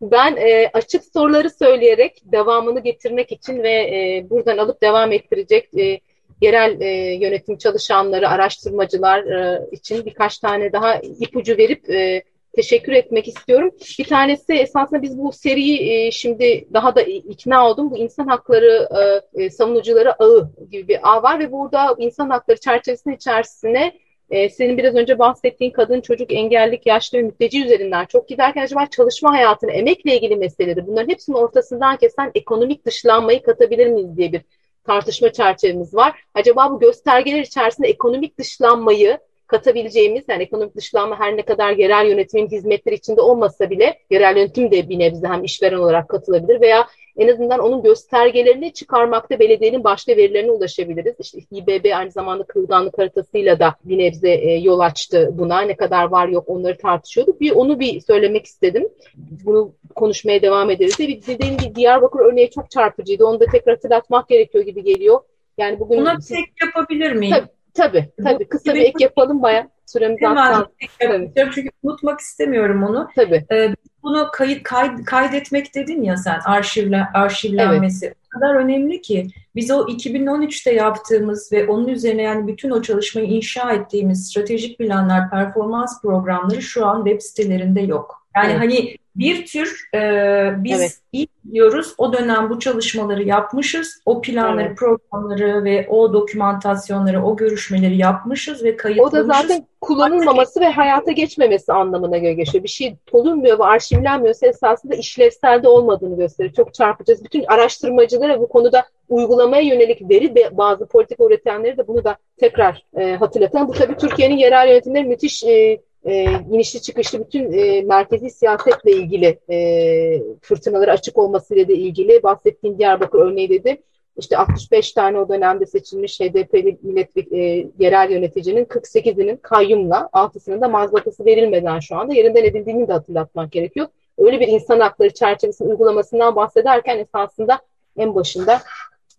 Ben 0.02 0.36
e, 0.36 0.70
açık 0.74 1.04
soruları 1.14 1.50
söyleyerek 1.50 2.22
devamını 2.26 2.80
getirmek 2.80 3.32
için 3.32 3.64
ve 3.64 3.72
e, 3.72 4.26
buradan 4.30 4.58
alıp 4.58 4.82
devam 4.82 5.12
ettirecek 5.12 5.70
e, 5.78 6.00
yerel 6.42 6.82
e, 6.82 6.88
yönetim 7.16 7.58
çalışanları, 7.58 8.30
araştırmacılar 8.30 9.24
e, 9.24 9.68
için 9.72 10.06
birkaç 10.06 10.40
tane 10.40 10.74
daha 10.74 10.96
ipucu 10.96 11.58
verip 11.58 11.90
e, 11.90 12.24
teşekkür 12.58 12.92
etmek 12.92 13.28
istiyorum. 13.28 13.72
Bir 14.00 14.06
tanesi 14.06 14.54
esasında 14.54 15.02
biz 15.02 15.18
bu 15.18 15.32
seriyi 15.32 15.92
e, 15.92 16.12
şimdi 16.12 16.68
daha 16.74 16.96
da 16.96 17.02
ikna 17.02 17.70
oldum. 17.70 17.92
Bu 17.92 17.98
insan 17.98 18.28
hakları 18.28 18.90
e, 19.36 19.44
e, 19.44 19.50
savunucuları 19.50 20.24
ağı 20.24 20.52
gibi 20.72 20.88
bir 20.88 21.00
ağ 21.04 21.24
var 21.24 21.40
ve 21.40 21.52
burada 21.52 21.96
insan 21.98 22.30
hakları 22.30 22.60
çerçevesinin 22.60 23.16
içerisine 23.16 23.94
e, 24.30 24.50
senin 24.50 24.78
biraz 24.78 24.96
önce 24.96 25.20
bahsettiğin 25.20 25.72
kadın, 25.72 26.02
çocuk, 26.02 26.34
engellik, 26.34 26.86
yaşlı 26.86 27.18
ve 27.18 27.22
mülteci 27.22 27.66
üzerinden 27.66 28.06
çok 28.06 28.30
giderken 28.30 28.64
acaba 28.64 28.86
çalışma 28.86 29.32
hayatını, 29.32 29.72
emekle 29.72 30.16
ilgili 30.16 30.36
meseleleri 30.36 30.88
bunların 30.88 31.10
hepsinin 31.10 31.38
ortasından 31.38 31.98
kesen 31.98 32.32
ekonomik 32.36 32.86
dışlanmayı 32.86 33.44
katabilir 33.44 33.88
miyiz 33.88 34.18
diye 34.18 34.34
bir 34.34 34.42
tartışma 34.88 35.32
çerçevemiz 35.32 35.96
var. 35.96 36.20
Acaba 36.34 36.72
bu 36.72 36.80
göstergeler 36.80 37.40
içerisinde 37.40 37.88
ekonomik 37.88 38.38
dışlanmayı 38.38 39.20
katabileceğimiz 39.48 40.24
yani 40.28 40.44
ekonomik 40.44 40.76
dışlanma 40.76 41.20
her 41.20 41.38
ne 41.38 41.42
kadar 41.42 41.72
yerel 41.72 42.08
yönetimin 42.10 42.48
hizmetleri 42.48 42.96
içinde 42.96 43.22
olmasa 43.22 43.70
bile 43.70 44.00
yerel 44.10 44.38
yönetim 44.38 44.72
de 44.72 44.90
bir 44.90 45.00
nebze 45.00 45.28
hem 45.28 45.44
işveren 45.44 45.78
olarak 45.78 46.10
katılabilir 46.10 46.62
veya 46.62 46.88
en 47.18 47.28
azından 47.28 47.60
onun 47.60 47.84
göstergelerini 47.84 48.74
çıkarmakta 48.74 49.40
belediyenin 49.40 49.84
başka 49.84 50.18
verilerine 50.18 50.52
ulaşabiliriz. 50.52 51.16
İşte 51.20 51.40
İBB 51.52 51.96
aynı 51.96 52.12
zamanda 52.12 52.44
kırılganlık 52.44 52.98
haritasıyla 52.98 53.60
da 53.60 53.76
bir 53.84 53.98
nebze 53.98 54.30
e, 54.30 54.58
yol 54.58 54.80
açtı 54.80 55.30
buna. 55.34 55.62
Ne 55.62 55.76
kadar 55.76 56.06
var 56.06 56.28
yok 56.28 56.44
onları 56.48 56.78
tartışıyorduk. 56.78 57.42
Bir 57.42 57.52
onu 57.52 57.80
bir 57.80 58.02
söylemek 58.02 58.46
istedim. 58.46 58.88
Bunu 59.16 59.74
konuşmaya 59.96 60.42
devam 60.42 60.70
ederiz. 60.70 61.00
Bir 61.00 61.28
dediğim 61.28 61.58
gibi 61.58 61.76
Diyarbakır 61.76 62.20
örneği 62.20 62.50
çok 62.50 62.72
çarpıcıydı. 62.72 63.26
Onu 63.26 63.40
da 63.40 63.46
tekrar 63.46 63.76
hatırlatmak 63.76 64.30
gerekiyor 64.30 64.66
gibi 64.66 64.84
geliyor. 64.84 65.20
Yani 65.58 65.80
bugün 65.80 66.00
Buna 66.00 66.18
tek 66.18 66.46
yapabilir 66.66 67.12
miyim? 67.12 67.36
Tabii, 67.36 67.50
Tabii 67.78 68.10
tabii 68.24 68.50
kısa 68.50 68.74
bir 68.74 68.82
ek 68.82 69.04
yapalım 69.04 69.42
baya 69.42 69.70
süremiz 69.86 70.18
Hemen 70.22 71.22
yapacağım 71.22 71.52
çünkü 71.56 71.70
unutmak 71.84 72.20
istemiyorum 72.20 72.84
onu. 72.84 73.10
Tabii. 73.16 73.46
Ee, 73.52 73.74
bunu 74.04 74.28
kayıt 74.34 74.64
kayd, 74.64 75.06
kaydetmek 75.06 75.76
dedin 75.76 76.04
ya 76.04 76.18
sen 76.18 76.40
arşivle 76.46 77.04
arşivlenmesi 77.14 78.06
evet. 78.06 78.18
o 78.28 78.40
kadar 78.40 78.56
önemli 78.56 79.02
ki 79.02 79.28
biz 79.56 79.72
o 79.72 79.88
2013'te 79.88 80.74
yaptığımız 80.74 81.52
ve 81.52 81.68
onun 81.68 81.88
üzerine 81.88 82.22
yani 82.22 82.48
bütün 82.48 82.70
o 82.70 82.82
çalışmayı 82.82 83.28
inşa 83.28 83.72
ettiğimiz 83.72 84.28
stratejik 84.28 84.78
planlar, 84.78 85.30
performans 85.30 86.02
programları 86.02 86.62
şu 86.62 86.86
an 86.86 87.06
web 87.06 87.22
sitelerinde 87.22 87.82
yok. 87.82 88.28
Yani 88.36 88.52
evet. 88.52 88.62
hani 88.62 88.96
bir 89.18 89.46
tür 89.46 89.90
e, 89.96 90.64
biz 90.64 90.80
evet. 90.80 90.98
iyi 91.12 91.28
biliyoruz. 91.44 91.94
O 91.98 92.14
dönem 92.14 92.50
bu 92.50 92.60
çalışmaları 92.60 93.24
yapmışız. 93.24 94.02
O 94.06 94.22
planları, 94.22 94.68
evet. 94.68 94.78
programları 94.78 95.64
ve 95.64 95.88
o 95.90 96.14
dokümantasyonları, 96.14 97.24
o 97.26 97.36
görüşmeleri 97.36 97.98
yapmışız 97.98 98.64
ve 98.64 98.78
kayıtlamışız. 98.78 99.20
O 99.26 99.30
da 99.30 99.34
zaten 99.34 99.68
kullanılmaması 99.82 100.62
ve 100.62 100.70
hayata 100.70 101.12
geçmemesi 101.12 101.74
anlamına 101.74 102.18
göre 102.18 102.34
geçiyor. 102.34 102.64
Bir 102.64 102.70
şey 102.70 102.96
bulunmuyor 103.14 103.60
ve 103.60 103.64
arşivlenmiyorsa 103.64 104.48
esasında 104.48 104.96
işlevselde 104.96 105.68
olmadığını 105.68 106.18
gösteriyor. 106.18 106.54
Çok 106.54 106.74
çarpıcı. 106.74 107.16
Bütün 107.24 107.44
araştırmacılara 107.44 108.40
bu 108.40 108.48
konuda 108.48 108.86
uygulamaya 109.10 109.62
yönelik 109.62 110.10
veri 110.10 110.36
ve 110.36 110.58
bazı 110.58 110.86
politika 110.86 111.26
üretenleri 111.26 111.78
de 111.78 111.88
bunu 111.88 112.04
da 112.04 112.16
tekrar 112.38 112.84
e, 112.98 113.16
hatırlatan. 113.16 113.68
Bu 113.68 113.72
tabii 113.72 113.98
Türkiye'nin 113.98 114.38
yerel 114.38 114.68
yönetimleri 114.68 115.06
müthiş 115.06 115.44
e, 115.44 115.80
e, 116.08 116.24
inişli 116.52 116.82
çıkışlı 116.82 117.20
bütün 117.20 117.52
e, 117.52 117.82
merkezi 117.82 118.30
siyasetle 118.30 118.92
ilgili 118.92 119.40
e, 119.50 120.22
fırtınaları 120.42 120.92
açık 120.92 121.18
olmasıyla 121.18 121.68
da 121.68 121.74
ilgili 121.74 122.24
bahsettiğim 122.24 122.80
Diyarbakır 122.80 123.20
örneği 123.20 123.50
dedi. 123.50 123.82
İşte 124.18 124.38
65 124.38 124.92
tane 124.92 125.20
o 125.20 125.30
dönemde 125.30 125.66
seçilmiş 125.66 126.20
HDP'li 126.20 126.78
milletvekili 126.82 127.40
e, 127.40 127.68
yerel 127.80 128.12
yöneticinin 128.12 128.66
48'inin 128.66 129.38
kayyumla 129.38 130.10
6'sının 130.14 130.62
da 130.62 130.68
mazbatası 130.68 131.26
verilmeden 131.26 131.80
şu 131.80 131.96
anda 131.96 132.14
yerinden 132.14 132.44
edildiğini 132.44 132.88
de 132.88 132.94
hatırlatmak 132.94 133.52
gerekiyor. 133.52 133.88
Öyle 134.18 134.40
bir 134.40 134.48
insan 134.48 134.80
hakları 134.80 135.14
çerçevesinin 135.14 135.70
uygulamasından 135.70 136.36
bahsederken 136.36 136.98
esasında 136.98 137.60
en 137.98 138.16
başında 138.16 138.62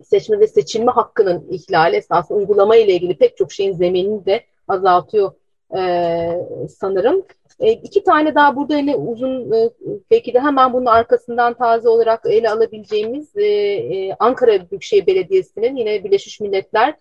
seçme 0.04 0.40
ve 0.40 0.46
seçilme 0.46 0.90
hakkının 0.90 1.46
ihlali 1.50 1.96
esasında 1.96 2.38
uygulama 2.38 2.76
ile 2.76 2.92
ilgili 2.92 3.16
pek 3.16 3.36
çok 3.36 3.52
şeyin 3.52 3.72
zeminini 3.72 4.26
de 4.26 4.40
azaltıyor 4.68 5.32
e, 5.76 6.68
sanırım. 6.78 7.24
E, 7.60 7.72
iki 7.72 8.04
tane 8.04 8.34
daha 8.34 8.56
burada 8.56 8.76
yine 8.76 8.96
uzun 8.96 9.52
e, 9.52 9.70
belki 10.10 10.34
de 10.34 10.40
hemen 10.40 10.72
bunun 10.72 10.86
arkasından 10.86 11.54
taze 11.54 11.88
olarak 11.88 12.20
ele 12.26 12.50
alabileceğimiz 12.50 13.36
e, 13.36 13.44
e, 13.44 14.16
Ankara 14.18 14.70
Büyükşehir 14.70 15.06
Belediyesi'nin 15.06 15.76
yine 15.76 16.04
Birleşmiş 16.04 16.40
Milletler 16.40 16.94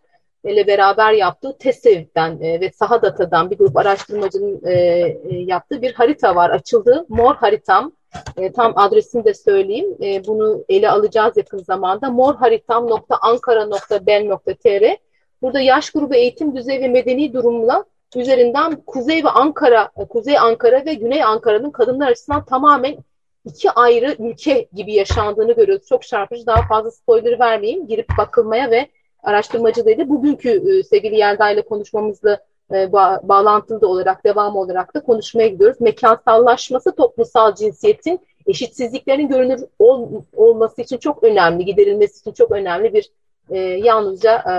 ile 0.44 0.68
beraber 0.68 1.14
yaptığı 1.14 1.58
TESEV'den 1.58 2.42
e, 2.42 2.62
ve 2.62 2.72
Sahadata'dan 2.72 3.52
bir 3.52 3.58
grup 3.58 3.78
araştırmacının 3.78 4.62
e, 4.66 4.74
e, 4.74 5.18
yaptığı 5.30 5.82
bir 5.82 5.94
harita 5.94 6.36
var. 6.36 6.50
Açıldı. 6.50 7.06
Mor 7.10 7.36
haritam. 7.36 7.92
E, 8.38 8.52
tam 8.52 8.74
adresini 8.76 9.26
de 9.26 9.34
söyleyeyim. 9.34 9.98
E, 10.04 10.28
bunu 10.28 10.66
ele 10.70 10.90
alacağız 10.90 11.38
yakın 11.38 11.58
zamanda. 11.58 12.10
morharitam.ankara.bel.tr 12.10 14.98
Burada 15.42 15.60
yaş 15.60 15.90
grubu 15.90 16.16
eğitim 16.16 16.56
düzey 16.56 16.82
ve 16.82 16.88
medeni 16.88 17.34
durumla 17.34 17.86
üzerinden 18.16 18.76
Kuzey 18.76 19.24
ve 19.24 19.30
Ankara, 19.30 19.88
Kuzey 20.10 20.38
Ankara 20.38 20.86
ve 20.86 20.94
Güney 20.94 21.24
Ankara'nın 21.24 21.72
kadınlar 21.72 22.08
açısından 22.08 22.46
tamamen 22.46 22.98
iki 23.46 23.72
ayrı 23.72 24.16
ülke 24.20 24.68
gibi 24.74 24.94
yaşandığını 24.94 25.54
görüyoruz. 25.54 25.88
Çok 25.88 26.04
çarpıcı. 26.04 26.46
Daha 26.46 26.68
fazla 26.68 26.92
spoiler 26.92 27.40
vermeyeyim. 27.40 27.88
Girip 27.88 28.08
bakılmaya 28.18 28.72
ve 28.72 28.88
araştırmacılığıyla 29.24 30.10
bugünkü 30.10 30.50
e, 30.50 30.84
sevgili 30.84 31.16
Yelda 31.16 31.52
ile 31.52 31.62
konuşmamızla 31.62 32.40
e, 32.74 32.92
ba 32.92 33.20
bağlantılı 33.24 33.88
olarak, 33.88 34.24
devam 34.24 34.56
olarak 34.56 34.94
da 34.94 35.04
konuşmaya 35.04 35.48
gidiyoruz. 35.48 35.82
Mekansallaşması 35.82 36.96
toplumsal 36.96 37.56
cinsiyetin 37.56 38.20
eşitsizliklerin 38.48 39.28
görünür 39.28 39.62
ol, 39.80 40.22
olması 40.36 40.82
için 40.82 40.98
çok 40.98 41.24
önemli, 41.24 41.66
giderilmesi 41.66 42.20
için 42.20 42.32
çok 42.32 42.52
önemli 42.52 42.94
bir 42.94 43.12
e, 43.50 43.60
yalnızca 43.60 44.36
e, 44.38 44.56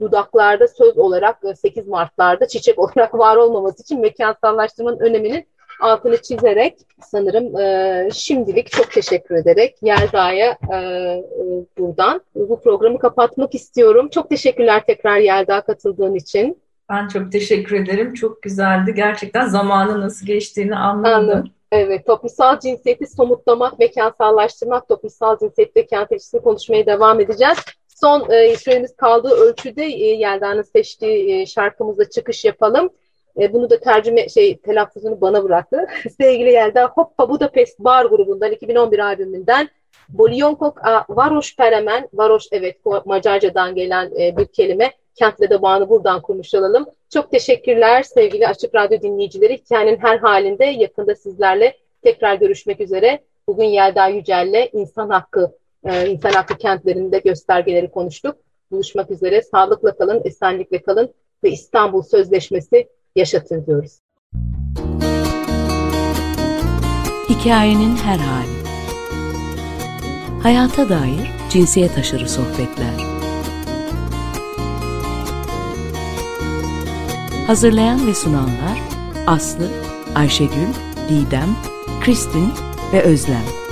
dudaklarda 0.00 0.68
söz 0.68 0.98
olarak 0.98 1.36
e, 1.44 1.54
8 1.54 1.88
Mart'larda 1.88 2.48
çiçek 2.48 2.78
olarak 2.96 3.14
var 3.14 3.36
olmaması 3.36 3.82
için 3.82 4.00
mekansallaştırmanın 4.00 4.98
öneminin 4.98 5.46
altını 5.80 6.22
çizerek 6.22 6.78
sanırım 7.02 7.58
e, 7.58 8.08
şimdilik 8.12 8.70
çok 8.70 8.92
teşekkür 8.92 9.34
ederek 9.34 9.76
Yelda'ya 9.82 10.58
e, 10.72 10.76
e, 10.76 11.24
buradan 11.78 12.20
bu 12.34 12.60
programı 12.60 12.98
kapatmak 12.98 13.54
istiyorum. 13.54 14.08
Çok 14.08 14.30
teşekkürler 14.30 14.82
tekrar 14.86 15.16
Yelda 15.16 15.60
katıldığın 15.60 16.14
için. 16.14 16.58
Ben 16.90 17.08
çok 17.08 17.32
teşekkür 17.32 17.76
ederim. 17.76 18.14
Çok 18.14 18.42
güzeldi. 18.42 18.94
Gerçekten 18.96 19.46
zamanı 19.46 20.00
nasıl 20.00 20.26
geçtiğini 20.26 20.76
anladım. 20.76 21.12
Anladım. 21.12 21.50
Evet, 21.72 22.06
toplumsal 22.06 22.60
cinsiyeti 22.60 23.06
somutlamak, 23.06 23.78
mekansallaştırmak, 23.78 24.88
toplumsal 24.88 25.38
cinsiyet 25.38 25.76
ve 25.76 25.86
kent 25.86 26.08
konuşmaya 26.44 26.86
devam 26.86 27.20
edeceğiz. 27.20 27.58
Son 28.00 28.30
e, 28.30 28.56
süremiz 28.56 28.96
kaldığı 28.96 29.30
ölçüde 29.30 29.84
e, 29.84 30.06
Yelda'nın 30.06 30.62
seçtiği 30.62 31.40
e, 31.40 31.46
şarkımızla 31.46 32.10
çıkış 32.10 32.44
yapalım. 32.44 32.90
E, 33.40 33.52
bunu 33.52 33.70
da 33.70 33.80
tercüme 33.80 34.28
şey 34.28 34.56
telaffuzunu 34.56 35.20
bana 35.20 35.44
bıraktı. 35.44 35.86
Sevgili 36.20 36.52
Yelda 36.52 36.86
Hoppa 36.86 37.28
Budapest 37.28 37.78
Bar 37.78 38.04
grubundan 38.04 38.52
2011 38.52 38.98
albümünden 38.98 39.68
Bolyonkok 40.08 40.80
Varoş 41.08 41.56
Peremen, 41.56 42.08
Varoş 42.14 42.44
evet 42.52 42.76
Macarcadan 43.04 43.74
gelen 43.74 44.12
e, 44.20 44.36
bir 44.36 44.46
kelime. 44.46 44.92
Kentle 45.14 45.50
de 45.50 45.62
bağını 45.62 45.88
buradan 45.88 46.22
kurmuş 46.22 46.54
olalım. 46.54 46.86
Çok 47.12 47.30
teşekkürler 47.30 48.02
sevgili 48.02 48.48
Açık 48.48 48.74
Radyo 48.74 49.00
dinleyicileri. 49.00 49.54
Hikayenin 49.58 49.98
her 49.98 50.18
halinde 50.18 50.64
yakında 50.64 51.14
sizlerle 51.14 51.76
tekrar 52.02 52.34
görüşmek 52.34 52.80
üzere. 52.80 53.20
Bugün 53.48 53.64
Yelda 53.64 54.06
Yücel'le 54.06 54.68
insan 54.72 55.08
hakkı 55.10 55.52
e, 55.86 56.08
insan 56.08 56.30
haklı 56.30 56.58
kentlerinde 56.58 57.18
göstergeleri 57.18 57.90
konuştuk. 57.90 58.36
Buluşmak 58.70 59.10
üzere. 59.10 59.42
Sağlıkla 59.42 59.96
kalın, 59.96 60.20
esenlikle 60.24 60.82
kalın 60.82 61.14
ve 61.44 61.50
İstanbul 61.50 62.02
Sözleşmesi 62.02 62.88
yaşatın 63.16 63.66
diyoruz. 63.66 63.92
Hikayenin 67.28 67.96
her 67.96 68.18
hali. 68.18 68.56
Hayata 70.42 70.88
dair 70.88 71.30
cinsiyet 71.50 71.98
aşırı 71.98 72.28
sohbetler. 72.28 73.06
Hazırlayan 77.46 78.06
ve 78.06 78.14
sunanlar 78.14 78.80
Aslı, 79.26 79.68
Ayşegül, 80.14 80.68
Didem, 81.08 81.56
Kristin 82.04 82.48
ve 82.92 83.02
Özlem. 83.02 83.65